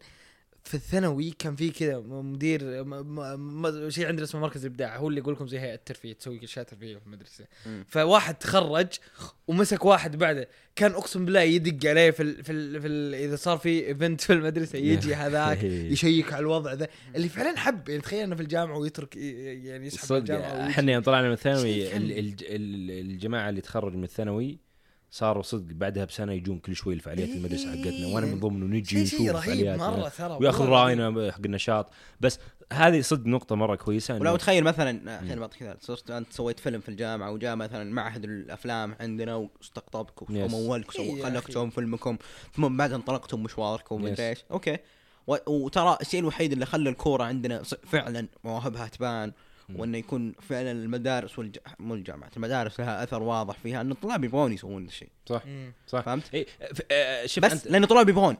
في 0.63 0.73
الثانوي 0.73 1.31
كان 1.39 1.55
في 1.55 1.69
كذا 1.69 1.99
مدير 1.99 2.83
م... 2.83 2.89
م... 2.89 3.61
م... 3.61 3.89
شيء 3.89 4.07
عندنا 4.07 4.23
اسمه 4.25 4.41
مركز 4.41 4.65
إبداع. 4.65 4.97
هو 4.97 5.09
اللي 5.09 5.19
يقول 5.19 5.33
لكم 5.33 5.47
زي 5.47 5.59
هيئة 5.59 5.73
الترفيه 5.73 6.13
تسوي 6.13 6.43
اشياء 6.43 6.65
ترفيهيه 6.65 6.97
في 6.97 7.05
المدرسة. 7.05 7.45
مم. 7.65 7.85
فواحد 7.87 8.35
تخرج 8.35 8.87
ومسك 9.47 9.85
واحد 9.85 10.17
بعده. 10.17 10.49
كان 10.75 10.91
أقسم 10.91 11.25
بالله 11.25 11.41
يدق 11.41 11.89
عليه 11.89 12.11
في 12.11 12.23
ال... 12.23 12.43
في, 12.43 12.51
ال... 12.51 12.81
في 12.81 12.87
ال... 12.87 13.15
إذا 13.15 13.35
صار 13.35 13.57
في 13.57 13.87
event 13.87 14.21
في 14.21 14.33
المدرسة 14.33 14.79
يجي 14.79 15.15
هذاك 15.25 15.63
يشيك 15.93 16.33
على 16.33 16.41
الوضع 16.41 16.73
ذا. 16.73 16.87
اللي 17.15 17.29
فعلا 17.29 17.57
حب. 17.57 17.89
يعني 17.89 18.01
تخيل 18.01 18.23
إنه 18.23 18.35
في 18.35 18.41
الجامعة 18.41 18.77
ويترك 18.77 19.15
يعني 19.15 19.87
يسحب 19.87 20.15
الجامعة. 20.15 20.69
إحنا 20.69 20.91
يوم 20.91 21.03
طلعنا 21.03 21.27
من 21.27 21.33
الثانوي 21.33 21.97
الجماعة 23.01 23.49
اللي 23.49 23.61
تخرج 23.61 23.95
من 23.95 24.03
الثانوي 24.03 24.64
صاروا 25.15 25.43
صدق 25.43 25.73
بعدها 25.73 26.05
بسنة 26.05 26.33
يجون 26.33 26.59
كل 26.59 26.75
شوي 26.75 26.93
الفعاليات 26.93 27.29
إيه، 27.29 27.35
المدرسة 27.37 27.71
حقتنا 27.71 28.07
وأنا 28.07 28.25
من 28.25 28.39
ضمنه 28.39 28.65
نجي 28.65 29.05
شيء 29.05 29.17
شيء 29.19 29.31
نشوف 29.33 29.47
رهيب 29.47 29.67
مرة 29.79 30.09
ترى 30.17 30.37
وياخذ. 30.41 30.65
راينا 30.65 31.31
حق 31.31 31.39
النشاط 31.45 31.89
بس 32.21 32.39
هذه 32.73 33.01
صدق 33.01 33.27
نقطة 33.27 33.55
مرة 33.55 33.75
كويسة 33.75 34.15
ولو 34.15 34.35
تخيل 34.35 34.63
مثلا 34.63 35.19
الحين 35.21 35.39
بعطيك 35.39 35.61
مثال 35.63 35.77
صرت 35.81 36.11
أنت 36.11 36.33
سويت 36.33 36.59
فيلم 36.59 36.79
في 36.81 36.89
الجامعة 36.89 37.31
وجاء 37.31 37.55
مثلا 37.55 37.93
معهد 37.93 38.23
الأفلام 38.23 38.95
عندنا 38.99 39.35
واستقطبك. 39.35 40.29
ومولك 40.29 40.99
إيه 40.99 41.27
أخي. 41.37 41.41
تسوون 41.51 41.69
فيلمكم 41.69 42.17
ثم 42.55 42.77
بعد 42.77 42.93
انطلقتم 42.93 43.43
مشواركم 43.43 43.95
Yes. 43.97 44.01
ومدري 44.01 44.29
إيش 44.29 44.39
أوكي 44.51 44.77
و- 45.27 45.35
وترى 45.47 45.97
الشيء 46.01 46.19
الوحيد 46.19 46.51
اللي 46.51 46.65
خلى 46.65 46.89
الكورة 46.89 47.23
عندنا 47.23 47.63
ص- 47.63 47.73
فعلا 47.73 48.27
مواهبها 48.43 48.87
تبان. 48.87 49.31
وإنه 49.75 49.97
يكون 49.97 50.33
فعلا 50.49 50.71
المدارس 50.71 51.39
والج... 51.39 51.57
مو 51.79 51.93
الجامعات 51.95 52.37
المدارس 52.37 52.79
لها 52.79 53.03
أثر 53.03 53.23
واضح 53.23 53.55
فيها 53.63 53.81
إن 53.81 53.91
الطلاب 53.91 54.23
يبغون 54.23 54.53
يسوون 54.53 54.85
الشيء 54.85 55.09
صح 55.25 55.45
مم. 55.45 55.73
صح 55.87 55.99
فهمت؟ 56.01 56.33
إيه 56.33 56.45
ف- 56.73 56.81
آه، 56.91 57.23
بس 57.23 57.37
أنت 57.43 57.67
لأن 57.67 57.83
الطلاب 57.83 58.09
يبغون 58.09 58.37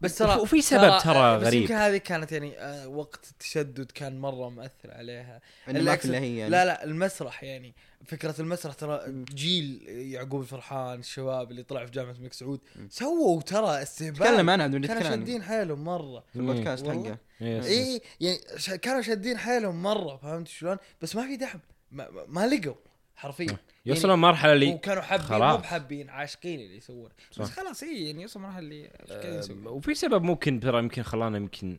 بس 0.00 0.18
ترى 0.18 0.36
وفي 0.40 0.62
سبب 0.62 0.98
ترى 1.04 1.38
بس 1.38 1.46
غريب. 1.46 1.62
يمكن 1.62 1.74
هذه 1.74 1.96
كانت 1.96 2.32
يعني 2.32 2.58
آه، 2.58 2.88
وقت 2.88 3.24
التشدد 3.30 3.90
كان 3.90 4.20
مرة 4.20 4.48
مؤثر 4.50 4.90
عليها. 4.90 5.40
ما 5.68 5.94
كلها 5.94 6.20
هي 6.20 6.36
يعني. 6.36 6.50
لا 6.50 6.64
لا 6.64 6.84
المسرح 6.84 7.44
يعني. 7.44 7.74
فكرة 8.06 8.34
المسرح 8.40 8.74
ترى 8.74 9.24
جيل 9.34 9.82
يعقوب 9.88 10.40
الفرحان 10.40 10.98
الشباب 11.00 11.50
اللي 11.50 11.62
طلع 11.62 11.84
في 11.86 11.90
جامعة 11.90 12.12
الملك 12.12 12.32
سعود. 12.32 12.60
سووا 12.90 13.42
ترى 13.42 13.82
استهبال. 13.82 14.18
تكلم 14.18 14.50
عنها 14.50 14.66
بدون 14.66 14.86
كانوا 14.86 15.02
شادين 15.02 15.42
حيلهم 15.42 15.84
مرة. 15.84 16.24
في 16.32 16.38
البودكاست. 16.38 16.86
حقه. 16.86 17.18
اي 17.42 18.00
يعني 18.20 18.38
كانوا 18.82 19.02
شادين 19.02 19.38
حيلهم 19.38 19.82
مرة 19.82 20.16
فهمت 20.16 20.48
شلون؟ 20.48 20.76
بس 21.02 21.16
ما 21.16 21.22
في 21.26 21.36
دعم. 21.36 21.60
ما- 21.92 22.08
ما 22.28 22.46
لقوا. 22.46 22.74
حرفيا. 23.20 23.56
يوصلون 23.86 24.18
مرحلة 24.18 24.52
اللي 24.52 24.74
وكانوا 24.74 25.02
حابين 25.02 25.26
خلاص. 25.26 25.56
مو 25.56 25.62
بحابين 25.62 26.10
عاشقين 26.10 26.60
اللي 26.60 26.76
يسوونه 26.76 27.14
صح. 27.30 27.42
بس 27.42 27.50
خلاص 27.50 27.82
اي 27.82 28.06
يعني 28.06 28.22
يوصل 28.22 28.40
مرحلة 28.40 28.58
اللي 28.58 28.90
يسوون. 29.24 29.66
آه، 29.66 29.70
وفي 29.70 29.94
سبب 29.94 30.22
ممكن 30.22 30.60
ترى 30.60 30.78
يمكن 30.78 31.02
خلانا 31.02 31.36
يمكن 31.36 31.78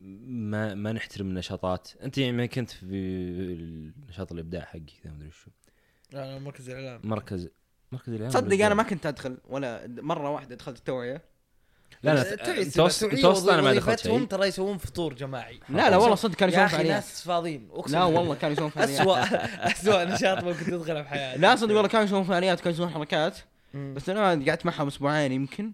ما 0.00 0.74
ما 0.74 0.92
نحترم 0.92 1.26
النشاطات. 1.26 1.88
أنت 2.02 2.18
يعني 2.18 2.32
ما 2.32 2.46
كنت 2.46 2.70
في 2.70 3.92
نشاط 4.08 4.32
الإبداع 4.32 4.64
حقي 4.64 4.80
كذا 5.02 5.12
مدري 5.12 5.30
شو. 5.30 5.50
لا، 6.12 6.38
مركز 6.38 6.70
الإعلام. 6.70 7.00
مركز 7.04 7.48
مركز 7.92 8.08
الإعلام 8.08 8.30
تصدق 8.30 8.64
أنا 8.64 8.74
ما 8.74 8.82
كنت 8.82 9.06
أدخل 9.06 9.38
ولا 9.48 9.86
مرة 9.86 10.30
واحدة 10.30 10.54
دخلت 10.54 10.78
التوعية. 10.78 11.31
لا 12.02 12.14
لا 12.14 12.32
التوعية 12.34 12.64
متوسط 12.64 13.48
أنا 13.48 13.62
ما 13.62 13.74
دخلت 13.74 14.00
شيء. 14.00 14.24
ترى 14.26 14.46
يسوون 14.46 14.78
فطور 14.78 15.14
جماعي. 15.14 15.60
لا 15.68 15.90
لا 15.90 15.96
والله 15.96 16.14
صدق 16.14 16.34
كانوا 16.34 16.54
يا 16.54 16.58
يسوون 16.58 16.66
أخي 16.66 16.76
فعاليات 16.76 16.94
ناس 16.94 17.22
فاضيين. 17.22 17.68
أقسم 17.72 17.92
لا. 17.94 18.04
والله 18.04 18.34
كانوا 18.34 18.56
يسوون 18.56 18.70
فعاليات 18.70 19.00
اسوء 19.00 19.18
اسوء 19.72 20.04
نشاط 20.04 20.44
ممكن 20.44 20.64
تدخله 20.64 21.02
في 21.02 21.08
حياتك. 21.08 21.40
لا 21.40 21.56
صدق 21.56 21.74
والله 21.74 21.88
كانوا 21.88 22.06
يسوون 22.06 22.24
فعاليات 22.24 22.60
كانوا 22.60 22.72
يسوون 22.72 22.88
حركات. 22.88 23.38
بس 23.74 24.08
أنا 24.08 24.28
قعدت 24.28 24.66
معهم 24.66 24.86
أسبوعين 24.86 25.32
يمكن. 25.32 25.72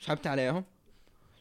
سحبت 0.00 0.26
عليهم. 0.26 0.64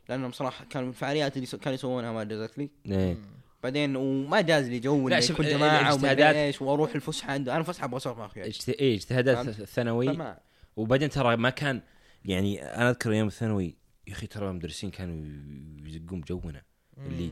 لأنهم 0.10 0.32
صراحة 0.32 0.66
كانوا 0.70 0.90
الفعاليات 0.90 1.38
اللي 1.38 1.48
كانوا 1.48 1.74
يسوونها 1.74 2.12
ما 2.12 2.24
جازت 2.24 2.58
لي. 2.58 2.70
إيه. 2.86 3.18
بعدين 3.64 3.96
وما 3.96 4.42
جاز 4.42 4.68
لي 4.70 4.80
جو 4.80 5.10
لا، 5.10 5.20
شوف، 5.20 5.42
جماعة 5.42 5.94
وما 5.94 6.32
إيش 6.46 6.62
وأروح 6.62 6.96
الفسحة 6.96 7.34
عنده 7.34 7.56
أنا 7.56 7.64
فسحة 7.64 7.86
أبغى 7.86 7.98
اسولف 7.98 8.18
مع 8.18 8.26
اخوياي 8.26 8.50
اجت- 8.50 8.70
إيه 8.70 8.96
اجتهادات 8.96 9.50
فما. 9.50 10.38
وبعدين 10.76 11.10
ترى 11.10 11.38
ما 11.38 11.50
كان 11.50 11.82
يعني 12.26 12.64
أنا 12.76 12.90
أذكر 12.90 13.12
أيام 13.12 13.28
الثانوي 13.28 13.76
يا 14.08 14.14
أخي 14.14 14.28
ترى 14.28 14.50
المدرسين 14.50 14.92
كانوا 14.92 15.26
يزقون 15.88 16.22
بجونا. 16.22 16.62
اللي 16.98 17.32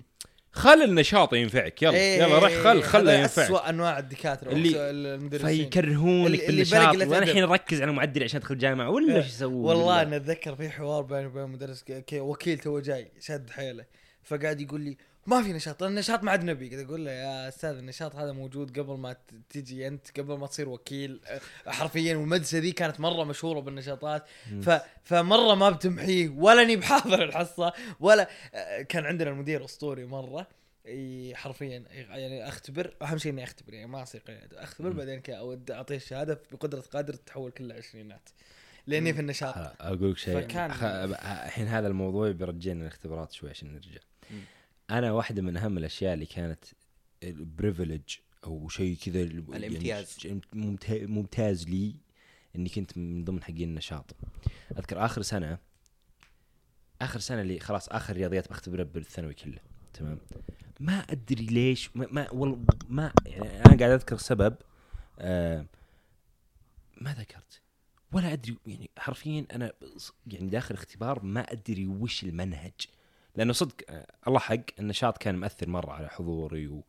خل 0.51 0.81
النشاط 0.83 1.33
ينفعك 1.33 1.81
يلا 1.81 1.93
إيه، 1.93 2.17
يلا 2.23 2.39
روح 2.39 2.51
خل 2.53 2.83
خله 2.83 3.01
هذا 3.13 3.21
ينفعك. 3.21 3.45
اسوء 3.45 3.69
أنواع 3.69 3.99
الدكاترة 3.99 4.51
اللي- 4.51 4.91
المدرسين. 4.91 5.47
فيكرهونك 5.47 6.45
بالنشاط 6.47 6.95
وأنا. 6.95 7.17
الحين 7.19 7.43
اركز 7.43 7.81
على 7.81 7.91
معدلي 7.91 8.23
عشان 8.23 8.39
أدخل 8.39 8.57
جامعه 8.57 8.89
ولا 8.89 9.11
إيه. 9.13 9.17
إيش 9.17 9.27
يسوون 9.27 9.65
والله 9.65 10.01
أنا 10.01 10.15
أتذكر 10.15 10.55
في 10.55 10.69
حوار 10.69 11.01
بيني 11.03 11.25
وبين 11.25 11.47
مدرس 11.47 11.85
وكيل 12.13 12.57
تو 12.59 12.79
جاي 12.79 13.11
شد 13.19 13.49
حيله 13.49 13.85
فقاعد 14.23 14.61
يقول 14.61 14.81
لي 14.81 14.97
ما 15.27 15.43
في 15.43 15.53
نشاط 15.53 15.83
النشاط 15.83 16.23
ما 16.23 16.31
عاد 16.31 16.43
نبي. 16.43 16.69
قاعد 16.69 16.85
أقول 16.85 17.05
له 17.05 17.11
يا 17.11 17.47
أستاذ 17.47 17.69
النشاط 17.69 18.15
هذا 18.15 18.31
موجود 18.31 18.79
قبل 18.79 18.97
ما 18.97 19.15
تجي 19.49 19.87
أنت 19.87 20.19
قبل 20.19 20.37
ما 20.37 20.47
تصير 20.47 20.69
وكيل 20.69 21.21
أه، 21.25 21.41
حرفيا. 21.71 22.15
والمدرسة 22.15 22.57
ذي 22.57 22.71
كانت 22.71 22.99
مرة 22.99 23.23
مشهورة 23.23 23.59
بالنشاطات. 23.59 24.25
ف 24.61 24.69
فمرة 25.03 25.55
ما 25.55 25.69
بتمحيه 25.69 26.29
ولا 26.29 26.61
إني 26.61 26.75
بحاضر 26.75 27.23
الحصة 27.23 27.73
ولا 27.99 28.29
أه، 28.53 28.81
كان 28.81 29.05
عندنا 29.05 29.29
المدير 29.29 29.65
أسطوري 29.65 30.05
مرة. 30.05 30.47
حرفيا 31.33 31.83
يعني 31.91 32.47
أختبر 32.47 32.93
أهم 33.01 33.17
شيء 33.17 33.31
إني 33.31 33.43
أختبر 33.43 33.73
يعني 33.73 33.87
ما 33.87 34.03
أصير 34.03 34.21
قياد 34.21 34.53
أختبر 34.53 34.89
مم. 34.89 34.97
بعدين 34.97 35.21
أود 35.29 35.71
أعطيه 35.71 35.95
الشهادة 35.95 36.41
بقدرة 36.51 36.81
قادر 36.81 37.13
تحول 37.13 37.51
كلها 37.51 37.77
عشرينات. 37.77 38.29
لأني 38.87 39.13
في 39.13 39.19
النشاط. 39.19 39.53
أقول 39.81 40.11
لك 40.11 40.17
شيء 40.17 40.37
الحين 40.37 41.67
هذا 41.67 41.87
الموضوع 41.87 42.31
بيرجعنا 42.31 42.81
الاختبارات 42.81 43.31
شوي 43.31 43.49
عشان 43.49 43.73
نرجع. 43.73 43.99
مم. 44.31 44.41
أنا 44.89 45.11
واحدة 45.11 45.41
من 45.41 45.57
أهم 45.57 45.77
الأشياء 45.77 46.13
اللي 46.13 46.25
كانت 46.25 46.65
البريفليج 47.23 48.01
أو 48.43 48.69
شيء 48.69 48.97
كذا 48.97 49.19
يعني 49.21 49.39
الامتياز. 49.57 50.17
ممتا- 50.53 51.07
ممتاز 51.07 51.67
لي 51.69 51.95
إني 52.55 52.69
كنت 52.69 52.97
من 52.97 53.23
ضمن 53.23 53.43
حقين 53.43 53.69
النشاط. 53.69 54.15
أذكر 54.77 55.05
آخر 55.05 55.21
سنة 55.21 55.57
آخر 57.01 57.19
سنة 57.19 57.41
اللي 57.41 57.59
خلاص 57.59 57.89
آخر 57.89 58.13
رياضيات 58.15 58.49
بختبرها 58.49 58.83
بالثانوي 58.83 59.33
كله 59.33 59.59
تمام؟ 59.93 60.19
ما 60.79 60.93
أدري 60.99 61.45
ليش 61.45 61.95
ما, 61.95 62.07
ما 62.11 62.31
والله 62.31 62.65
ما 62.89 63.13
يعني 63.25 63.55
أنا 63.65 63.77
قاعد 63.77 63.91
أذكر 63.91 64.17
سبب 64.17 64.55
آه 65.19 65.65
ما 67.01 67.13
ذكرت. 67.13 67.61
ولا 68.11 68.33
أدري 68.33 68.57
يعني 68.67 68.89
حرفيا 68.97 69.45
أنا 69.53 69.71
يعني 70.27 70.49
داخل 70.49 70.75
اختبار 70.75 71.23
ما 71.23 71.41
أدري 71.51 71.87
وش 71.87 72.23
المنهج. 72.23 72.73
لأنه 73.35 73.53
صدق 73.53 73.75
آه، 73.89 74.07
الله 74.27 74.39
حق 74.39 74.55
النشاط 74.79 75.17
كان 75.17 75.35
مأثر 75.35 75.69
مرة 75.69 75.91
على 75.91 76.09
حضوري 76.09 76.67
و 76.67 76.83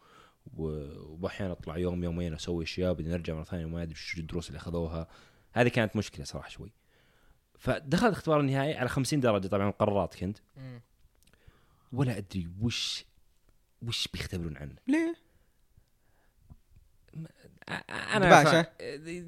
واحيانا 1.20 1.52
أطلع 1.52 1.76
يوم 1.76 2.04
يومين 2.04 2.34
أسوي 2.34 2.64
أشياء 2.64 2.92
بعدين 2.92 3.12
ارجع 3.12 3.34
مرة 3.34 3.44
ثانية 3.44 3.64
وما 3.64 3.82
أدري 3.82 3.92
وش 3.92 4.18
الدروس 4.18 4.48
اللي 4.48 4.56
أخذوها. 4.58 5.08
هذه 5.52 5.68
كانت 5.68 5.96
مشكلة 5.96 6.24
صراحة 6.24 6.48
شوي. 6.48 6.72
فدخلت 7.58 8.12
اختبار 8.12 8.40
النهائي 8.40 8.74
على 8.74 8.88
50 8.88 9.20
درجة 9.20 9.46
طبعا 9.46 9.66
مقررات 9.66 10.14
كنت. 10.14 10.38
ولا 11.92 12.18
أدري 12.18 12.48
وش 12.62 13.04
وش 13.82 14.08
بيختبرون 14.08 14.56
عنه. 14.56 14.74
ليه؟ 14.86 15.14
أنا 17.90 18.42
دباشة؟ 18.42 18.66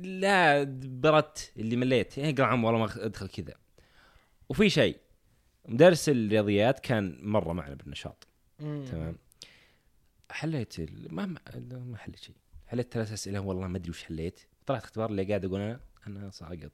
لا 0.03 0.65
برت 0.83 1.53
اللي 1.57 1.77
مليت. 1.77 2.19
يعني 2.19 2.33
قال 2.33 2.47
عم 2.47 2.65
والله 2.65 2.81
ما 2.81 3.05
أدخل 3.07 3.29
كذا. 3.29 3.55
وفي 4.49 4.71
شيء 4.71 4.99
مدرس 5.69 6.09
الرياضيات 6.09 6.79
كان 6.81 7.19
مرة 7.23 7.53
معنا 7.53 7.75
بالنشاط. 7.75 8.27
تمام. 8.59 9.17
حليت 10.31 10.79
ال... 10.79 11.15
ما 11.15 11.27
ما 11.71 11.97
حليت 11.97 12.19
شيء. 12.19 12.35
حليت 12.67 12.93
ثلاث 12.95 13.13
أسئلة 13.13 13.41
والله 13.41 13.67
ما 13.67 13.77
أدري 13.79 13.91
وش 13.91 14.05
حليت. 14.05 14.41
طلعت 14.67 14.83
اختبار 14.83 15.11
اللي 15.11 15.25
قاعد 15.25 15.45
أقول 15.45 15.61
أنا 15.61 15.81
أنا 16.07 16.31
ساقط 16.31 16.73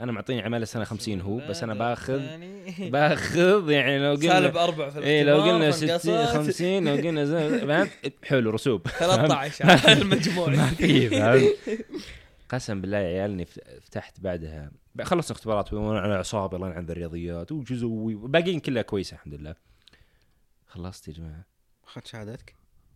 أنا 0.00 0.12
معطيني 0.12 0.40
عمالة 0.42 0.64
سنة 0.64 0.84
50 0.84 1.20
هو 1.20 1.36
بس 1.48 1.62
أنا 1.62 1.74
باخذ 1.74 2.22
باخذ 2.90 3.70
يعني 3.70 3.98
لو 3.98 4.10
قلنا 4.14 4.28
سالب 4.32 4.56
أربع 4.56 4.90
في 4.90 4.98
إيه 4.98 5.22
لو 5.22 5.42
قلنا 5.42 5.70
60 5.70 5.98
فانقصت. 5.98 6.36
50 6.36 6.84
لو 6.84 6.94
قلنا 6.94 7.24
فهمت؟ 7.66 7.90
حلو 8.24 8.50
رسوب. 8.50 8.88
13 8.98 9.70
على 9.70 10.02
المجموع. 10.02 10.48
ما 10.48 10.66
في 10.66 11.54
قسم 12.48 12.80
بالله 12.80 12.98
يا 12.98 13.04
عيال 13.20 13.30
اني 13.30 13.44
فت- 13.44 13.80
فتحت 13.82 14.20
بعدها 14.20 14.70
خلصت 15.02 15.30
اختبارات 15.30 15.74
على 15.74 16.14
اعصابي 16.14 16.56
الله 16.56 16.68
يلعن 16.68 16.90
الرياضيات 16.90 17.52
وش 17.52 17.72
أسوي 17.72 18.14
باقيين 18.14 18.60
كلها 18.60 18.82
كويسة 18.82 19.14
الحمد 19.14 19.34
لله. 19.34 19.54
خلصت 20.66 21.08
يا 21.08 21.12
جماعة. 21.12 21.44
أخذت 21.84 22.06
شهادتك؟ 22.06 22.54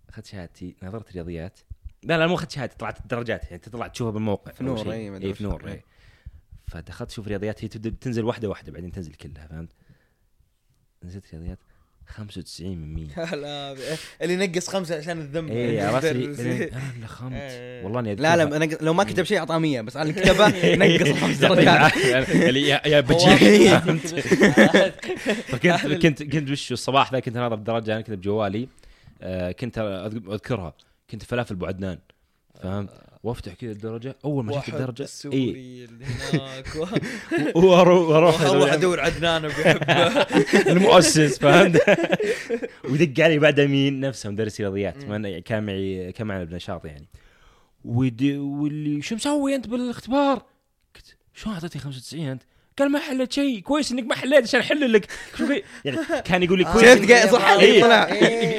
أخذت 0.09 0.27
شهادتي 0.27 0.77
نظرت 0.83 1.13
رياضيات. 1.13 1.61
لا 2.03 2.19
لا 2.19 2.27
مو 2.27 2.35
أخذت 2.35 2.51
شهادتي 2.51 2.77
طلعت 2.77 3.01
الدرجات 3.01 3.45
يعني 3.45 3.59
تطلع 3.59 3.87
تشوفها 3.87 4.13
بالموقع. 4.13 4.53
في 4.53 4.65
نور، 4.65 4.93
أي 4.93 5.35
في 5.35 5.45
نور. 5.45 5.69
إي. 5.69 5.83
فدخلت 6.67 7.11
أشوف 7.11 7.29
رياضيات 7.29 7.65
هي 7.65 7.69
تبدأ 7.69 7.91
تنزل 7.91 8.25
واحدة 8.25 8.49
واحدة 8.49 8.73
بعدين 8.73 8.93
تنزل 8.93 9.15
كلها 9.15 9.47
فهمت؟ 9.47 9.73
نزلت 11.03 11.35
رياضيات. 11.35 11.59
95 12.09 12.77
من 12.79 12.95
100 12.95 13.35
لا 13.35 13.77
اللي 14.23 14.47
نقص 14.47 14.69
خمسة 14.69 14.97
عشان 14.99 15.19
الذنب. 15.21 15.51
اي 15.51 15.81
عرفت 15.81 16.05
لي 16.07 16.25
أنا 16.25 16.83
اللي 16.97 17.07
خمت 17.07 17.33
إيه. 17.33 17.85
والله 17.85 18.01
اني 18.01 18.15
لا 18.15 18.37
لا. 18.37 18.57
أنا 18.57 18.65
لو 18.81 18.95
ما 18.95 19.05
كتب 19.05 19.25
شيء 19.25 19.39
أعطاه 19.39 19.59
100 19.59 19.81
بس 19.81 19.97
على 19.97 20.11
اللي 20.11 20.21
كتبه 20.23 20.75
نقص 20.75 21.19
خمس 21.23 21.43
يعطيك 21.43 21.65
درجات. 21.65 22.31
اللي 22.31 22.69
يا 22.69 22.81
يا 22.87 23.01
بجي 23.01 23.37
فهمت. 23.81 24.07
فكنت 25.49 25.87
كنت 26.07 26.23
كنت 26.23 26.51
وش 26.51 26.73
الصباح 26.73 27.13
ذا 27.13 27.21
كنت 27.21 27.37
ناظر 27.37 27.55
الدرجة 27.55 27.93
أنا 27.93 28.01
كنت 28.01 28.11
بجوالي. 28.19 28.69
آه، 29.23 29.53
كنت 29.53 29.77
أذ- 29.79 30.31
أذكرها. 30.33 30.75
كنت 31.11 31.23
فلافل 31.25 31.55
أبو 31.55 31.67
عدنان. 31.67 31.99
فهمت؟ 32.63 32.91
وافتح 33.23 33.55
كذا 33.55 33.73
الدرجة. 33.73 34.17
أول 34.25 34.45
ما 34.45 34.53
شفت 34.53 34.69
الدرجة 34.69 35.03
السوري 35.03 35.85
اللي 35.85 36.05
هناك. 36.05 36.67
وأروح 37.57 38.11
أروح 38.41 38.73
أدور. 38.73 39.01
عدنان 39.01 39.45
المؤسس 40.73 41.39
فهمت؟ 41.39 41.81
ويدق 42.91 43.25
علي 43.25 43.39
بعدها 43.39 43.67
مين؟ 43.67 44.01
نفسه 44.01 44.31
مدرس 44.31 44.61
رياضيات. 44.61 45.03
كان 45.45 45.67
معي 45.67 46.13
كان 46.13 46.27
معنا 46.27 46.45
بنشاط 46.45 46.85
يعني. 46.85 47.09
ودي 47.85 48.39
واللي 48.39 49.03
شو 49.03 49.15
مسوي 49.15 49.55
أنت 49.55 49.69
بالإختبار؟ 49.69 50.43
قلت 50.95 51.17
شلون 51.35 51.55
أعطيتني 51.55 51.83
95 51.83 52.27
أنت؟ 52.29 52.43
قال 52.79 52.91
ما 52.91 52.99
حليت 52.99 53.33
شيء. 53.33 53.61
كويس 53.61 53.93
إنك 53.93 54.05
ما 54.05 54.15
حليت 54.15 54.43
عشان 54.45 54.61
أحل 54.61 54.93
لك. 54.93 55.07
شوف 55.39 55.51
يعني 55.85 55.99
كان 56.25 56.43
يقول 56.43 56.59
لي 56.59 56.65
كويس 56.65 56.85
شفت 56.89 57.03
إنك- 57.07 57.13
قاعد 57.13 57.29
صح 57.31 57.45
علي 57.51 57.63
إيه. 57.65 57.83
طلع. 57.83 58.09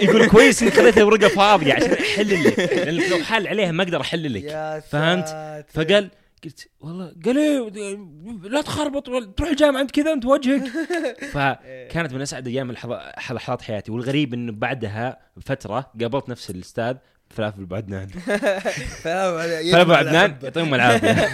يقول 0.03 0.27
كويس 0.29 0.63
إنك 0.63 0.73
خليتها 0.73 1.03
ورقه 1.03 1.27
فاضيه 1.27 1.73
عشان 1.73 1.91
أحل 1.93 2.43
لك. 2.47 2.59
لأن 2.85 3.09
لو 3.09 3.17
حال 3.23 3.47
عليها 3.47 3.71
ما 3.71 3.83
أقدر 3.83 4.01
أحل 4.01 4.33
لك. 4.33 4.49
فهمت؟ 4.91 5.25
فقال 5.73 6.09
قلت 6.43 6.67
والله. 6.81 7.13
قال 7.25 7.37
إيه 7.37 7.97
لا 8.43 8.61
تخربط 8.61 9.05
تروح 9.37 9.49
الجامعة 9.49 9.81
أنت 9.81 9.91
كذا 9.91 10.13
أنت 10.13 10.25
وجهك. 10.25 10.63
فكانت 11.33 12.13
من 12.13 12.21
أسعد 12.21 12.47
أيام 12.47 12.71
الحظ- 12.71 13.31
لحظات 13.31 13.61
حياتي. 13.61 13.91
والغريب 13.91 14.33
إنه 14.33 14.51
بعدها 14.51 15.19
بفترة 15.37 15.91
قابلت 16.01 16.29
نفس 16.29 16.49
الأستاذ 16.49 16.95
فلافل 17.29 17.61
ابو 17.61 17.75
عدنان 17.75 18.07
فلافل 18.07 18.71
فلافل 19.03 19.75
ابو 19.75 19.93
عدنان 19.93 20.35
يعطيهم 20.43 20.73
العافية. 20.75 21.27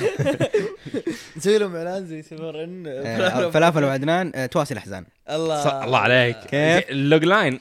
نسوي 1.37 1.57
لهم 1.57 1.75
إعلان 1.75 2.05
زي 2.05 2.21
سمر 2.21 2.63
ان 2.63 2.83
آه، 2.87 3.49
فلافل 3.49 3.83
وعدنان 3.83 4.31
آه، 4.35 4.45
تواسي 4.45 4.73
الاحزان 4.73 5.05
الله. 5.29 5.83
الله 5.85 5.97
عليك. 5.97 6.37
كيف؟ 6.39 6.89
ال 6.89 7.23
logline. 7.25 7.59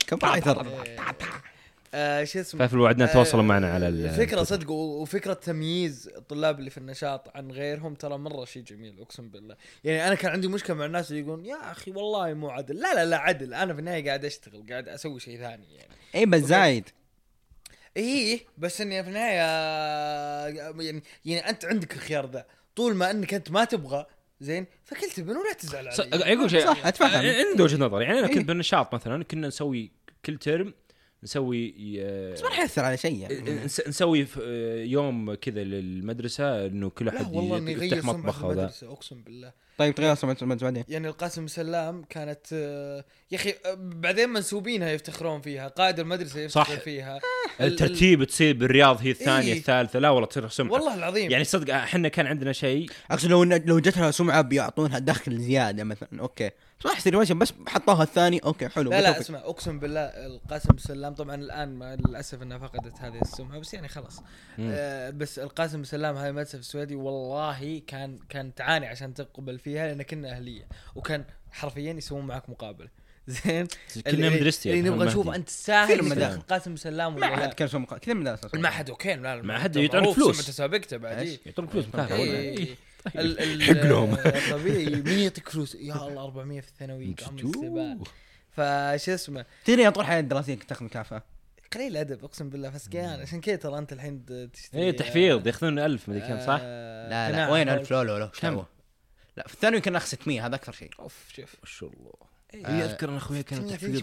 آه، 1.94 2.24
شو 2.24 2.40
اسمه؟ 2.40 2.58
فلافل 2.58 2.76
ابو 2.76 2.86
عدنان 2.86 3.10
تواصلوا 3.10 3.42
معنا 3.42 3.72
على 3.74 3.88
ال- 3.88 4.06
الفكرة 4.06 4.42
صدق 4.42 4.70
و- 4.70 5.02
وفكرة 5.02 5.32
تمييز 5.32 6.10
الطلاب 6.16 6.58
اللي 6.58 6.70
في 6.70 6.78
النشاط 6.78 7.36
عن 7.36 7.50
غيرهم 7.50 7.94
ترى 7.94 8.18
مرة 8.18 8.44
شيء 8.44 8.62
جميل 8.62 9.00
أقسم 9.00 9.28
بالله. 9.28 9.56
يعني 9.84 10.06
أنا 10.06 10.14
كان 10.14 10.32
عندي 10.32 10.48
مشكلة 10.48 10.76
مع 10.76 10.84
الناس 10.84 11.10
اللي 11.10 11.20
يقولون 11.22 11.44
يا 11.46 11.56
أخي 11.72 11.90
والله 11.90 12.34
مو 12.34 12.50
عدل. 12.50 12.76
لا 12.76 12.94
لا 12.94 13.04
لا 13.04 13.16
عدل. 13.16 13.54
أنا 13.54 13.74
في 13.74 13.80
النهاية 13.80 14.06
قاعد 14.06 14.24
أشتغل 14.24 14.64
قاعد 14.70 14.88
أسوي 14.88 15.20
شيء 15.20 15.38
ثاني 15.38 15.74
يعني. 15.76 15.92
اي 16.14 16.26
بس 16.26 16.40
زايد. 16.40 16.88
إيه 17.96 18.40
بس 18.58 18.80
إني 18.80 19.02
في 19.02 19.08
النهاية 19.08 19.36
يعني 20.82 21.02
يعني 21.24 21.48
أنت 21.48 21.64
عندك 21.64 21.94
الخيار 21.94 22.26
ذا 22.26 22.46
طول 22.76 22.94
ما 22.94 23.10
إنك 23.10 23.34
أنت 23.34 23.50
ما 23.50 23.64
تبغى 23.64 24.06
زين 24.40 24.66
فكل 24.84 25.10
تبن 25.10 25.36
ولا 25.36 25.52
تزعل 25.52 25.88
علي 25.88 26.32
يقول 26.32 26.50
شيء 26.50 26.66
صح، 26.66 26.86
أتفهم. 26.86 27.26
عنده 27.50 27.64
وجهة 27.64 27.78
نظر 27.78 28.02
يعني 28.02 28.18
أنا 28.18 28.28
إيه. 28.28 28.34
كنت 28.34 28.48
بالنشاط 28.48 28.94
مثلا 28.94 29.24
كنا 29.24 29.48
نسوي 29.48 29.92
كل 30.24 30.38
ترم 30.38 30.74
نسوي 31.24 31.74
آه، 32.00 32.32
بس 32.32 32.42
ما 32.42 32.48
راح 32.48 32.58
يأثر 32.58 32.84
على 32.84 32.96
شيء 32.96 33.16
يعني. 33.18 33.64
نس- 33.68 33.88
نسوي 33.88 34.26
آه، 34.42 34.84
يوم 34.84 35.34
كذا 35.34 35.64
للمدرسة 35.64 36.66
إنه 36.66 36.90
كل 36.90 37.08
أحد 37.08 37.34
والله 37.34 37.56
يفتح 37.56 37.70
يغير 37.84 38.00
سمعة 38.02 38.12
مطبخ 38.16 38.44
المدرسة 38.44 38.92
أقسم 38.92 39.22
بالله. 39.22 39.52
طيب 39.78 39.94
تغير 39.94 40.14
سمعة 40.14 40.36
المدرسة 40.42 40.64
بعدين. 40.64 40.84
يعني 40.88 41.08
القاسم 41.08 41.46
سلام 41.46 42.04
كانت 42.10 42.46
آه، 42.52 43.04
يا 43.30 43.36
أخي 43.36 43.50
آه، 43.50 43.74
بعدين 43.78 44.28
منسوبينها 44.28 44.90
يفتخرون 44.90 45.40
فيها 45.40 45.68
قائد 45.68 46.00
المدرسة 46.00 46.40
يفتخر 46.40 46.74
صح. 46.74 46.80
فيها. 46.80 47.16
ال- 47.16 47.66
ال- 47.66 47.72
الترتيب 47.72 48.24
تصير 48.24 48.54
بالرياض 48.56 48.98
هي 49.02 49.10
الثانية 49.10 49.52
إيه. 49.52 49.58
الثالثة. 49.58 49.98
لا 49.98 50.10
والله 50.10 50.28
تصير 50.28 50.48
سمعة. 50.48 50.72
والله 50.72 50.94
العظيم. 50.94 51.30
يعني 51.30 51.44
صدق 51.44 51.74
إحنا 51.74 52.08
كان 52.08 52.26
عندنا 52.26 52.52
شيء. 52.52 52.90
أقصد 53.10 53.28
لو 53.28 53.42
لو 53.44 53.78
جتها 53.78 54.10
سمعة 54.10 54.40
بيعطونها 54.42 54.98
دخل 54.98 55.38
زيادة 55.38 55.84
مثلا. 55.84 56.08
okay. 56.20 56.50
ما 56.86 56.92
يصير 56.92 57.16
وجه 57.16 57.32
بس 57.32 57.52
حطوها 57.68 58.02
الثاني 58.02 58.38
okay 58.38 58.68
حلو 58.68 58.90
لا 58.90 59.00
لا. 59.00 59.20
اسمع 59.20 59.38
أقسم 59.38 59.78
بالله 59.78 60.00
القاسم 60.00 60.78
سلام 60.78 61.14
طبعا 61.14 61.34
الآن 61.34 61.74
ما 61.74 61.96
للأسف 61.96 62.42
إنها 62.42 62.58
فقدت 62.58 62.98
هذه 63.00 63.20
السمعة 63.22 63.58
بس 63.58 63.74
يعني 63.74 63.88
خلاص. 63.88 64.20
آه 64.60 65.10
بس 65.10 65.38
القاسم 65.38 65.84
سلام 65.84 66.16
هاي 66.16 66.28
المدرسة 66.28 66.50
في 66.50 66.58
السويدي 66.58 66.94
والله 66.94 67.82
كان 67.86 68.18
كان 68.28 68.54
تعاني 68.54 68.86
عشان 68.86 69.14
تقبل 69.14 69.58
فيها 69.58 69.86
لأن 69.86 70.02
كنا 70.02 70.30
أهلية 70.32 70.68
وكان 70.94 71.24
حرفيا 71.50 71.92
يسوون 71.92 72.26
معك 72.26 72.50
مقابلة 72.50 72.88
زين 73.26 73.66
كنا 73.66 74.02
اللي- 74.06 74.30
مدرستي 74.30 74.70
اللي 74.78 74.88
أبو 74.88 74.96
نبغى 74.96 75.08
نشوف. 75.08 75.28
أنت 75.28 75.48
تستاهل 75.48 76.02
من 76.02 76.12
المدارس. 76.12 76.36
قاسم 76.42 76.76
سلام 76.76 77.12
ما 77.12 77.16
ولا 77.26 77.36
حد 77.36 77.42
لا 77.42 77.46
كان 77.54 77.68
كثير 77.84 78.14
من. 78.14 78.36
المعهد 78.54 78.90
okay 78.90 79.14
لا 79.14 79.34
المعهد 79.34 79.76
يعطونك 79.76 80.08
فلوس. 80.14 80.36
سمعته 80.36 80.52
سابقته 80.52 80.96
بعد؟ 80.96 81.18
إيه. 81.18 81.38
يعطونك 81.46 81.70
فلوس 81.70 81.84
ال- 83.16 83.62
حق 83.62 83.72
لهم. 83.72 84.14
آه، 84.14 84.50
طبيعي. 84.50 84.86
مين 85.02 85.18
يعطيك 85.18 85.48
فلوس 85.48 85.74
يا 85.74 85.94
الله 86.08 86.24
400 86.24 86.60
في 86.60 86.68
الثانوي. 86.68 87.04
الاستقبال 87.04 87.98
فش 88.50 89.08
اسمه؟ 89.08 89.44
تدري 89.64 89.90
طول 89.90 90.04
حياتي 90.06 90.20
الدراسيه 90.20 90.54
كنت 90.54 90.68
تاخذ 90.68 90.84
مكافأة. 90.84 91.22
قليل 91.74 91.96
ادب 91.96 92.24
أقسم 92.24 92.50
بالله. 92.50 92.70
فسقيان 92.70 93.20
عشان 93.20 93.40
كذا 93.40 93.56
ترى 93.56 93.78
أنت 93.78 93.92
الحين 93.92 94.24
تشتري 94.52 94.82
إيه 94.82 94.90
تحفيظ. 94.96 95.46
ياخذون 95.46 95.78
ألف 95.78 96.08
مدري 96.08 96.20
كم 96.20 96.40
صح؟ 96.46 96.58
آه، 96.62 97.08
لا 97.10 97.30
لا. 97.32 97.48
وين 97.52 97.70
حول- 97.70 97.78
1000 97.78 97.90
لا 97.90 98.04
لا 98.04 98.18
لا. 98.18 98.26
كم؟ 98.40 98.64
لا 99.36 99.48
في 99.48 99.54
الثانوي 99.54 99.80
كنا 99.80 99.92
ناخذ 99.92 100.06
600 100.06 100.46
هذا 100.46 100.54
أكثر 100.54 100.72
شيء. 100.72 100.90
أوف 100.98 101.24
شوف. 101.36 101.54
ما 101.62 101.66
شاء 101.68 101.90
الله. 101.90 102.12
إيه، 102.54 102.84
أذكر 102.84 103.08
أن 103.08 103.16
أخوي 103.16 103.42
كان 103.42 103.66
تحفيظ 103.66 104.02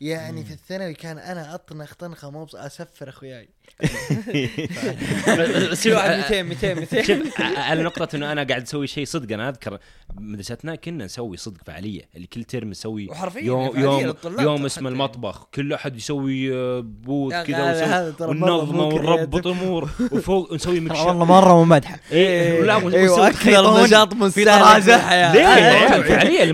يعني 0.00 0.44
في 0.44 0.52
الثانوي 0.52 0.94
كان 0.94 1.18
أنا 1.18 1.54
أطنخ 1.54 1.94
طنخة 1.94 2.30
مو 2.30 2.46
أسفر 2.54 3.08
أخوياي. 3.08 3.48
بس 5.70 5.86
واحد 5.86 6.10
200 6.10 6.42
200 6.42 6.74
200 6.74 7.02
شوف 7.02 7.40
على 7.40 7.82
نقطة 7.82 8.16
إنه 8.16 8.32
أنا 8.32 8.44
قاعد 8.44 8.62
أسوي 8.62 8.86
شيء 8.86 9.04
صدق 9.04 9.34
أنا 9.34 9.48
أذكر 9.48 9.78
مدرستنا 10.14 10.74
كنا 10.74 11.04
نسوي 11.04 11.36
صدق 11.36 11.60
فعالية. 11.66 12.08
اللي 12.16 12.26
كل 12.26 12.44
ترم 12.44 12.70
نسوي 12.70 13.08
وحرفيا 13.10 13.40
يوم 13.42 13.80
يوم 13.80 14.14
يوم 14.38 14.66
يعني. 14.66 14.88
المطبخ. 14.88 15.44
كل 15.54 15.72
أحد 15.72 15.96
يسوي 15.96 16.54
آه، 16.54 16.86
أخي 17.08 17.52
كذا 17.52 18.14
مرة 18.20 18.28
وننظمه 18.28 18.72
مو 18.72 18.88
ونربط. 18.88 19.46
أمور. 19.46 19.90
وفوق 20.12 20.52
ونسوي 20.52 20.80
مكشف 20.80 21.06
والله 21.06 21.24
مرة 21.24 21.64
ممدحه 21.64 22.00
إيه 22.12 22.62
لا 22.62 22.76
ونسوي 22.76 23.00
أيوه 23.00 23.28
أكثر 23.28 23.84
نشاط 23.84 24.14
الحياة. 24.94 25.32
ليه؟ 25.32 25.96
التوعية. 25.96 26.02
فعالية 26.02 26.44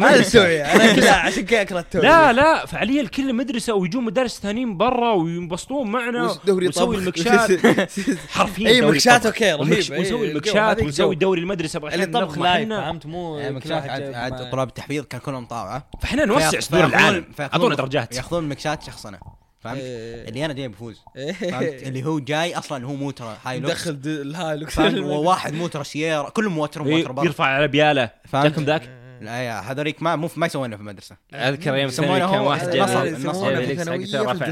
أنا 0.62 1.00
لا 1.00 1.12
عشان 1.16 1.44
كذا 1.44 1.62
اكره 1.62 1.84
لا 1.94 2.32
لا 2.32 2.66
فعالية 2.66 3.02
لكل 3.02 3.33
مدرسة 3.36 3.74
ويجون 3.74 4.04
مدارس 4.04 4.40
ثانيين 4.40 4.76
برا 4.76 5.12
وينبسطون 5.12 5.90
معنا 5.90 6.36
دوري 6.46 6.66
ونسوي. 6.66 6.96
المكشات 6.96 7.50
حرفيا 8.36 8.68
أي 8.68 8.80
مكشات. 8.80 9.26
أوكي 9.26 9.52
رهيب 9.52 9.90
ونسوي 9.98 10.30
المكشات 10.30 10.82
ونسوي. 10.82 11.14
دوري 11.14 11.40
المدرسة 11.40 11.80
بغى 11.80 11.94
اللي 11.94 12.06
طبخ 12.06 12.22
نطبخ 12.22 12.38
لايف. 12.38 12.68
فهمت 12.68 13.06
مو 13.06 13.38
عاد 13.38 14.14
عاد. 14.14 14.50
طلاب 14.50 14.68
التحفيظ 14.68 15.04
كان 15.04 15.20
كلهم 15.20 15.44
طاوعه 15.44 15.86
فإحنا 16.00 16.24
نوسع 16.24 16.60
صدور 16.60 16.84
العالم 16.84 17.24
أعطونا 17.40 17.74
درجات 17.74 18.16
ياخذون 18.16 18.48
مكشات 18.48 18.82
شخصنه 18.82 19.18
فهمت؟ 19.64 19.78
إيه. 19.80 20.28
اللي 20.28 20.44
أنا 20.44 20.52
جاي 20.52 20.68
بفوز 20.68 21.00
فهمت؟ 21.40 21.82
اللي 21.82 22.04
هو 22.04 22.18
جاي 22.18 22.58
أصلا 22.58 22.84
هو 22.84 22.94
مو 22.94 23.10
ترى 23.10 23.36
هاي 23.44 23.60
لوكس 23.60 23.88
دخل 23.88 24.00
الهاي 24.06 24.56
لوكس؟ 24.56 24.78
وواحد 24.78 25.54
مو 25.54 25.66
ترى 25.66 25.84
سيارة 25.84 26.28
كلهم 26.28 26.54
موتر 26.54 26.86
إيه، 26.86 26.96
موتر 26.96 27.12
برا 27.12 27.24
يرفع 27.24 27.44
على 27.44 27.68
بياله 27.68 28.10
فهمت؟ 28.28 28.46
جاكم 28.46 28.64
ذاك 28.64 29.03
لا 29.24 29.42
يا 29.42 29.60
هذوليك 29.60 30.02
ما 30.02 30.16
مو 30.16 30.30
ما 30.36 30.46
يسوونه 30.46 30.76
في 30.76 30.82
المدرسة. 30.82 31.16
أذكر 31.34 31.74
أيام 31.74 31.88
يسمونه 31.88 32.14
الثانوي 32.16 32.32
كان 32.32 32.40
واحد 32.40 32.70
جايب 32.70 32.82
النصر، 32.82 33.02
النصر. 33.02 33.56
في 33.66 34.06
في 34.06 34.16
رافع 34.16 34.46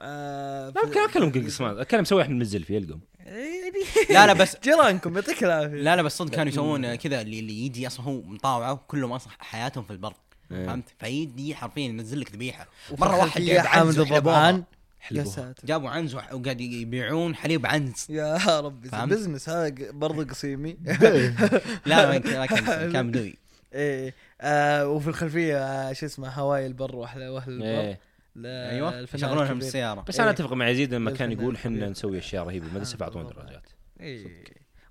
آه، 0.00 0.68
لا 0.70 0.90
كان 0.94 1.04
أكلهم 1.08 1.32
قلقص 1.32 1.60
ما 1.60 1.82
كان 1.84 2.00
مسوي 2.00 2.22
إحنا 2.22 2.34
ننزل 2.34 2.62
في 2.64 2.76
يلقم. 2.76 3.00
لا 4.10 4.26
لا 4.26 4.32
بس 4.32 4.56
جيرانكم 4.64 5.14
يعطيك 5.14 5.44
العافية. 5.44 5.76
لا 5.76 5.96
لا 5.96 6.02
بس 6.02 6.18
صدق 6.18 6.30
كانوا 6.30 6.52
يسوون 6.52 6.94
كذا 6.94 7.20
اللي 7.20 7.40
اللي 7.40 7.66
يجي 7.66 7.86
أصلا 7.86 8.06
هو 8.06 8.22
مطاوعة 8.22 8.84
كلهم 8.88 9.12
أصلا 9.12 9.32
حياتهم 9.38 9.84
في 9.84 9.90
البر 9.90 10.14
إيه. 10.52 10.66
فهمت؟ 10.66 10.84
فيجي 10.98 11.54
حرفيا 11.54 11.82
ينزل 11.82 12.20
لك 12.20 12.32
ذبيحة. 12.32 12.66
مرة 12.98 13.16
واحد 13.16 13.40
جايب 13.40 13.60
حامد 13.60 13.98
الضبعان 13.98 14.64
يا 15.10 15.24
ساتر. 15.24 15.66
جابوا 15.66 15.90
عنز 15.90 16.14
وقاعد 16.14 16.60
يبيعون 16.60 17.34
حليب 17.34 17.66
عنز. 17.66 18.06
يا 18.08 18.60
ربي؟ 18.60 18.88
بزنس 19.06 19.48
هذا 19.48 19.74
برضه 19.90 20.24
قصيمي. 20.24 20.76
لا 21.86 22.06
ما 22.08 22.18
كان- 22.18 22.38
ما 22.38 22.46
كان 22.46 22.92
كان 22.92 23.10
بدوي. 23.10 23.34
إيه 23.74 24.14
آه 24.40 24.88
وفي 24.88 25.08
الخلفية 25.08 25.56
آه 25.58 25.92
شو 25.92 26.06
اسمه 26.06 26.28
هواي 26.28 26.66
البر 26.66 26.96
واحلى 26.96 27.28
واهل 27.28 27.52
البر. 27.52 27.66
إيه. 27.66 28.00
أيوه 28.44 29.06
يشغلونها 29.14 29.44
من 29.44 29.50
الكبير. 29.50 29.66
السيارة. 29.66 30.04
بس 30.08 30.20
أنا 30.20 30.28
إيه. 30.28 30.34
أتفق 30.34 30.52
مع 30.52 30.68
يزيد 30.68 30.94
لما 30.94 31.10
كان 31.10 31.32
يقول 31.32 31.54
إحنا. 31.54 31.88
نسوي 31.88 32.18
أشياء 32.18 32.44
رهيبة 32.44 32.66
بالمدرسة 32.66 32.96
فاعطونا 32.96 33.28
درجات. 33.28 33.66
إيه. 34.00 34.44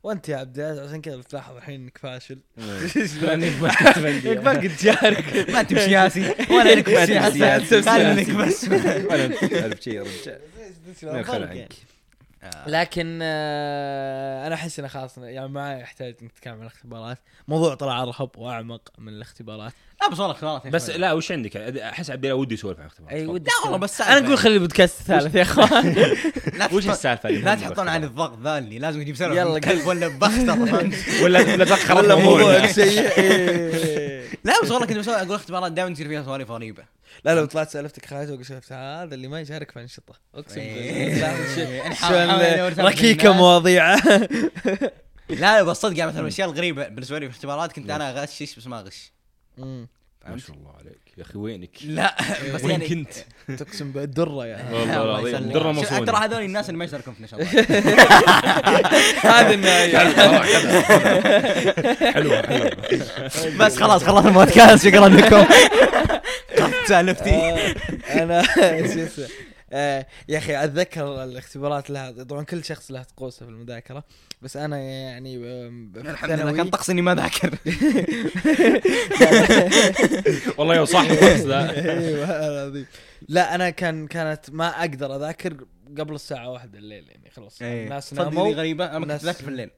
وأنت 0.04 0.30
يا 0.30 0.38
عبد 0.38 0.60
العزيز 0.60 0.80
عشان 0.88 1.02
كذا 1.02 1.22
تلاحظ 1.22 1.56
الحين 1.56 1.82
إنك 1.82 1.98
فاشل. 1.98 2.40
لاني 3.22 3.50
ما 3.50 3.70
كنت. 3.70 3.98
إنك 4.26 4.44
ما 4.46 4.52
قد 4.52 4.72
جارك. 4.82 5.50
ما 5.50 5.60
أنت 5.60 5.74
بسياسي. 5.74 6.36
ولا 6.50 6.74
إنك 6.74 6.90
بسياسي. 7.00 7.82
خليك 7.82 8.30
بس. 8.30 8.64
ولا 8.70 9.26
أنت 9.26 9.46
تعرف 9.46 9.82
شيء 9.82 9.94
يا 9.94 10.02
رجال. 10.04 10.40
يعني. 11.04 11.62
عنك. 11.62 11.74
لكن 12.68 13.20
آه 13.22 14.48
أنا 14.48 14.56
أحس 14.56 14.80
إنه 14.80 14.88
خلاص 14.88 15.18
يعني 15.18 15.48
ما 15.48 15.74
يحتاج 15.80 16.16
انك 16.22 16.32
تتكلم 16.32 16.54
عن 16.54 16.62
الاختبارات. 16.62 17.18
موضوع 17.48 17.76
طلع 17.76 18.04
ارهب 18.04 18.30
وأعمق 18.38 18.82
من 18.98 19.08
الاختبارات. 19.14 19.74
لا 20.02 20.10
بس 20.10 20.20
والله 20.20 20.34
اختبارات 20.34 20.68
بس. 20.68 20.90
لا 20.90 21.14
وش 21.14 21.32
عندك؟ 21.32 21.58
أحس 21.58 22.10
عبد 22.12 22.26
الله 22.26 22.36
ودي 22.38 22.54
يسولف 22.54 22.80
عن 22.80 22.86
اختبارات 22.86 23.14
إي. 23.14 23.26
ودي 23.26 23.46
لا 23.50 23.52
والله 23.64 23.78
بس 23.78 24.02
أنا 24.02 24.20
نقول 24.20 24.38
خلي 24.38 24.54
البودكاست 24.54 25.00
الثالث 25.02 25.36
يا 25.36 25.42
إخوان. 25.52 25.96
وش 26.74 26.88
السالفة 26.90 27.30
لا 27.30 27.56
تحطون 27.56 27.88
على 27.90 28.06
الضغط 28.06 28.40
ذا 28.44 28.58
اللي 28.58 28.80
لازم 28.80 29.02
يجيب 29.02 29.16
سالفه 29.16 29.36
يلا 29.36 29.60
كلب 29.60 29.88
ولا 29.88 30.08
بختر؟ 30.08 30.60
ولا 31.24 31.40
ولا 31.54 31.66
تاخر 31.66 31.98
ولا 31.98 32.16
موضوعك 32.16 32.72
سيء. 32.72 33.04
لا 34.46 34.54
بس 34.64 34.72
والله 34.72 34.88
كنت 34.88 34.98
بسوي 34.98 35.16
أقول 35.16 35.36
اختبارات 35.36 35.72
دائما 35.72 35.92
يصير 35.92 36.08
فيها 36.08 36.24
سواليف 36.24 36.52
غريبة. 36.52 36.84
لا 37.26 37.36
لو 37.36 37.46
طلعت 37.46 37.70
سألفتك 37.70 38.06
خالد 38.06 38.30
وقلت 38.30 38.72
هذا 38.72 39.16
اللي 39.16 39.28
ما 39.28 39.42
يشارك 39.42 39.72
في 39.72 39.82
انشطه 39.82 40.14
اقسم. 40.36 40.56
بالله 40.62 42.70
ركيكة 42.90 43.26
الناس. 43.26 43.38
مواضيع. 43.42 43.96
لا 43.96 44.00
لا 45.40 45.64
بس 45.64 45.78
صدق 45.78 45.98
يعني 46.00 46.12
مثلا 46.12 46.22
الأشياء 46.22 46.50
الغريبة 46.50 46.88
بالنسبة 46.88 47.20
لي 47.20 47.26
في 47.26 47.32
الاختبارات 47.32 47.72
كنت 47.72 47.90
أنا 47.90 48.10
اغشش 48.22 48.56
بس 48.56 48.68
ما 48.68 48.80
اغش. 48.80 49.12
ما 49.58 49.88
شاء 50.38 50.56
الله 50.56 50.72
عليك. 50.80 51.00
يا 51.18 51.24
أخي 51.24 51.38
وينك؟ 51.38 51.70
لا 51.86 52.16
بس 52.54 52.62
وين 52.64 52.72
يعني 52.72 52.88
كنت؟ 52.88 53.14
تقسم 53.62 53.92
بالدرة 53.92 54.46
يعني 54.46 54.74
والله 54.74 54.84
الله 55.02 55.04
العظيم 55.04 55.36
يسلمك. 55.36 55.54
درة 55.54 55.74
شوف، 55.74 55.94
ترى 56.00 56.18
هذول 56.18 56.44
الناس 56.44 56.70
اللي 56.70 56.78
ما 56.78 56.86
يشاركون 56.86 57.14
في 57.14 57.24
نشاطات 57.24 57.48
هذا 59.26 59.54
النهاية. 59.54 59.98
حلوة 62.12 62.42
حلوة. 62.42 62.72
بس 63.60 63.78
خلاص 63.78 64.04
خلصنا 64.04 64.30
البودكاست. 64.30 64.86
شكرا 64.88 65.08
لكم. 65.08 65.46
سالفتي 66.88 67.30
آه، 67.36 67.76
أنا 68.24 68.44
شو 68.94 69.00
اسمه 69.04 69.28
آه، 69.76 70.06
يا 70.30 70.38
أخي 70.38 70.64
أتذكر 70.64 71.24
الاختبارات 71.24 71.90
لها 71.90 72.12
طبعا 72.12 72.44
كل 72.44 72.64
شخص 72.64 72.92
له 72.92 73.04
طقوسه 73.04 73.46
في 73.46 73.52
المذاكرة 73.52 74.04
بس 74.42 74.58
أنا 74.58 74.78
يعني 74.80 75.38
الحمد 75.98 76.32
لله 76.32 76.52
كان 76.52 76.70
طقس 76.70 76.90
إني 76.90 77.02
ما 77.02 77.16
ذاكر 77.16 77.50
والله 80.58 80.76
يا 80.76 80.86
صح 80.86 81.00
الوقت 81.02 81.24
ذا 81.24 81.70
أيوه 81.72 82.26
العظيم. 82.48 82.86
لا 83.28 83.56
أنا 83.56 83.70
كان 83.70 84.08
كانت 84.08 84.50
ما 84.50 84.68
أقدر 84.80 85.16
أذاكر 85.16 85.66
قبل 85.98 86.16
الساعة 86.16 86.50
واحدة 86.50 86.80
الليل 86.80 87.08
يعني 87.10 87.30
خلاص. 87.30 87.58
الناس 87.62 88.10
صدق 88.10 88.24
ناموا 88.24 88.54
غريبة؟ 88.54 88.86
أنا 88.86 88.94
ما 88.94 89.00
كنت 89.00 89.10
الناس- 89.10 89.24
ذاكر 89.26 89.44
في 89.44 89.48
الليل. 89.50 89.70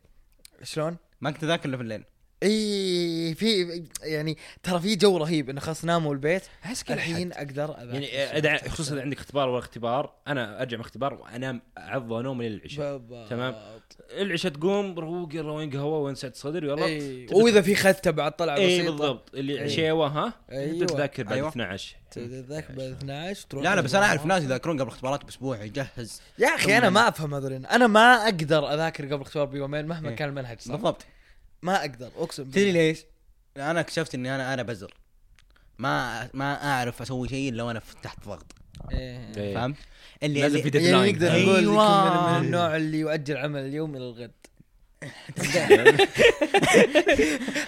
شلون؟ 0.63 0.97
ما 1.21 1.31
كنت 1.31 1.43
ذاكر 1.45 1.69
إلا 1.69 1.77
في 1.77 1.83
الليل. 1.83 2.03
إي 2.43 3.35
في 3.35 3.83
يعني 4.03 4.37
ترى 4.63 4.79
في 4.79 4.95
جو 4.95 5.17
رهيب 5.17 5.49
انه 5.49 5.59
خلاص 5.61 5.85
ناموا 5.85 6.13
البيت 6.13 6.43
أحس 6.65 6.83
كل 6.83 6.93
الحين 6.93 7.15
حين 7.15 7.33
أقدر 7.33 7.71
اذاكر 7.81 8.01
يعني 8.03 8.41
إذا- 8.59 8.67
خصوصا 8.69 8.93
اذا 8.93 9.01
عندك 9.01 9.17
اختبار 9.17 9.49
ولا 9.49 9.59
اختبار 9.59 10.13
أنا 10.27 10.61
أرجع 10.61 10.77
من 10.77 10.81
اختبار 10.83 11.13
وأنام 11.13 11.61
أعض 11.77 12.13
نوم 12.13 12.41
إلى 12.41 12.47
العشاء. 12.47 12.97
بالضبط. 12.97 13.29
تمام. 13.29 13.55
العشاء 14.11 14.51
تقوم 14.51 14.99
روق 14.99 15.35
يلا 15.35 15.51
وين 15.51 15.69
قهوة 15.69 15.99
وين 15.99 16.15
سعد 16.15 16.35
صدر 16.35 16.63
يلا 16.63 16.75
تبدأ- 17.27 17.33
وإذا 17.35 17.61
في 17.61 17.75
خته 17.75 18.11
بعد 18.11 18.31
طلع 18.31 18.55
إي 18.55 18.65
بسيطة. 18.79 18.91
بالضبط. 18.91 19.35
اللي 19.35 19.53
إيه. 19.53 19.63
عشيوة 19.63 20.07
ها؟ 20.07 20.33
أيوة. 20.51 20.85
تذاكر 20.85 21.23
بعد 21.23 21.33
أيوة. 21.33 21.49
12 21.49 21.95
تذاكر 22.11 22.73
بعد 22.73 22.79
12 22.89 23.45
تروح 23.49 23.63
لا 23.63 23.75
لا 23.75 23.81
بس 23.81 23.95
أنا 23.95 24.05
أعرف 24.05 24.25
ناس 24.25 24.43
يذاكرون 24.43 24.79
قبل 24.81 24.89
اختبارات 24.89 25.25
بأسبوع 25.25 25.63
يجهز. 25.63 26.21
يا 26.39 26.47
أخي 26.47 26.77
أنا 26.77 26.89
ما 26.89 27.07
أفهم 27.07 27.33
هذول 27.35 27.53
أنا 27.53 27.87
ما 27.87 28.13
أقدر 28.23 28.73
أذاكر 28.73 29.05
قبل 29.05 29.21
اختبار 29.21 29.45
بيومين 29.45 29.85
مهما. 29.87 30.11
كان 30.11 30.29
المنهج 30.29 30.59
صح؟ 30.61 30.71
بالضبط. 30.71 31.05
ما 31.65 31.81
أقدر 31.81 32.11
أقسم 32.17 32.43
تدري 32.43 32.71
ليش؟ 32.71 33.05
أنا 33.57 33.79
اكتشفت 33.79 34.15
إني 34.15 34.35
أنا 34.35 34.53
أنا 34.53 34.63
بزر 34.63 34.93
ما 35.79 36.29
ما 36.33 36.63
أعرف 36.71 37.01
أسوي 37.01 37.29
شيء 37.29 37.49
إلا 37.49 37.63
وأنا 37.63 37.81
تحت 38.03 38.25
ضغط 38.25 38.55
إيه. 38.91 39.31
إيه. 39.37 39.55
فهمت؟ 39.55 39.75
اللي 40.23 40.41
لازم 40.41 40.61
في 40.61 40.67
يعني 40.67 40.69
deadline 40.69 41.13
نقدر 41.15 41.31
أيوة. 41.31 41.45
نقول 41.45 41.59
أيوة. 41.59 42.39
من, 42.39 42.45
النوع 42.45 42.75
اللي 42.75 42.99
يؤجل 42.99 43.37
عمل 43.37 43.59
اليوم 43.59 43.95
إلى 43.95 44.03
الغد 44.03 44.31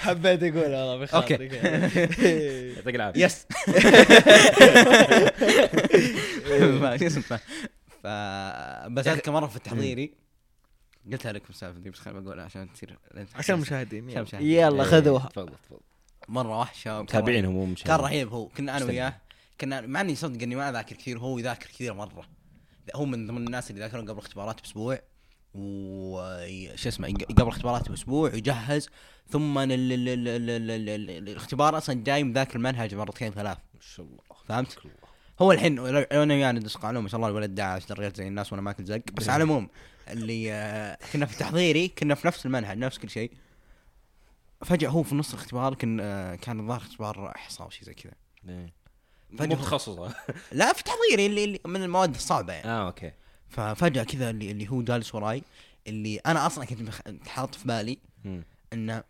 حبيت 0.04 0.44
اقولها 0.44 0.84
والله 0.84 0.98
بخاطرك 0.98 1.54
يعطيك 1.54 2.96
العافية 2.96 3.26
بس 3.26 3.38
ما- 6.82 6.98
شو 6.98 7.06
اسمه 7.06 7.22
ف 8.04 8.08
بس 8.92 9.08
أذكر 9.08 9.32
مرة 9.32 9.48
في 9.48 9.56
التحضيري 9.56 10.14
قلتها 11.12 11.32
لكم 11.32 11.46
السالفه 11.50 11.80
دي 11.80 11.90
بس 11.90 12.00
خليني 12.00 12.20
بقولها 12.22 12.46
عشان 12.46 12.74
تصير 12.74 12.98
عشان 13.36 13.56
المشاهدين 13.56 14.04
عشان 14.04 14.12
يلا. 14.12 14.20
المشاهدين. 14.20 14.50
يلا 14.52 14.84
خذوها. 14.84 15.30
تفضل 15.30 15.54
تفضل. 15.64 15.80
مرة 16.28 16.60
وحشة 16.60 17.02
متابعينهم 17.02 17.54
مو 17.54 17.66
مش 17.66 17.84
كان 17.84 18.00
رهيب 18.00 18.34
هو. 18.34 18.46
كنا 18.48 18.78
أنا. 18.78 18.86
وياه 18.86 19.16
كنا 19.62 19.82
مع 19.82 20.02
اني 20.02 20.16
صدق 20.16 20.42
إني 20.44 20.56
ما 20.56 20.70
أذاكر 20.70 20.96
كثير 20.96 21.20
هو 21.20 21.38
يذاكر 21.38 21.68
كثير 21.68 21.94
مرة. 21.94 22.26
هو 22.96 23.06
من 23.06 23.28
ضمن 23.28 23.38
الناس 23.48 23.70
اللي 23.72 23.82
يذاكرون 23.82 24.04
قبل 24.06 24.20
الاختبارات 24.20 24.62
بأسبوع 24.62 25.00
وش 25.54 26.88
اسمه 26.88 27.08
قبل 27.08 27.42
الاختبارات 27.44 27.90
بأسبوع 27.90 28.34
يجهز 28.34 28.90
ثم 29.30 29.58
ال- 29.58 29.72
ال- 29.72 29.92
ال- 29.92 30.10
ال- 30.10 30.28
ال- 30.50 30.62
ال- 30.72 30.90
ال- 30.90 31.30
الاختبار 31.30 31.78
أصلا 31.78 32.04
جاي 32.04 32.24
مذاكر 32.24 32.56
المنهج 32.56 32.96
مرتين 32.96 33.32
ثلاث. 33.32 33.58
ما 33.74 33.80
شاء 33.82 34.06
الله. 34.06 34.20
فهمت؟ 34.48 34.78
هو 35.42 35.52
الحين 35.52 35.80
أنا 35.80 36.34
وياه 36.34 36.52
ندرس 36.52 36.78
قانون 36.78 37.04
ما 37.04 37.10
شاء 37.10 37.18
الله 37.18 37.28
الولد 37.30 37.56
داعس 37.56 37.86
درجات 37.86 38.18
زي 38.18 38.28
الناس 38.28 38.52
وأنا 38.54 38.62
ماكل 38.62 38.84
زق. 38.86 39.02
بس. 39.14 39.30
على 39.30 39.44
العموم 39.44 39.70
اللي 40.12 40.54
آه، 40.54 40.98
كنا 41.14 41.26
في 41.26 41.38
تحضيري 41.38 41.88
كنا 41.88 42.16
في 42.16 42.28
نفس 42.28 42.46
المنهج 42.46 42.78
نفس 42.78 42.98
كل 42.98 43.10
شيء. 43.10 43.32
فجأة 44.66 44.90
هو 44.90 45.04
في 45.04 45.16
نص 45.16 45.34
الاختبار 45.34 45.74
كان 45.76 46.00
آه، 46.00 46.36
كان 46.36 46.60
الظاهر 46.60 46.82
اختبار 46.82 47.32
احصاء 47.36 47.66
أو 47.66 47.70
شيء 47.70 47.84
زي 47.84 47.94
كذا. 47.94 48.14
إيه. 48.50 48.74
فجأة 49.38 49.56
مو 49.56 49.64
تخصص 49.64 50.00
لا 50.52 50.74
في 50.74 50.84
تحضيري 50.84 51.26
اللي, 51.26 51.44
اللي 51.44 51.60
من 51.66 51.84
المواد 51.84 52.16
الصعبة 52.16 52.54
يعني. 52.54 52.68
آه 52.68 52.88
أوكي. 52.88 53.12
ففجأة 53.50 54.04
كذا 54.04 54.30
اللي, 54.30 54.52
اللي 54.52 54.70
هو 54.70 54.82
جالس 54.82 55.16
وراي 55.16 55.44
اللي 55.88 56.18
أنا 56.18 56.46
أصلا 56.48 56.66
كنت 56.66 56.90
حاط 57.28 57.56
في 57.56 57.68
بالي. 57.68 57.98
إنه 58.74 59.04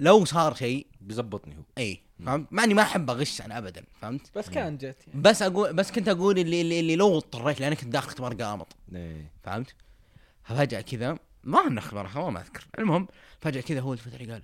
لو 0.00 0.24
صار 0.24 0.54
شيء 0.54 0.86
بيزبطني 1.00 1.56
هو. 1.56 1.62
اي 1.78 2.00
فهمت؟ 2.26 2.52
مع 2.52 2.64
إني 2.64 2.74
ما 2.74 2.82
أحب 2.82 3.10
أغش 3.10 3.40
أنا 3.40 3.58
ابدا 3.58 3.84
فهمت؟ 4.00 4.30
بس 4.36 4.48
كان 4.48 4.76
جت 4.76 4.96
يعني. 5.08 5.20
بس 5.22 5.42
أقول 5.42 5.72
بس 5.72 5.92
كنت 5.92 6.08
أقول 6.08 6.38
اللي 6.38 6.60
اللي, 6.60 6.80
اللي 6.80 6.96
لو 6.96 7.16
اضطريت 7.16 7.60
لأن 7.60 7.74
كنت 7.74 7.88
داخل 7.88 8.06
اختبار 8.08 8.34
قامط 8.34 8.76
إيه. 8.94 9.30
فهمت؟ 9.42 9.74
ففجاه 10.48 10.80
كذا 10.80 11.18
ما 11.44 11.66
انه 11.66 11.78
اختبار 11.78 12.10
والله 12.14 12.30
ما 12.30 12.40
اذكر 12.40 12.66
المهم 12.78 13.08
فجاه 13.40 13.60
كذا 13.60 13.80
هو 13.80 13.92
الفتح 13.92 14.18
قال 14.18 14.42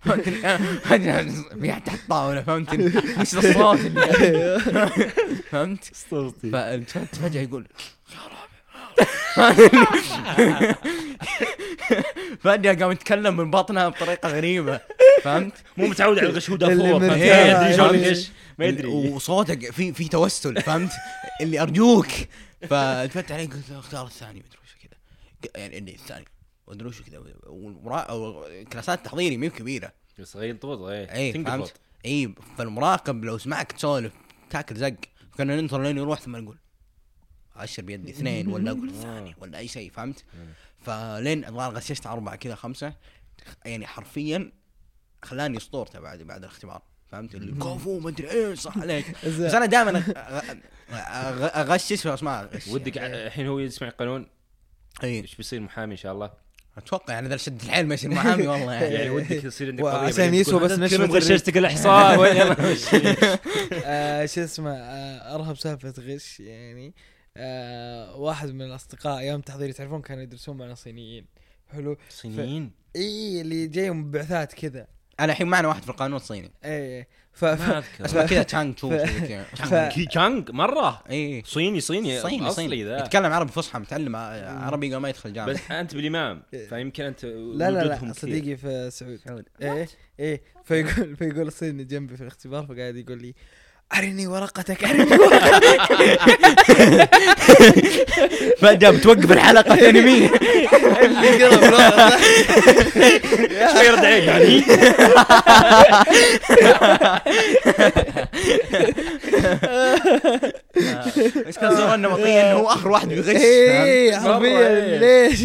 فهمتني؟ 0.00 0.64
فجاه 0.82 1.22
في 1.60 1.80
تحت 1.86 2.00
الطاوله 2.00 2.42
فهمتني 2.42 2.86
وش 3.20 3.34
الصوت 3.34 3.80
اللي 3.80 4.60
فهمت 5.50 5.90
اسطورتي 5.92 6.50
فالتفت 6.50 7.14
فجاه 7.14 7.42
يقول 7.42 7.66
فجاه 12.40 12.74
قام 12.74 12.92
يتكلم 12.92 13.36
من 13.36 13.50
بطنها 13.50 13.88
بطريقه 13.88 14.28
غريبه 14.28 14.80
فهمت 15.22 15.52
مو 15.76 15.86
متعود 15.86 16.18
على 16.18 16.28
الغشوده 16.28 16.66
اللي 16.66 16.90
فوق. 16.90 17.00
ما 17.00 17.14
إيه. 17.14 18.16
ما 18.58 18.64
يدري 18.64 18.86
وصوتك 18.86 19.70
في 19.70 19.92
في 19.92 20.08
توسل 20.08 20.62
فهمت 20.62 20.92
اللي 21.40 21.62
ارجوك 21.62 22.06
فالتفت 22.60 23.32
عليه 23.32 23.48
قلت 23.48 23.70
اختار 23.70 24.06
الثاني 24.06 24.38
مدري 24.38 24.58
وش 24.62 24.76
كذا. 24.82 24.98
يعني 25.62 25.78
إني 25.78 25.94
الثاني 25.94 26.24
مدري 26.68 26.88
وش 26.88 27.02
كذا. 27.02 27.22
كلاسات 28.72 29.04
تحضيري 29.04 29.36
مي 29.36 29.48
بكبيره 29.48 29.92
صغير 30.22 30.56
طوط 30.56 30.78
اي 30.88 31.32
تنقفض. 31.32 31.50
فهمت؟ 31.50 31.74
اي 32.04 32.34
فالمراقب 32.58 33.24
لو 33.24 33.38
سمعك 33.38 33.72
تسولف 33.72 34.12
تاكل 34.50 34.76
زق. 34.76 34.94
كنا 35.36 35.60
ننطر 35.60 35.82
لين 35.82 35.96
يروح 35.96 36.20
ثم 36.20 36.36
نقول 36.36 36.56
أشر 37.56 37.82
بيدي 37.82 38.10
اثنين 38.10 38.48
ولا 38.48 38.70
أقول 38.70 38.88
الثاني 38.94 39.34
ولا 39.38 39.58
أي 39.58 39.68
شيء 39.68 39.90
فهمت؟ 39.90 40.24
فلين 40.80 41.44
الظاهر 41.44 41.74
غششت 41.74 42.06
أربعة 42.06 42.36
كذا 42.36 42.54
خمسة. 42.54 42.94
يعني 43.64 43.86
حرفيا 43.86 44.52
خلاني 45.22 45.56
أسطورته 45.56 46.00
بعد 46.00 46.22
بعد 46.22 46.38
الاختبار 46.38 46.82
فهمت؟ 47.06 47.34
اللي 47.34 47.52
كفو 47.52 47.98
ما 47.98 48.08
أدري 48.08 48.30
إيش 48.30 48.60
صح 48.60 48.78
عليك. 48.78 49.06
بس 49.26 49.54
أنا 49.54 49.66
دائما 49.66 50.04
اغشش 50.92 52.06
واسمع 52.06 52.40
أغش. 52.42 52.68
ودك 52.68 52.98
ع- 52.98 53.06
الحين 53.06 53.46
هو 53.46 53.58
يسمع 53.58 53.88
القانون 53.88 54.26
اي 55.04 55.20
إيش 55.20 55.34
بيصير 55.34 55.60
محامي 55.60 55.92
إن 55.92 55.96
شاء 55.96 56.12
الله؟ 56.12 56.30
أتوقع 56.78 57.14
يعني 57.14 57.26
إذا 57.26 57.36
شد 57.36 57.62
الحيل 57.62 57.86
ما 57.86 57.94
يصير 57.94 58.10
محامي 58.10 58.46
والله. 58.46 58.72
يعني 58.72 58.94
يعني 58.94 59.10
ودك 59.10 59.44
يصير 59.44 59.68
عندك 59.68 59.84
قضية 59.84 60.00
بعدين 60.18 60.34
يسوى 60.34 60.60
بس 60.60 60.72
كلهم 60.94 61.12
غششتك 61.12 61.56
الاحصاء 61.56 62.18
وين. 62.20 62.36
آه 63.84 64.26
شو 64.26 64.40
اسمه 64.44 64.70
آه 64.70 65.34
أرهب 65.34 65.56
سالفه 65.56 65.94
غش 65.98 66.40
يعني. 66.40 66.94
آه 67.36 68.16
واحد 68.16 68.48
من 68.48 68.62
الأصدقاء 68.62 69.18
أيام 69.18 69.40
تحضيري 69.40 69.72
تعرفون 69.72 70.02
كانوا 70.02 70.22
يدرسون 70.22 70.56
معنا 70.56 70.74
صينيين. 70.74 71.26
حلو؟ 71.72 71.96
صينيين؟ 72.10 72.70
اي 72.96 73.40
اللي 73.40 73.66
جايهم 73.66 74.10
بعثات 74.10 74.52
كذا. 74.52 74.86
أنا 75.20 75.32
الحين 75.32 75.46
معنا 75.46 75.68
واحد 75.68 75.82
في 75.82 75.88
القانون 75.88 76.16
الصيني. 76.16 76.50
اي 76.64 77.06
ف... 77.32 77.44
ما 77.44 77.56
ف... 77.56 77.70
أذكر. 77.70 78.04
اسمه 78.04 78.26
كذا 78.26 78.42
تشانغ 78.42 78.72
تشو 78.72 78.90
كي 79.94 80.06
تشانغ 80.06 80.52
مرة؟ 80.52 81.02
اي 81.10 81.42
صيني 81.46 81.80
صيني 81.80 82.20
صيني 82.20 82.48
أصلي 82.48 82.68
صيني. 82.68 82.84
ذا. 82.84 82.98
يتكلم 82.98 83.32
عربي 83.32 83.52
فصحى 83.52 83.78
متعلم 83.78 84.16
عربي 84.16 84.94
قبل 84.94 85.02
ما 85.02 85.08
يدخل 85.08 85.32
جامعة. 85.32 85.54
بس 85.54 85.70
أنت 85.70 85.94
بالإمام 85.94 86.42
فيمكن 86.68 87.04
أنت 87.04 87.24
لا 87.24 87.70
لا 87.70 87.84
لا. 87.84 88.12
صديقي 88.12 88.56
في 88.56 88.90
سعود. 88.90 89.18
سعود. 89.24 89.44
إيه 89.62 89.88
إيه. 90.20 90.42
فيقول 90.64 91.16
فيقول 91.16 91.46
الصيني 91.46 91.84
جنبي 91.84 92.16
في 92.16 92.22
الاختبار 92.22 92.66
فقاعد 92.66 92.96
يقول 92.96 93.22
لي 93.22 93.34
أرني 93.96 94.26
ورقتك. 94.26 94.84
أرني 94.84 95.16
ورقتك. 95.18 95.80
فجاه 98.60 98.90
بتوقف 98.90 99.32
الحلقة 99.32 99.74
الورقة. 101.46 102.10
شوي 103.72 103.86
يرد 103.86 104.04
عليك 104.04 104.24
يعني. 104.24 104.64
إيش 111.46 111.58
كان 111.58 111.76
صورة 111.76 111.94
النمطية 111.94 112.40
إنه 112.52 112.58
هو 112.60 112.68
آخر 112.68 112.88
واحد 112.88 113.08
بيغش 113.08 113.28
إيه 113.28 114.12
فهمت؟ 114.12 114.26
حرفيا 114.26 114.68
إيه. 114.76 114.98
ليش 115.28 115.42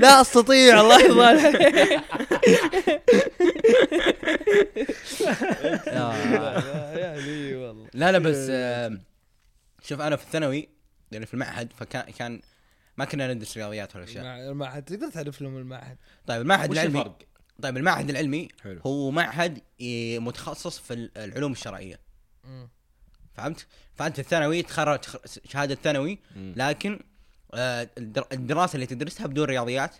لا 0.00 0.20
أستطيع 0.20 0.80
الله 0.80 1.00
يرضى 1.02 1.24
عليك. 1.24 2.02
يعني 6.96 7.54
والله 7.62 7.86
لا 7.94 8.12
لا 8.12 8.18
بس 8.18 8.46
آه، 8.50 8.98
شوف 9.82 10.00
أنا 10.00 10.16
في 10.16 10.24
الثانوي 10.24 10.68
يعني 11.12 11.26
في 11.26 11.34
المعهد 11.34 11.72
فكان 11.72 12.02
كان 12.12 12.40
ما 12.96 13.04
كنا 13.04 13.34
ندرس 13.34 13.56
رياضيات 13.56 13.96
ولا 13.96 14.04
اشياء 14.04 14.24
مع- 14.24 14.38
المعهد 14.40 14.82
تقدر 14.84 15.10
تعرف 15.10 15.40
لهم 15.42 15.56
المعهد 15.58 15.96
طيب 16.26 16.40
المعهد 16.42 16.70
وش 16.70 16.76
العلمي 16.76 16.98
الفرق؟ 16.98 17.18
طيب 17.62 17.76
المعهد 17.76 18.10
العلمي 18.10 18.48
حلو. 18.62 18.80
هو 18.86 19.10
معهد 19.10 19.58
إيه، 19.80 20.18
متخصص 20.18 20.78
في 20.78 20.94
ال- 20.94 21.10
العلوم 21.18 21.52
الشرعية 21.52 22.00
فهمت؟ 23.34 23.66
فأنت 23.94 24.18
الثانوي 24.18 24.62
تخرج 24.62 24.98
تخ- 24.98 25.16
شهادة 25.48 25.74
ثانوي. 25.74 26.18
لكن 26.36 27.00
آه، 27.54 27.88
الدر- 27.98 28.26
الدراسة 28.32 28.74
اللي 28.74 28.86
تدرسها 28.86 29.26
بدون 29.26 29.44
رياضيات 29.44 29.94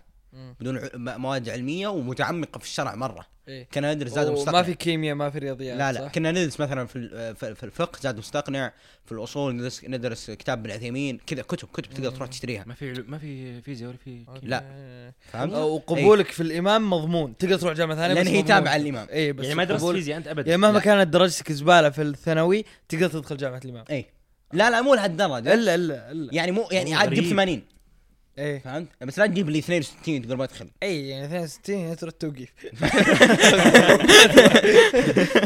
بدون 0.60 0.80
مواد 0.96 1.48
علمية 1.48 1.88
ومتعمقة 1.88 2.58
في 2.58 2.64
الشرع 2.64 2.94
مرة. 2.94 3.26
إيه. 3.48 3.68
كنا 3.74 3.94
ندرس 3.94 4.10
زاد 4.12 4.26
ما 4.26 4.32
مستقنع. 4.32 4.62
في 4.62 4.74
كيمياء 4.74 5.14
ما 5.14 5.30
في 5.30 5.38
رياضيات 5.38 5.78
لا 5.78 5.92
لا. 5.92 6.00
صح؟ 6.00 6.12
كنا 6.12 6.30
ندرس 6.30 6.60
مثلا 6.60 6.86
في 6.86 6.96
ال- 6.96 7.36
في 7.36 7.54
في 7.54 7.64
الفقه 7.64 7.98
زاد 8.02 8.18
مستقنع 8.18 8.72
في 9.04 9.12
الأصول 9.12 9.54
ندرس 9.56 9.84
ندرس 9.84 10.30
كتاب 10.30 10.58
ابن 10.58 10.70
عثيمين 10.70 11.18
كذا 11.26 11.42
كتب 11.42 11.68
كتب 11.72 11.90
تقدر 11.94 12.10
تروح 12.10 12.28
تشتريها. 12.28 12.64
ما 12.66 12.74
في 12.74 13.04
ما 13.08 13.18
في 13.18 13.60
فيزياء 13.62 13.88
ولا 13.90 13.98
في 13.98 14.24
كيمياء. 14.24 14.40
لا. 14.42 15.12
فهمت؟ 15.32 15.52
وقبولك 15.54 16.26
في 16.26 16.42
الإمام 16.42 16.90
مضمون. 16.90 17.36
تقدر 17.36 17.56
تروح 17.58 17.72
جامعة 17.74 17.96
ثانية 17.96 18.14
لأن 18.14 18.26
هي. 18.26 18.42
تابعة 18.42 18.78
للإمام. 18.78 19.06
اي 19.12 19.32
بس 19.32 19.44
يعني 19.44 19.54
ما 19.56 19.64
درست 19.64 19.84
فيزياء 19.86 20.18
أنت 20.18 20.28
ابدا. 20.28 20.50
يعني 20.50 20.62
مهما 20.62 20.78
لا. 20.78 20.84
كانت 20.84 21.08
درجتك 21.12 21.52
زباله 21.52 21.90
في 21.90 22.02
الثانوي 22.02 22.64
تقدر 22.88 23.08
تدخل 23.08 23.36
جامعة 23.36 23.60
الإمام. 23.64 23.84
اي 23.90 24.06
لا 24.52 24.70
لا 24.70 24.80
مو 24.82 24.94
لهالدرجة. 24.94 25.54
إلا 25.54 25.74
إلا 25.74 26.10
إلا. 26.12 26.34
يعني 26.34 26.52
مو 26.52 26.68
يعني 26.72 26.94
عاد 26.94 27.08
غريب. 27.08 27.24
80 27.30 27.62
إيه. 28.38 28.58
فهمت؟ 28.58 28.88
بس 29.00 29.18
لا 29.18 29.26
تجيب 29.26 29.50
لي 29.50 29.58
62 29.58 30.22
تقول 30.22 30.38
ما 30.38 30.44
ادخل 30.44 30.70
اي 30.82 31.08
يعني 31.08 31.24
62 31.24 31.96
تروح 31.96 32.14
توقيف. 32.14 32.52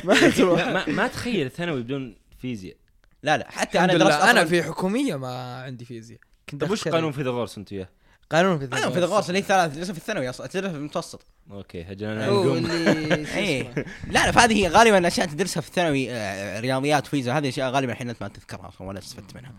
ما 0.07 0.31
تروح. 0.31 0.67
ما, 0.67 0.89
ما 0.89 1.09
تخيل 1.09 1.51
ثانوي 1.51 1.83
بدون 1.83 2.17
فيزياء. 2.39 2.77
لا 3.23 3.37
لا 3.37 3.51
حتى 3.51 3.81
أنا 3.81 3.97
درست 3.97 4.21
أنا 4.21 4.45
في 4.45 4.63
حكومية 4.63 5.17
ما 5.17 5.63
عندي 5.63 5.85
فيزياء. 5.85 6.21
كنت 6.49 6.61
طيب 6.61 6.71
وش. 6.71 6.89
قانون 6.89 7.13
فيثاغورس 7.13 7.59
أنت 7.59 7.73
وياه؟ 7.73 7.89
قانون 8.31 8.59
في 8.59 8.65
أنا 8.65 8.91
في 8.91 8.99
الغوص 8.99 9.27
اللي 9.27 9.39
هي 9.39 9.43
ثلاث 9.43 9.77
لسه 9.77 9.93
في 9.93 9.99
الثانوي 9.99 10.31
أصلا 10.31 10.47
تدرس 10.47 10.71
في 10.71 10.77
المتوسط. 10.77 11.27
أوكي 11.51 11.83
هجنا 11.83 12.29
إيه. 13.37 13.75
لا 14.07 14.27
لا 14.27 14.31
فهذه 14.31 14.55
هي 14.65 14.69
غالبا 14.69 15.07
اشياء 15.07 15.27
تدرسها 15.27 15.61
في 15.61 15.69
الثانوي 15.69 16.13
آه، 16.13 16.61
رياضيات 16.61 17.07
فيزياء 17.07 17.39
هذه 17.39 17.49
اشياء 17.49 17.71
غالبا 17.71 17.93
الحين 17.93 18.09
انت 18.09 18.23
ما 18.23 18.29
تذكرها 18.29 18.69
أصلا 18.69 18.87
ولا 18.87 18.99
استفدت 18.99 19.35
منها. 19.37 19.55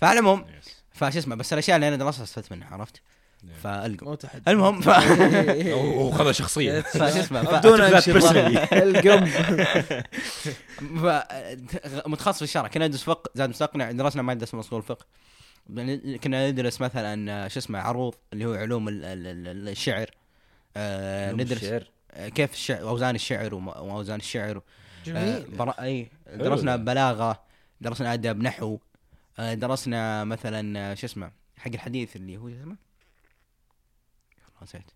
فعلى 0.00 0.20
العموم 0.20 0.44
فش 0.94 1.16
اسمه 1.16 1.34
بس 1.36 1.52
الأشياء 1.52 1.76
اللي 1.76 1.88
أنا 1.88 1.96
درستها 1.96 2.24
استفدت 2.24 2.52
منها 2.52 2.68
عرفت؟ 2.74 3.00
تحدي 4.14 4.50
المهم 4.50 4.80
ف 4.80 4.88
وخذها 5.98 6.32
شخصيه 6.32 6.80
فش 6.92 7.00
اسمه. 7.16 7.42
بدون 7.58 7.80
ألقم. 8.72 9.26
ف... 11.02 11.22
متخصص 12.06 12.36
في 12.38 12.42
الشرع 12.44 12.68
كنا 12.68 12.86
ندرس 12.88 13.02
فقه 13.02 13.30
زاد 13.34 13.48
مستقنع 13.48 13.90
درسنا 13.90 14.22
مادة 14.22 14.44
اسمها 14.44 14.60
أصول 14.60 14.78
الفقه. 14.78 15.06
كنا 16.24 16.50
ندرس 16.50 16.80
مثلا 16.80 17.32
آه، 17.44 17.48
شو 17.48 17.58
اسمه 17.60 17.78
عروض 17.78 18.14
اللي 18.32 18.44
هو 18.44 18.54
علوم 18.54 18.88
ال- 18.88 19.04
ال- 19.04 19.48
ال- 19.48 19.68
الشعر. 19.68 20.10
آه، 20.76 21.26
علوم 21.28 21.40
ندرس 21.40 21.62
الشعر. 21.62 21.90
آه، 22.12 22.28
كيف 22.28 22.52
الشعر 22.52 22.82
أوزان 22.88 23.14
الشعر 23.14 23.54
وأوزان 23.54 24.18
الشعر. 24.20 24.56
آه، 24.56 24.62
جميل. 25.06 25.44
برا 25.56 25.74
أي 25.82 26.08
درسنا. 26.34 26.76
بلاغة 26.76 27.40
درسنا 27.80 28.14
أدب 28.14 28.42
نحو. 28.42 28.74
آه، 28.74 28.78
درسنا 29.38 30.24
مثلا 30.24 30.78
آه، 30.90 30.94
شو 30.94 31.06
اسمه 31.06 31.32
حق 31.56 31.70
الحديث 31.74 32.16
اللي 32.16 32.36
هو 32.36 32.48
شو 32.50 32.56
اسمه؟ 32.56 32.76
نسيت. 34.62 34.90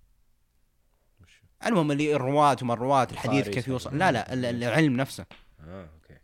المهم 1.67 1.93
اللي 1.93 2.17
الرواة 2.17 2.57
وما 2.63 2.75
الرواة 2.75 3.09
الحديث 3.13 3.49
كيف. 3.49 3.69
يوصل. 3.69 3.99
لا 3.99 4.13
لا 4.13 4.33
ال- 4.33 4.45
العلم 4.45 4.97
نفسه. 4.97 5.27
آه 5.61 5.83
أوكي. 5.95 6.21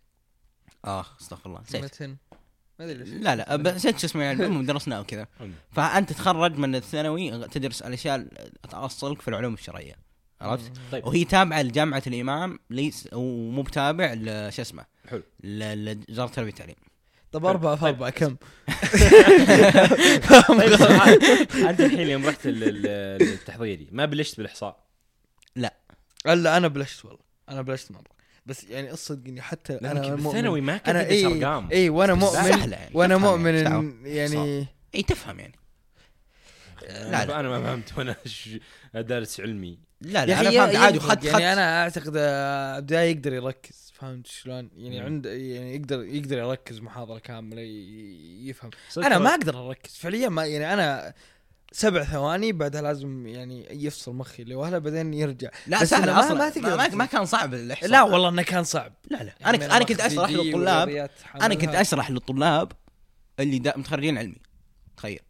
آخ 0.85 1.17
أستغفر 1.21 1.51
الله. 1.51 1.61
نسيت. 1.61 1.85
متن. 1.85 2.17
ما 2.79 2.85
أدري 2.85 2.95
ليش. 2.99 3.09
لا 3.09 3.37
لا 3.37 3.57
بس 3.57 3.75
نسيت 3.75 3.99
شو 3.99 4.07
اسمه 4.07 4.23
يعني 4.23 4.45
المهم 4.45 4.67
درسناه 4.67 5.01
وكذا. 5.01 5.27
فأنت 5.71 6.13
تتخرج 6.13 6.59
من 6.59 6.75
الثانوي 6.75 7.49
تدرس 7.49 7.83
الأشياء 7.83 8.17
اللي 8.17 8.53
تاصلك 8.71 9.21
في 9.23 9.29
العلوم 9.29 9.55
الشرعية. 9.55 9.95
عرفت؟ 10.41 10.73
طيب. 10.93 11.07
وهي 11.07 11.25
تابعة 11.25 11.63
لجامعة 11.63 12.03
الإمام 12.07 12.59
ليس 12.71 13.09
ومو 13.13 13.63
بتابع 13.63 14.15
شو 14.51 14.63
اسمه 14.63 14.85
حلو. 15.09 15.23
ل- 15.45 16.05
لوزاره 16.09 16.27
التربية 16.29 16.51
والتعليم. 16.51 16.77
طب 17.33 17.47
أربعة 17.47 17.77
في 17.77 17.87
أربعة 17.89 18.11
كم؟ 18.11 18.37
طيب 20.59 20.77
سؤال. 20.77 21.25
انت 21.69 21.81
الحين 21.81 22.09
يوم 22.09 22.27
رحت 22.27 22.47
ال- 22.47 22.65
ال- 22.65 23.23
التحضيري 23.23 23.89
ما 23.93 24.05
بلشت 24.07 24.37
بالإحصاء. 24.37 24.85
لا. 25.57 25.75
أنا 26.27 26.69
بلشت 26.69 27.05
والله 27.05 27.21
أنا 27.49 27.63
بلشت 27.63 27.93
مرة 27.93 28.05
بس 28.47 28.65
يعني 28.65 28.93
الصدق 28.93 29.29
إني 29.29 29.43
حتى 29.43 29.73
أنا 29.73 30.01
مؤمن 30.01 30.17
بالثانوي 30.17 30.61
ما 30.61 30.77
كنت 30.77 30.89
أنا 30.89 31.03
أرقام. 31.27 31.69
إي 31.73 31.89
وأنا 31.89 32.15
بس 32.15 32.23
مؤمن 32.23 32.35
سهلة 32.43 32.77
يعني، 32.77 32.95
تفهم 33.17 33.31
مؤمن 33.31 33.55
يعني، 33.55 33.77
إن 33.79 34.03
يعني 34.05 34.67
إي 34.95 35.03
تفهم 35.03 35.41
يعني. 35.41 35.55
لا، 36.89 37.25
لا. 37.27 37.41
أنا 37.41 37.49
ما 37.49 37.63
فهمت 37.63 37.99
وأنا 37.99 38.17
دارس 39.09 39.41
علمي 39.41 39.79
لا 40.01 40.27
لا 40.27 40.41
أنا 40.41 40.49
أخي 40.49 40.57
فهمت 40.59 40.77
عادي 40.77 40.97
يفرق، 40.97 41.09
وخدت 41.11 41.25
يعني 41.25 41.53
أنا 41.53 41.83
أعتقد 41.83 42.13
آه، 42.17 42.79
بداية 42.81 43.11
يقدر 43.11 43.33
يركز 43.33 43.93
فهمت 43.95 44.27
شلون؟ 44.27 44.71
يعني 44.77 45.01
مم. 45.01 45.07
عند 45.07 45.27
يعني 45.27 45.75
يقدر 45.77 46.03
يقدر 46.05 46.39
يركز 46.39 46.81
محاضرة 46.81 47.19
كاملة 47.19 47.61
ي- 47.61 48.49
يفهم 48.49 48.71
أنا 48.97 49.19
ما. 49.19 49.31
أقدر 49.31 49.69
أركز 49.69 49.95
فعليا 49.97 50.29
ما 50.29 50.47
يعني 50.47 50.73
أنا 50.75 51.15
سبع 51.73 52.05
ثواني 52.05 52.53
بعدها 52.53 52.83
لازم 52.83 53.27
يعني 53.27 53.85
يفصل 53.85 54.15
مخي 54.15 54.43
اللي 54.43 54.55
وهلأ 54.55 54.79
بعدين 54.79 55.15
يرجع 55.15 55.49
لا 55.67 55.85
سهل 55.85 56.11
ما- 56.11 56.21
أصلا 56.21 56.35
ما 56.35 56.45
ما, 56.45 56.51
تقدر 56.51 56.77
ما. 56.77 56.89
ما 56.89 57.05
كان 57.07 57.25
صعب 57.25 57.55
الإحصاء 57.55 57.91
لا 57.91 58.03
والله 58.03 58.29
إنه 58.29 58.43
كان 58.43 58.65
صعب 58.65 58.93
لا 59.11 59.17
لا 59.23 59.35
يعني 59.41 59.65
أنا 59.65 59.77
أنا 59.77 59.85
كنت 59.85 60.01
أشرح 60.01 60.29
3D 60.31 60.33
للطلاب 60.33 61.09
أنا 61.43 61.55
كنت. 61.55 61.75
أشرح 61.75 62.11
للطلاب 62.11 62.73
اللي 63.41 63.59
دا 63.59 63.73
متخرجين 63.79 64.19
علمي 64.19 64.37
تخيل 64.97 65.21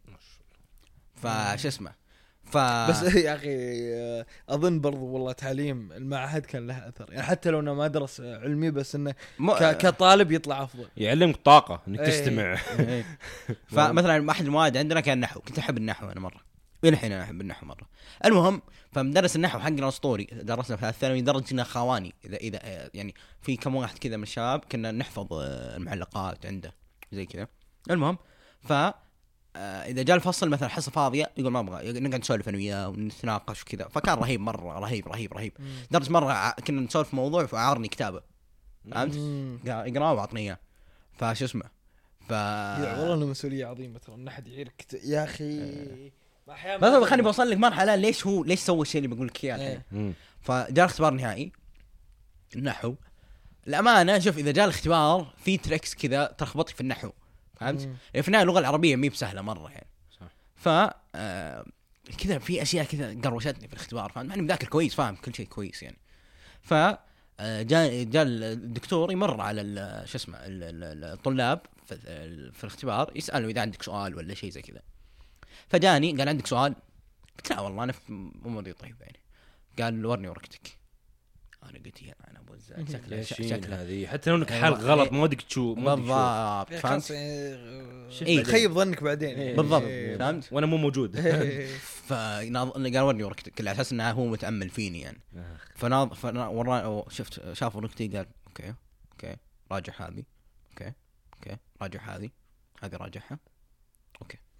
فش 1.23 1.65
اسمه 1.65 2.03
ف 2.43 2.57
بس 2.57 3.03
يا 3.25 3.35
أخي 3.35 3.49
آه، 3.93 4.25
أظن 4.49 4.79
برضو 4.81 5.05
والله 5.05 5.31
تعليم 5.31 5.91
المعهد 5.91 6.45
كان 6.45 6.67
له 6.67 6.87
أثر. 6.89 7.05
يعني 7.11 7.23
حتى 7.23 7.49
لو 7.49 7.59
إنه 7.59 7.73
ما 7.73 7.87
درس 7.87 8.21
علمي 8.21 8.71
بس 8.71 8.95
إنه 8.95 9.13
م... 9.39 9.51
ك- 9.53 9.77
كطالب 9.77 10.31
يطلع 10.31 10.63
أفضل. 10.63 10.87
يعلمك 10.97 11.35
طاقة 11.35 11.81
إنك 11.87 11.99
إيه. 11.99 12.05
تستمع. 12.09 12.57
إيه. 12.79 13.05
فمثلا 13.67 14.31
أحد 14.31 14.45
المواد 14.45 14.77
عندنا 14.77 14.99
كان 15.01 15.19
نحو. 15.19 15.39
كنت 15.39 15.59
أحب 15.59 15.77
النحو 15.77 16.09
أنا 16.11 16.19
مرة. 16.19 16.41
إلى 16.83 16.89
الحين 16.93 17.11
أنا 17.11 17.23
أحب 17.23 17.41
النحو 17.41 17.65
مرة. 17.65 17.87
المهم 18.25 18.61
فمدرس 18.91 19.35
النحو 19.35 19.59
حقنا 19.59 19.83
الاسطوري 19.83 20.27
درسنا 20.31 20.77
في 20.77 20.89
الثانوي 20.89 21.21
لدرجه 21.21 21.63
خواني. 21.63 22.13
إذا 22.25 22.37
إذا 22.37 22.59
آه، 22.63 22.89
يعني 22.93 23.15
في 23.41 23.55
كم 23.57 23.75
واحد 23.75 23.97
كذا 23.97 24.17
من 24.17 24.23
الشباب 24.23 24.65
كنا 24.71 24.91
نحفظ 24.91 25.33
آه، 25.33 25.77
المعلقات 25.77 26.45
عنده. 26.45 26.73
زي 27.11 27.25
كذا. 27.25 27.47
المهم 27.89 28.17
ف 28.61 28.71
آه، 28.71 28.93
إذا 29.55 30.03
جاء 30.03 30.15
الفصل 30.15 30.49
مثلا 30.49 30.69
حصة 30.69 30.91
فاضية 30.91 31.31
يقول 31.37 31.51
ما 31.51 31.59
أبغى 31.59 31.99
نقعد 31.99 32.21
نسولف 32.21 32.49
أنا 32.49 32.57
وياه 32.57 32.89
ونتناقش 32.89 33.61
وكذا. 33.61 33.87
فكان 33.87 34.17
رهيب 34.17 34.39
مرة 34.39 34.79
رهيب 34.79 35.07
رهيب 35.07 35.33
رهيب. 35.33 35.53
درس 35.91 36.09
مرة 36.09 36.49
كنا 36.49 36.81
نسولف 36.81 37.09
في 37.09 37.15
موضوع 37.15 37.45
فعارني 37.45 37.87
كتابة. 37.87 38.21
فهمت؟ 38.91 39.15
اقراه 39.67 40.13
وأعطني 40.13 40.39
إياه. 40.39 40.59
فش 41.13 41.43
اسمه؟ 41.43 41.65
ف 42.29 42.31
والله 42.31 43.13
إنه 43.13 43.25
مسؤولية 43.25 43.65
عظيمة 43.65 43.99
ترى 43.99 44.15
إن 44.15 44.27
أحد 44.27 44.47
يعيرك 44.47 44.85
يا 45.03 45.23
أخي. 45.23 45.59
ما 46.47 46.53
أحيانا 46.53 46.77
بس 46.77 47.03
بس 47.03 47.07
خليني 47.09 47.23
بوصل 47.23 47.49
لك 47.49 47.57
مرحلة 47.57 47.95
ليش 47.95 48.27
هو 48.27 48.43
ليش 48.43 48.59
سوى 48.59 48.81
الشيء 48.81 49.03
اللي 49.03 49.15
بقول 49.15 49.27
لك 49.27 49.43
إياه 49.43 49.55
الحين؟ 49.55 49.81
إيه. 49.93 50.13
فجاء 50.41 50.69
الاختبار 50.69 51.11
النهائي. 51.11 51.51
النحو 52.55 52.95
الأمانة 53.67 54.19
شوف 54.19 54.37
إذا 54.37 54.51
جاء 54.51 54.65
الاختبار 54.65 55.33
في 55.37 55.57
تريكس 55.57 55.95
كذا 55.95 56.35
تلخبطك 56.37 56.75
في 56.75 56.81
النحو. 56.81 57.09
فهمت؟ 57.59 57.81
يعني 57.81 58.21
في 58.21 58.27
النهاية 58.27 58.43
اللغة 58.43 58.59
العربية 58.59 58.95
مي 58.95 59.09
بسهلة 59.09 59.41
مرة 59.41 59.69
يعني. 59.71 59.87
صح. 60.19 60.27
ف 60.55 60.67
آه، 61.15 61.65
كذا 62.17 62.39
في 62.39 62.61
أشياء 62.61 62.85
كذا 62.85 63.21
قروشتني 63.21 63.67
في 63.67 63.73
الاختبار 63.73 64.11
فهمت؟ 64.11 64.29
ماني 64.29 64.41
مذاكر 64.41 64.67
كويس 64.67 64.93
فاهم 64.95 65.15
كل 65.15 65.35
شيء 65.35 65.45
كويس 65.47 65.83
يعني. 65.83 65.97
ف 66.61 66.73
آه، 67.39 67.61
جاء 67.61 68.03
جاء 68.03 68.23
الدكتور 68.27 69.11
يمر 69.11 69.41
على 69.41 69.61
شو 70.05 70.17
اسمه 70.17 70.37
ال- 70.37 70.63
ال- 70.63 71.03
الطلاب 71.03 71.61
في, 71.85 71.95
في 72.53 72.63
الاختبار 72.63 73.11
يساله 73.15 73.47
إذا 73.49 73.61
عندك 73.61 73.83
سؤال 73.83 74.15
ولا 74.15 74.33
شيء 74.33 74.49
زي 74.49 74.61
كذا. 74.61 74.81
فجاني 75.69 76.17
قال 76.17 76.29
عندك 76.29 76.47
سؤال؟ 76.47 76.75
قلت 77.37 77.49
لا 77.49 77.59
والله 77.59 77.83
أنا 77.83 77.91
في 77.91 78.31
أموري 78.45 78.73
طيب 78.73 78.95
يعني. 79.01 79.19
قال 79.79 80.05
ورني 80.05 80.27
ورقتك. 80.27 80.77
أنا 81.69 81.79
قلت 81.85 82.01
يا 82.01 82.15
أنا 82.31 82.39
ابو 82.39 82.53
الزاد 82.53 82.89
شكله 82.89 83.21
شكله 83.21 83.81
هذه 83.81 84.07
حتى 84.07 84.29
لو 84.29 84.35
انك 84.35 84.51
أيوة. 84.51 84.63
حال 84.63 84.73
غلط 84.73 85.07
إيه. 85.07 85.17
ما 85.17 85.23
ودك 85.23 85.41
تشوف 85.41 85.77
ما 85.77 85.93
ودك 85.93 86.03
تشوف. 86.03 86.09
بالضبط 86.09 86.71
يا 86.71 86.79
فهمت 86.79 87.09
يعني 87.09 88.11
شوف 88.11 88.27
إيه. 88.27 88.43
خيب 88.43 88.71
ظنك 88.71 89.03
بعدين 89.03 89.35
إيه. 89.35 89.55
بالضبط 89.55 89.83
إيه. 89.83 90.17
فهمت 90.17 90.53
وأنا 90.53 90.65
مو 90.65 90.77
موجود 90.77 91.15
إيه. 91.15 91.67
فقال 92.07 93.01
ورني 93.01 93.23
ورقتك 93.23 93.61
على 93.61 93.71
أساس 93.71 93.91
انه 93.91 94.11
هو 94.11 94.25
متأمل 94.25 94.69
فيني 94.69 95.01
يعني. 95.01 95.19
فناظ 95.75 96.13
فنا 96.13 97.05
شفت 97.09 97.53
شاف 97.53 97.75
ورقتي 97.75 98.07
قال 98.07 98.25
okay 98.47 98.73
okay 99.11 99.35
راجع 99.71 99.93
هذه 99.97 100.23
okay 100.71 100.93
okay 101.33 101.57
راجع 101.81 102.01
هذه 102.01 102.29
هذه 102.83 102.95
راجعها 102.95 103.39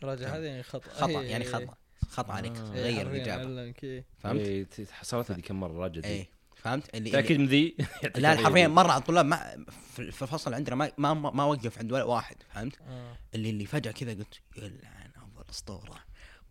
راجع 0.03 0.35
هذا 0.35 0.45
يعني 0.45 0.63
خطأ 0.63 0.89
خطأ 0.89 1.19
إيه. 1.19 1.31
يعني 1.31 1.45
خطأ 1.45 1.75
خطأ 2.09 2.33
عليك 2.33 2.57
آه. 2.57 2.73
إيه، 2.73 2.81
غير 2.81 3.07
الإجابة 3.11 3.73
إيه. 3.83 4.05
فهمت؟ 4.17 4.39
إيه، 4.39 4.67
حصلت 4.91 5.31
هذه 5.31 5.39
كم 5.39 5.59
مرة 5.59 5.73
راجع 5.73 6.01
اي 6.09 6.27
فهمت؟ 6.63 6.95
اللي 6.95 7.09
تاكد 7.09 7.37
من 7.39 7.45
ذي 7.45 7.75
لا 8.15 8.35
حرفيا 8.35 8.67
مرة 8.67 8.91
على 8.91 9.01
الطلاب 9.01 9.25
ما 9.25 9.65
في 9.95 10.11
في 10.11 10.21
الفصل 10.21 10.53
عندنا 10.53 10.75
ما 10.75 10.91
ما 10.97 11.13
ما 11.13 11.43
وقف 11.43 11.79
عند 11.79 11.91
ولا 11.91 12.03
واحد 12.03 12.35
فهمت؟ 12.53 12.81
آه. 12.81 13.17
اللي 13.35 13.49
اللي 13.49 13.65
فجأة 13.65 13.91
كذا 13.91 14.13
قلت 14.13 14.41
يلعن 14.57 15.11
افضل 15.15 15.43
اسطوره 15.49 15.99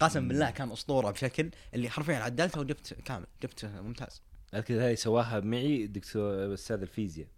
قسم 0.00 0.28
بالله 0.28 0.50
كان 0.50 0.72
أسطورة 0.72 1.10
بشكل 1.10 1.50
اللي 1.74 1.90
حرفيا 1.90 2.16
عدلته 2.16 2.60
وجبت 2.60 2.94
كامل 3.04 3.26
جبت 3.42 3.64
ممتاز 3.64 4.22
أذكر 4.54 4.74
هذه 4.74 4.94
سواها 4.94 5.40
معي 5.40 5.86
دكتور 5.86 6.54
أستاذ 6.54 6.80
الفيزياء 6.80 7.28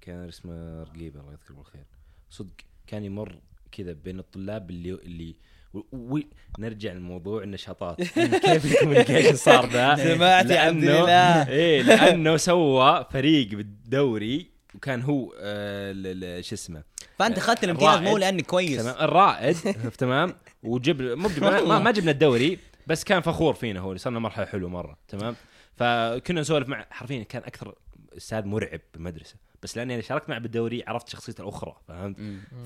كان 0.00 0.28
اسمه 0.28 0.82
رقيبه 0.82 1.20
الله 1.20 1.32
يذكره 1.32 1.54
بالخير 1.54 1.84
صدق 2.30 2.54
كان 2.86 3.04
يمر 3.04 3.40
كذا 3.72 3.92
بين 3.92 4.18
الطلاب 4.18 4.70
اللي 4.70 4.94
اللي 4.94 5.36
و... 5.76 6.16
و... 6.16 6.20
نرجع 6.58 6.92
لموضوع 6.92 7.42
النشاطات 7.42 8.02
كيف 8.02 8.64
ال 8.72 8.77
communication 8.77 9.36
صار 9.36 9.66
ذا 9.68 9.96
سمعت 9.96 10.50
يا 10.50 10.60
عبد 10.60 10.84
الإله. 10.84 11.48
إيه 11.48 11.82
لأنه 11.82 12.36
سوى 12.36 13.06
فريق 13.10 13.48
بالدوري 13.48 14.50
وكان 14.74 15.02
هو 15.02 15.34
آه 15.38 16.40
شو 16.40 16.54
اسمه 16.54 16.82
فأنت 17.18 17.38
اخذت 17.38 17.64
الامتياز 17.64 18.00
مو. 18.00 18.18
لانك 18.18 18.46
كويس 18.46 18.82
تمام 18.82 18.94
الرائد 19.00 19.56
تمام 19.98 20.34
وجب 20.62 21.02
مو 21.02 21.28
ما, 21.40 21.78
ما 21.78 21.90
جبنا 21.90 22.10
الدوري 22.10 22.58
بس 22.86 23.04
كان 23.04 23.20
فخور 23.20 23.54
فينا 23.54 23.80
هو 23.80 23.96
صرنا 23.96 24.18
مرحلة 24.18 24.46
حلوة 24.46 24.70
مرة 24.70 24.98
تمام 25.08 25.36
فكنا 25.76 26.40
نسولف 26.40 26.68
مع 26.68 26.86
حرفيا 26.90 27.22
كان 27.22 27.42
أكثر 27.42 27.74
أستاذ 28.16 28.44
مرعب 28.44 28.80
بالمدرسة 28.94 29.36
بس 29.62 29.76
لأني 29.76 29.94
أنا 29.94 30.02
شاركت 30.02 30.28
معه 30.28 30.38
بالدوري 30.38 30.84
عرفت 30.86 31.08
شخصيته 31.08 31.42
الأخرى 31.42 31.76
فهمت. 31.88 32.16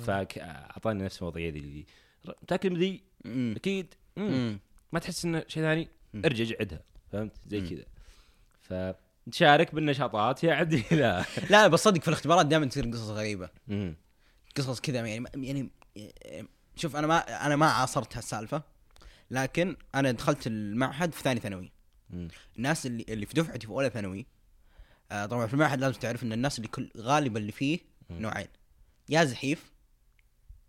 فاعطاني 0.07 1.05
نفس 1.05 1.19
المواضيع 1.19 1.49
ذي 1.49 1.59
اللي 1.59 1.85
من 2.65 2.77
ذي. 2.79 3.03
أكيد 3.27 3.95
مم. 4.17 4.59
ما 4.93 4.99
تحس 4.99 5.25
إنه 5.25 5.45
شيء 5.49 5.63
ثاني. 5.63 5.89
ارجع 6.25 6.57
عدها 6.61 6.81
فهمت 7.13 7.33
زي. 7.47 7.61
كذا 7.61 7.85
فتشارك 9.27 9.75
بالنشاطات 9.75 10.45
يا 10.45 10.55
عدي 10.55 10.85
لا 10.97 11.25
لا 11.51 11.69
بس 11.69 11.81
صدق 11.81 12.01
في 12.03 12.09
الاختبارات 12.09 12.47
دائما 12.47 12.67
تصير 12.67 12.91
قصص 12.91 13.09
غريبة 13.09 13.49
مم. 13.69 13.95
قصص 14.57 14.81
كذا 14.81 15.07
يعني 15.07 15.25
يعني 15.37 15.71
شوف 16.77 16.97
أنا 16.97 17.07
ما 17.07 17.47
أنا 17.47 17.57
ما 17.57 17.67
عاصرت 17.67 18.17
هالسالفة 18.17 18.63
لكن 19.31 19.77
أنا 19.95 20.11
دخلت 20.11 20.47
المعهد 20.47 21.13
في 21.15 21.23
ثاني 21.23 21.41
ثانوي. 21.41 21.73
الناس 22.57 22.87
اللي 22.87 23.05
اللي 23.09 23.27
في 23.27 23.35
دفعتي 23.35 23.67
في 23.67 23.73
أولى 23.73 23.91
ثانوي 23.91 24.27
آه 25.13 25.27
طبعا 25.27 25.47
في 25.47 25.55
المعهد 25.55 25.81
لازم 25.81 25.99
تعرف 25.99 26.23
إن 26.23 26.33
الناس 26.33 26.59
اللي 26.59 26.69
كل 26.69 26.91
غالبا 26.97 27.39
اللي 27.41 27.53
فيه 27.53 27.79
مم. 28.11 28.19
نوعين 28.19 28.49
يا 29.09 29.25
زحيف 29.25 29.70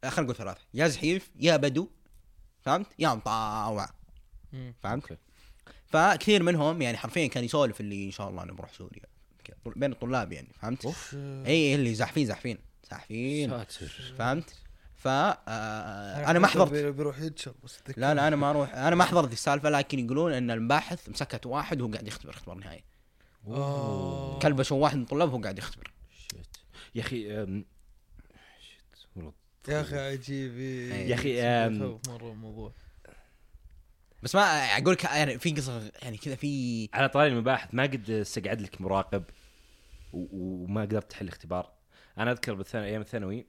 خلينا 0.04 0.22
نقول 0.22 0.36
ثلاثة. 0.36 0.62
يا 0.74 0.88
زحيف 0.88 1.32
يا 1.40 1.58
بدو 1.58 1.90
فهمت؟ 2.62 2.88
يا 3.00 3.14
مطاوع. 3.14 3.90
فهمت. 4.84 5.18
فكثير 5.88 6.44
منهم 6.44 6.82
يعني 6.82 6.98
حرفيا 6.98 7.28
كان 7.28 7.44
يسولف 7.44 7.82
اللي 7.82 8.06
إن 8.06 8.12
شاء 8.12 8.30
الله 8.30 8.44
أنا 8.44 8.54
بروح 8.54 8.74
سوريا 8.74 9.04
بين 9.66 9.92
الطلاب 9.92 10.32
يعني 10.32 10.50
فهمت؟ 10.62 10.86
إي 11.48 11.76
اللي 11.76 11.94
زاحفين 11.96 12.26
زاحفين 12.26 12.58
زاحفين 12.92 13.50
ساتر. 13.50 14.14
فهمت؟ 14.18 14.56
ف 14.96 15.08
آه 15.08 16.32
أنا 16.32 16.40
ما 16.40 16.48
حضرت. 16.48 16.72
بي- 16.72 16.92
بيروح 16.92 17.20
بس. 17.64 17.80
لا 17.98 18.14
لا 18.14 18.28
أنا 18.28 18.36
ما 18.36 18.50
أروح. 18.50 18.76
أنا 18.76 18.96
ما 18.96 19.04
حضرت 19.04 19.34
السالفة 19.34 19.70
لكن 19.70 20.00
يقولون 20.00 20.34
إن 20.34 20.52
الباحث 20.52 21.10
مسكت 21.10 21.46
واحد 21.46 21.82
وهو 21.82 21.92
قاعد 21.92 22.08
يختبر 22.08 22.30
اختبار 22.34 22.58
نهائي. 22.58 22.84
كلبشوا 24.42 24.78
واحد 24.78 24.96
من 24.98 25.04
الطلاب 25.04 25.34
وهو 25.34 25.42
قاعد 25.42 25.58
يختبر. 25.58 25.92
shit 26.18 26.58
يا 26.96 27.02
أخي 27.02 27.34
والله 29.16 29.34
يا 29.68 29.82
أخي 29.82 29.98
عجيب. 29.98 30.58
يا 30.60 31.68
يخوف 31.68 32.10
مره 32.10 32.32
الموضوع 32.32 32.74
بس 34.24 34.36
ما 34.36 34.42
أقول 34.42 34.94
لك 34.94 35.04
يعني 35.04 35.40
في 35.40 35.52
قصة 35.52 35.92
يعني 36.02 36.18
كذا 36.18 36.36
في 36.36 36.90
على 36.94 37.10
طاري 37.10 37.28
المباحث 37.32 37.70
ما 37.74 37.84
قد 37.84 38.10
استقعد 38.10 38.62
لك 38.62 38.82
مراقب 38.82 39.24
و- 40.14 40.64
وما 40.64 40.82
قدرت 40.82 41.12
تحل 41.12 41.28
اختبار. 41.28 41.72
أنا 42.18 42.32
أذكر 42.32 42.54
بالثانوي 42.54 42.88
أيام 42.88 43.02
الثانوي 43.02 43.46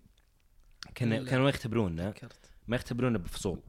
كان. 0.94 1.24
كانوا 1.28 1.48
يختبرونا 1.48 2.10
تذكرت 2.10 2.50
ما 2.68 2.76
يختبرونا 2.76 3.18
بفصول 3.18 3.60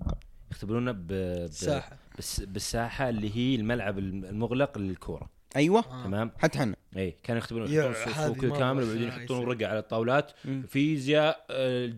يختبرونا 0.51 0.91
ب... 0.91 1.07
ب... 1.07 1.47
ساحه 1.51 1.97
بس... 2.17 2.39
بالساحة 2.41 3.09
اللي 3.09 3.35
هي 3.35 3.55
الملعب 3.55 3.97
الم- 3.99 4.25
المغلق 4.25 4.77
للكورة. 4.77 5.29
أيوه. 5.55 5.79
آه. 5.79 6.03
تمام. 6.03 6.31
حتى 6.37 6.59
إحنا 6.59 6.75
اي 6.97 7.15
كانوا 7.23 7.37
يختبرون 7.41 7.73
يحطون 7.73 8.35
كذا 8.35 8.49
كامل 8.59 8.83
وبعدين. 8.83 9.07
يحطون 9.07 9.37
ورقه 9.45 9.67
على 9.67 9.79
الطاولات. 9.79 10.31
فيزياء 10.67 11.45
آه، 11.49 11.93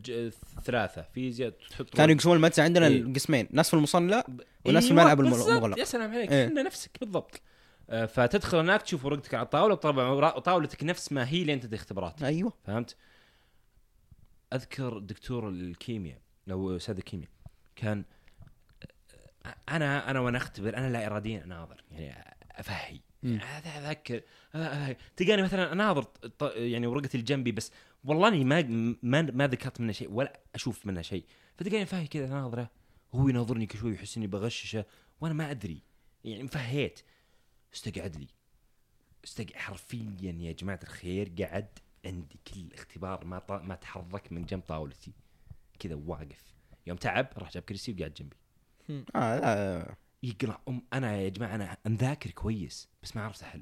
ثلاثة. 0.63 1.05
فيزياء 1.13 1.49
تحط 1.49 1.89
كانوا 1.89 2.15
يقسمون 2.15 2.35
المدرسة 2.35 2.63
عندنا 2.63 2.87
إيه. 2.87 3.01
القسمين. 3.01 3.47
ناس 3.51 3.69
في 3.69 3.73
المصلى 3.73 4.23
وناس 4.65 4.83
في 4.83 4.91
أيوة، 4.91 5.01
الملعب. 5.01 5.19
المغلق. 5.19 5.79
يا 5.79 5.83
سلام 5.83 6.11
عليك. 6.11 6.31
إيه. 6.31 6.47
إحنا 6.47 6.63
نفسك. 6.63 6.97
بالضبط. 6.99 7.41
آه، 7.89 8.05
فتدخل 8.05 8.57
هناك 8.57 8.81
تشوف 8.81 9.05
ورقتك 9.05 9.33
على 9.33 9.43
الطاولة. 9.45 9.75
طبعا 9.75 10.29
طاولتك 10.29 10.83
نفس 10.83 11.11
ما 11.11 11.29
هي 11.29 11.43
لين 11.43 11.59
تدي 11.59 11.75
اختبارات 11.75 12.23
أيوه. 12.23 12.53
فهمت؟ 12.63 12.95
أذكر 14.53 14.99
دكتور 14.99 15.49
الكيمياء 15.49 16.17
أو 16.51 16.75
أستاذ 16.75 16.97
الكيمياء 16.97 17.29
كان 17.75 18.03
أنا 19.69 20.11
أنا 20.11 20.19
وأنا 20.19 20.37
أختبر 20.37 20.77
أنا 20.77 20.91
لا 20.91 21.05
اراديا 21.05 21.43
أناظر. 21.43 21.83
يعني 21.91 22.35
أفهي. 22.51 22.93
مم. 22.93 22.99
هذا 23.25 23.69
أذكر. 23.69 24.21
أفهي. 24.55 24.97
تلقاني 25.15 25.41
مثلا 25.41 25.71
أناظر 25.71 26.07
يعني 26.55 26.87
ورقتي 26.87 27.17
اللي 27.17 27.25
جنبي 27.25 27.51
بس 27.51 27.71
والله 28.03 28.27
أني 28.27 28.43
ما 28.43 28.61
ما 29.03 29.21
ما 29.21 29.47
ذكرت 29.47 29.81
منها 29.81 29.93
شيء 29.93 30.11
ولا 30.11 30.39
أشوف 30.55 30.85
منها 30.85 31.01
شيء. 31.01 31.25
فتلقاني 31.57 31.85
فاهي 31.85 32.07
كذا 32.07 32.27
ناظرة. 32.27 32.71
هو 33.13 33.29
يناظرني 33.29 33.65
كل 33.65 33.79
شوي 33.79 33.93
يحس 33.93 34.17
اني 34.17 34.27
بغششة 34.27 34.85
وأنا 35.21 35.33
ما 35.33 35.51
أدري. 35.51 35.81
يعني 36.23 36.43
مفهيت 36.43 36.99
استقعد 37.73 38.15
لي. 38.15 38.27
استقعد 39.23 39.55
حرفيا 39.55 40.35
يا 40.39 40.51
جماعة 40.51 40.79
الخير 40.83 41.31
قعد 41.39 41.79
عندي 42.05 42.39
كل 42.47 42.73
اختبار 42.73 43.25
ما 43.25 43.39
ط... 43.39 43.51
ما 43.51 43.75
تحرك 43.75 44.31
من 44.31 44.45
جنب 44.45 44.61
طاولتي. 44.61 45.11
كذا 45.79 45.95
واقف. 45.95 46.55
يوم 46.87 46.97
تعب 46.97 47.27
راح 47.37 47.51
جاب 47.51 47.63
كرسي 47.63 47.91
وقعد 47.91 48.13
جنبي. 48.13 48.35
آه 49.15 49.39
لا 49.39 49.95
يقرأ 50.25 50.61
أم 50.67 50.81
أنا 50.93 51.17
يا 51.17 51.29
جماعة 51.29 51.55
أنا 51.55 51.77
مذاكر 51.85 52.29
كويس 52.31 52.89
بس 53.03 53.15
ما 53.15 53.23
عرفت 53.23 53.43
أحل. 53.43 53.61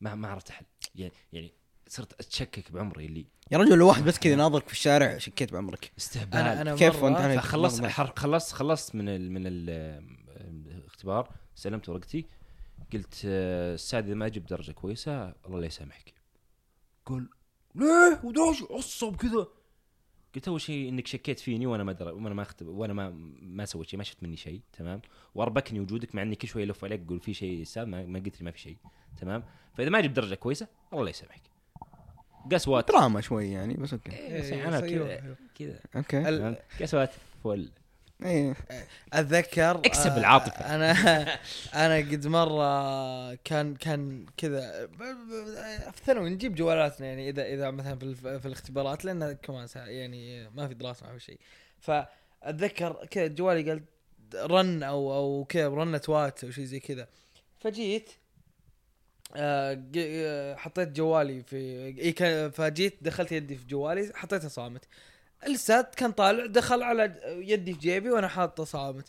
ما 0.00 0.14
ما 0.14 0.28
عرفت 0.28 0.50
أحل. 0.50 0.64
يعني 0.94 1.12
يعني 1.32 1.52
صرت 1.88 2.12
أتشكك 2.12 2.72
بعمري 2.72 3.06
اللي 3.06 3.26
يا 3.50 3.58
رجل 3.58 3.78
لو 3.78 3.88
واحد 3.88 4.04
بس 4.04 4.18
كذا 4.18 4.36
ناظرك 4.36 4.66
في 4.66 4.72
الشارع 4.72 5.18
شكيت 5.18 5.52
بعمرك. 5.52 5.92
استهبال. 5.98 6.38
أنا 6.38 6.60
أنا 6.62 6.76
كيف 6.76 7.02
وانت 7.02 7.16
أنا-. 7.16 7.38
حر- 7.88 8.12
خلصت 8.16 8.52
خلصت 8.52 8.94
من 8.94 9.08
ال 9.08 9.32
من 9.32 9.42
ال 9.46 9.70
الاختبار 10.78 11.34
سلمت 11.54 11.88
ورقتي 11.88 12.26
قلت 12.92 13.22
آه، 13.24 13.74
أستاذ 13.74 14.04
إذا 14.04 14.14
ما 14.14 14.28
جبت 14.28 14.50
درجة 14.50 14.72
كويسة 14.72 15.34
الله 15.46 15.60
لا 15.60 15.66
يسامحك. 15.66 16.14
قال 17.06 17.28
ليه؟ 17.74 18.20
ودرجه 18.24 18.66
عصب 18.70 19.16
كذا. 19.16 19.46
قلت 20.34 20.48
أول 20.48 20.60
شيء 20.60 20.88
إنك 20.88 21.06
شكيت 21.06 21.40
فيني 21.40 21.66
وأنا 21.66 21.84
ما 21.84 21.92
در... 21.92 22.14
وأنا 22.14 22.34
ما 22.34 22.42
اختب... 22.42 22.66
وأنا 22.66 22.92
ما 22.92 23.10
ما 23.42 23.64
سويت 23.64 23.88
شيء 23.88 23.98
ما 23.98 24.04
شفت 24.04 24.22
مني 24.22 24.36
شيء 24.36 24.60
تمام؟ 24.72 25.00
وأربكني 25.34 25.80
وجودك 25.80 26.14
مع 26.14 26.22
إني 26.22 26.36
كل 26.36 26.48
شوي 26.48 26.62
ألف 26.62 26.84
عليك 26.84 27.00
أقول 27.06 27.20
في 27.20 27.34
شيء 27.34 27.62
أستاذ 27.62 27.84
ما, 27.84 28.06
ما 28.06 28.18
قلت 28.18 28.40
لي 28.40 28.44
ما 28.44 28.50
في 28.50 28.58
شيء 28.58 28.76
تمام؟ 29.20 29.44
فإذا 29.74 29.90
ما 29.90 30.00
جبت 30.00 30.16
درجة 30.16 30.34
كويسة 30.34 30.66
الله 30.92 31.04
لا 31.04 31.10
يسامحك 31.10 31.42
قسوات 32.52 32.88
دراما 32.88 33.20
شوي 33.20 33.50
يعني 33.50 33.74
بس 33.74 33.92
okay. 33.92 34.12
إيه، 34.12 34.68
أنا 34.68 34.80
صيوح. 34.80 35.08
كذا 35.08 35.36
كذا. 35.54 35.80
okay؟ 35.96 36.56
قسوات 36.80 37.10
فل. 37.44 37.70
إيه. 38.24 38.56
أتذكر 39.12 39.70
اكسب 39.70 40.10
آه، 40.10 40.18
العاطفة. 40.18 40.74
أنا 40.74 40.92
أنا 41.84 41.96
قد 41.96 42.26
مرة 42.26 43.34
كان 43.34 43.74
كان 43.76 44.26
كذا 44.36 44.86
في 45.92 46.04
ثانوي 46.04 46.30
نجيب 46.30 46.54
جوالاتنا 46.54 47.06
يعني 47.06 47.28
إذا 47.28 47.46
إذا 47.46 47.70
مثلا 47.70 47.98
في, 47.98 48.40
في 48.40 48.46
الاختبارات 48.46 49.04
لأن 49.04 49.32
كمان 49.32 49.68
يعني 49.74 50.50
ما 50.50 50.68
في 50.68 50.74
دراسة 50.74 51.06
ما 51.06 51.18
في 51.18 51.24
شيء. 51.24 51.38
فأتذكر 51.80 53.06
كذا 53.10 53.26
جوالي 53.26 53.70
قال 53.70 53.82
رن 54.34 54.82
أو 54.82 55.14
أو 55.14 55.44
كذا 55.48 55.68
رنه 55.68 56.00
واتس 56.08 56.44
أو 56.44 56.50
شيء 56.50 56.64
زي 56.64 56.80
كذا. 56.80 57.08
فجيت 57.60 58.10
آه، 59.36 59.84
آه، 59.96 60.54
حطيت 60.54 60.88
جوالي 60.88 61.42
في 61.42 61.86
إي 61.98 62.12
كان 62.12 62.50
فجيت 62.50 62.96
دخلت 63.02 63.32
يدي 63.32 63.56
في 63.56 63.66
جوالي 63.66 64.12
حطيتها 64.14 64.48
صامت. 64.48 64.84
الاستاذ 65.46 65.82
كان 65.82 66.12
طالع 66.12 66.46
دخل 66.46 66.82
على 66.82 67.20
يدي 67.24 67.72
في 67.72 67.78
جيبي 67.78 68.10
وأنا 68.10 68.28
حاطه 68.28 68.64
صامت. 68.64 69.08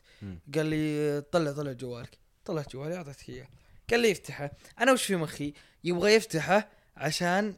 قال 0.55 0.65
لي 0.65 1.21
طلع 1.31 1.51
طلع 1.51 1.71
جوالك. 1.71 2.17
طلعت 2.45 2.73
جوالي 2.73 2.95
أعطيتك 2.95 3.29
إياه. 3.29 3.47
قال 3.89 3.99
لي 3.99 4.11
افتحه. 4.11 4.51
أنا 4.79 4.91
وش 4.91 5.03
في 5.03 5.15
مخي؟ 5.15 5.53
يبغى 5.83 6.13
يفتحه 6.13 6.69
عشان 6.97 7.55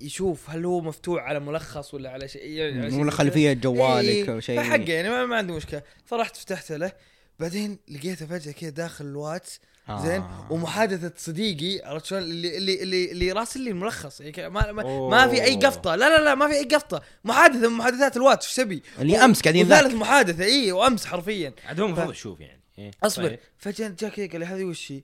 يشوف 0.00 0.50
هل 0.50 0.64
هو 0.64 0.80
مفتوح 0.80 1.22
على 1.22 1.40
ملخص 1.40 1.94
ولا 1.94 2.10
على 2.10 2.28
شيء 2.28 2.46
يعني 2.46 2.96
ولا 2.96 3.10
خلفيه. 3.10 3.52
جوالك 3.52 4.08
إيه، 4.08 4.32
أو 4.32 4.40
شيء. 4.40 4.56
فحقه 4.56 4.92
يعني 4.92 5.10
ما, 5.10 5.26
ما 5.26 5.36
عندي 5.36 5.52
مشكلة. 5.52 5.82
فرحت 6.04 6.36
فتحت 6.36 6.72
له. 6.72 6.92
بعدين 7.40 7.78
لقيته 7.88 8.26
فجأة 8.26 8.52
كذا 8.52 8.70
داخل 8.70 9.04
الواتس 9.04 9.60
آه. 9.88 10.06
زين 10.06 10.24
ومحادثة 10.50 11.12
صديقي 11.16 11.80
عرفت 11.88 12.04
شلون؟ 12.04 12.22
اللي 12.22 12.56
اللي 12.58 12.82
اللي, 12.82 13.12
اللي 13.12 13.32
راسل 13.32 13.60
لي 13.60 13.70
الملخص 13.70 14.20
يعني 14.20 14.48
ما, 14.50 14.72
ما, 14.72 14.82
أوه. 14.82 15.10
ما 15.10 15.28
في 15.28 15.42
أي 15.42 15.56
قفطة. 15.56 15.94
لا 15.94 16.16
لا 16.18 16.24
لا 16.24 16.34
ما 16.34 16.48
في 16.48 16.54
أي 16.54 16.64
قفطة. 16.64 17.02
محادثة 17.24 17.68
من 17.68 17.76
محادثات 17.76 18.16
الواتس 18.16 18.46
إيش 18.46 18.56
تبي؟ 18.56 18.82
اللي 18.98 19.24
أمس 19.24 19.42
قاعدين 19.42 19.66
وثالث 19.66 19.82
ذاك 19.82 19.94
محادثة 19.94 20.44
إي 20.44 20.72
وأمس 20.72 21.06
حرفيا. 21.06 21.52
عاد 21.66 21.80
هو 21.80 21.86
المفروض 21.86 22.08
ف- 22.08 22.16
يشوف 22.16 22.40
يعني. 22.40 22.60
إيه. 22.78 22.90
أصبر. 23.02 23.28
طيب. 23.28 23.38
فجأة 23.58 23.94
جاء 24.00 24.10
كذا 24.10 24.26
قال 24.26 24.40
لي 24.40 24.46
هذه 24.46 24.64
وش 24.64 24.92
هي؟ 24.92 25.00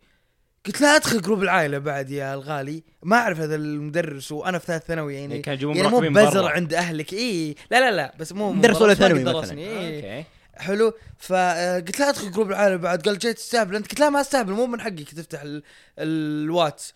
قلت 0.67 0.81
لا 0.81 0.97
أدخل 0.97 1.23
group 1.23 1.43
العائلة 1.43 1.79
بعد 1.79 2.11
يا 2.11 2.35
الغالي. 2.35 2.83
ما 3.03 3.17
أعرف 3.17 3.41
هذا 3.41 3.55
المدرس 3.55 4.33
وأنا 4.33 4.59
في 4.59 4.67
ثالث 4.67 4.85
ثانوي 4.85 5.15
يعني. 5.15 5.27
يعني 5.31 5.43
كانوا 5.43 5.57
يجيبون 5.57 5.77
يعني 5.77 6.09
مو 6.11 6.29
بزر. 6.31 6.47
عند 6.49 6.75
أهلك. 6.75 7.13
إي. 7.13 7.55
لا 7.71 7.81
لا 7.81 7.97
لا. 7.97 8.15
بس 8.19 8.33
مو 8.33 8.53
مدرس 8.53 8.83
ما 8.83 8.95
ثانوي 8.95 9.25
مثلاً. 9.25 9.59
إيه. 9.59 10.19
okay. 10.19 10.29
حلو. 10.59 10.93
فقلت 11.19 12.01
لا 12.01 12.09
ادخل 12.09 12.31
group 12.33 12.51
العائله 12.51 12.77
بعد. 12.77 13.09
قال 13.09 13.19
جاي 13.19 13.35
تستهبل. 13.35 13.77
انت 13.77 13.91
قلت 13.91 14.01
لا 14.01 14.11
ما 14.11 14.21
استهبل 14.21 14.53
مو 14.53 14.67
من 14.67 14.81
حقك 14.81 15.15
تفتح 15.15 15.43
ال- 15.43 15.63
الواتس. 15.99 16.95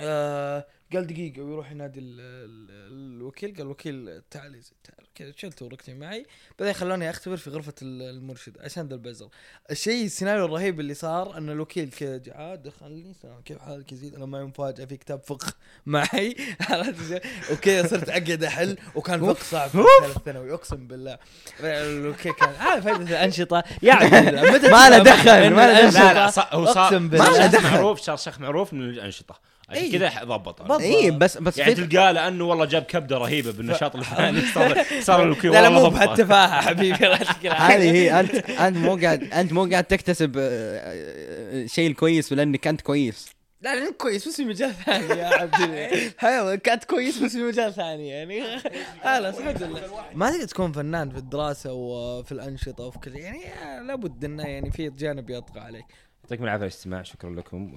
آه 0.00 0.66
قال 0.92 1.06
دقيقة 1.06 1.42
ويروح 1.42 1.70
ينادي 1.70 2.00
ال- 2.00 2.20
ال- 2.20 3.16
الوكيل 3.16 3.52
قال 3.52 3.62
الوكيل 3.62 4.22
تعال 4.30 4.60
تعال 4.84 5.06
كذا 5.14 5.32
شلت 5.36 5.62
ورقتي 5.62 5.94
معي. 5.94 6.26
بعدين 6.58 6.74
خلوني 6.74 7.10
أختبر 7.10 7.36
في 7.36 7.50
غرفة 7.50 7.74
ال- 7.82 8.02
المرشد 8.02 8.58
عشان 8.60 8.88
ذا 8.88 8.94
البزر 8.94 9.28
الشيء 9.70 10.04
السيناريو 10.04 10.44
الرهيب 10.44 10.80
اللي 10.80 10.94
صار 10.94 11.36
أن 11.38 11.50
الوكيل 11.50 11.90
كذا 11.90 12.16
جاء 12.16 12.36
عاد 12.36 12.62
دخلني 12.62 13.14
سلام 13.22 13.40
كيف 13.40 13.58
حالك؟ 13.58 13.92
يزيد 13.92 14.14
أنا 14.14 14.26
معي 14.26 14.44
مفاجاه 14.44 14.84
في 14.84 14.96
كتاب 14.96 15.20
فقه 15.22 15.52
معي؟ 15.86 16.36
وكذا 17.52 17.86
صرت 17.88 18.08
أقعد 18.08 18.44
أحل 18.44 18.78
وكان 18.94 19.20
فقه 19.20 19.42
صعب 19.42 19.70
في 19.70 19.78
الثالث 19.78 20.18
ثانوي 20.24 20.54
أقسم 20.54 20.86
بالله. 20.86 21.18
الوكيل 21.60 22.32
كان 22.32 22.54
عارف 22.54 22.84
فائده 22.84 23.02
الأنشطة. 23.02 23.58
متى 23.82 24.68
ما 24.70 24.90
له 24.90 24.98
دخل، 24.98 25.50
ما 25.50 25.82
له 25.82 25.90
صار 26.30 26.44
أقسم 26.52 27.08
بالله. 27.08 27.46
دخل. 27.46 27.64
معروف 27.64 28.00
صار 28.00 28.16
شخص 28.16 28.38
معروف 28.40 28.72
من 28.72 28.88
الأنشطة. 28.90 29.40
عشان 29.68 29.82
إي. 29.82 29.92
كذا 29.98 30.24
ضبط. 30.24 30.70
اي 30.80 31.10
بس 31.10 31.38
بس 31.38 31.58
يعني 31.58 31.74
تلقاه 31.74 32.12
لأنه 32.12 32.44
والله 32.44 32.64
جاب 32.64 32.82
كبدة 32.82 33.18
رهيبة 33.18 33.52
بالنشاط 33.52 33.96
الفلاني 33.96 34.40
صار 34.40 34.82
صار 35.00 35.22
الوكيل 35.22 35.52
لا 35.52 35.68
مو. 35.68 35.90
بهالتفاهة 35.90 36.60
حبيبي 36.60 37.06
هذه 37.50 37.90
هي 37.92 38.20
انت 38.20 38.34
أنت 38.34 38.76
مو 38.76 38.96
قاعد 38.96 39.22
أنت 39.22 39.52
مو 39.52 39.64
قاعد 39.64 39.84
تكتسب 39.84 40.36
آه، 40.38 40.42
آه، 40.42 41.66
شيء 41.66 41.90
الكويس 41.90 42.32
لانك 42.32 42.66
أنت 42.66 42.80
كويس. 42.80 43.36
لا 43.60 43.74
لا 43.74 43.92
كويس 43.92 44.28
بس 44.28 44.36
في 44.36 44.44
مجال 44.44 44.74
ثاني 44.74 45.20
يا 45.20 45.26
عبد 45.26 45.54
الله. 45.54 46.10
حيوان 46.18 46.58
كانت 46.58 46.84
كويس 46.84 47.18
بس 47.18 47.32
في 47.32 47.42
مجال 47.42 47.74
ثاني 47.74 48.08
يعني. 48.08 48.58
خلاص 49.04 49.38
الحمد 49.38 49.62
لله 49.62 49.80
ما 50.14 50.30
تقدر 50.30 50.44
تكون 50.44 50.72
فنان 50.72 51.10
في 51.10 51.18
الدراسة 51.18 51.72
وفي 51.72 52.32
الأنشطة 52.32 52.84
وفي 52.84 52.98
كل 52.98 53.16
يعني 53.16 53.40
لابد 53.86 54.24
إنه 54.24 54.42
يعني 54.42 54.70
في 54.70 54.90
جانب 54.90 55.30
يطغى 55.30 55.60
عليك. 55.60 55.84
يعطيكم 56.24 56.44
العافية 56.44 56.62
على 56.62 56.68
الاستماع 56.70 57.02
شكرا 57.02 57.30
لكم. 57.30 57.76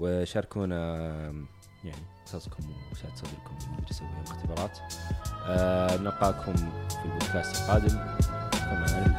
وشاركونا 0.00 0.96
يعني 1.84 2.02
قصصكم 2.26 2.64
وسعة 2.92 3.14
صدركم 3.16 3.54
اللي 3.76 3.88
تسويها 3.88 4.22
الاختبارات. 4.26 4.78
آه، 5.46 5.96
نلقاكم 5.96 6.54
في 6.88 7.04
البودكاست 7.04 7.56
القادم. 7.62 7.98
كما 8.52 9.16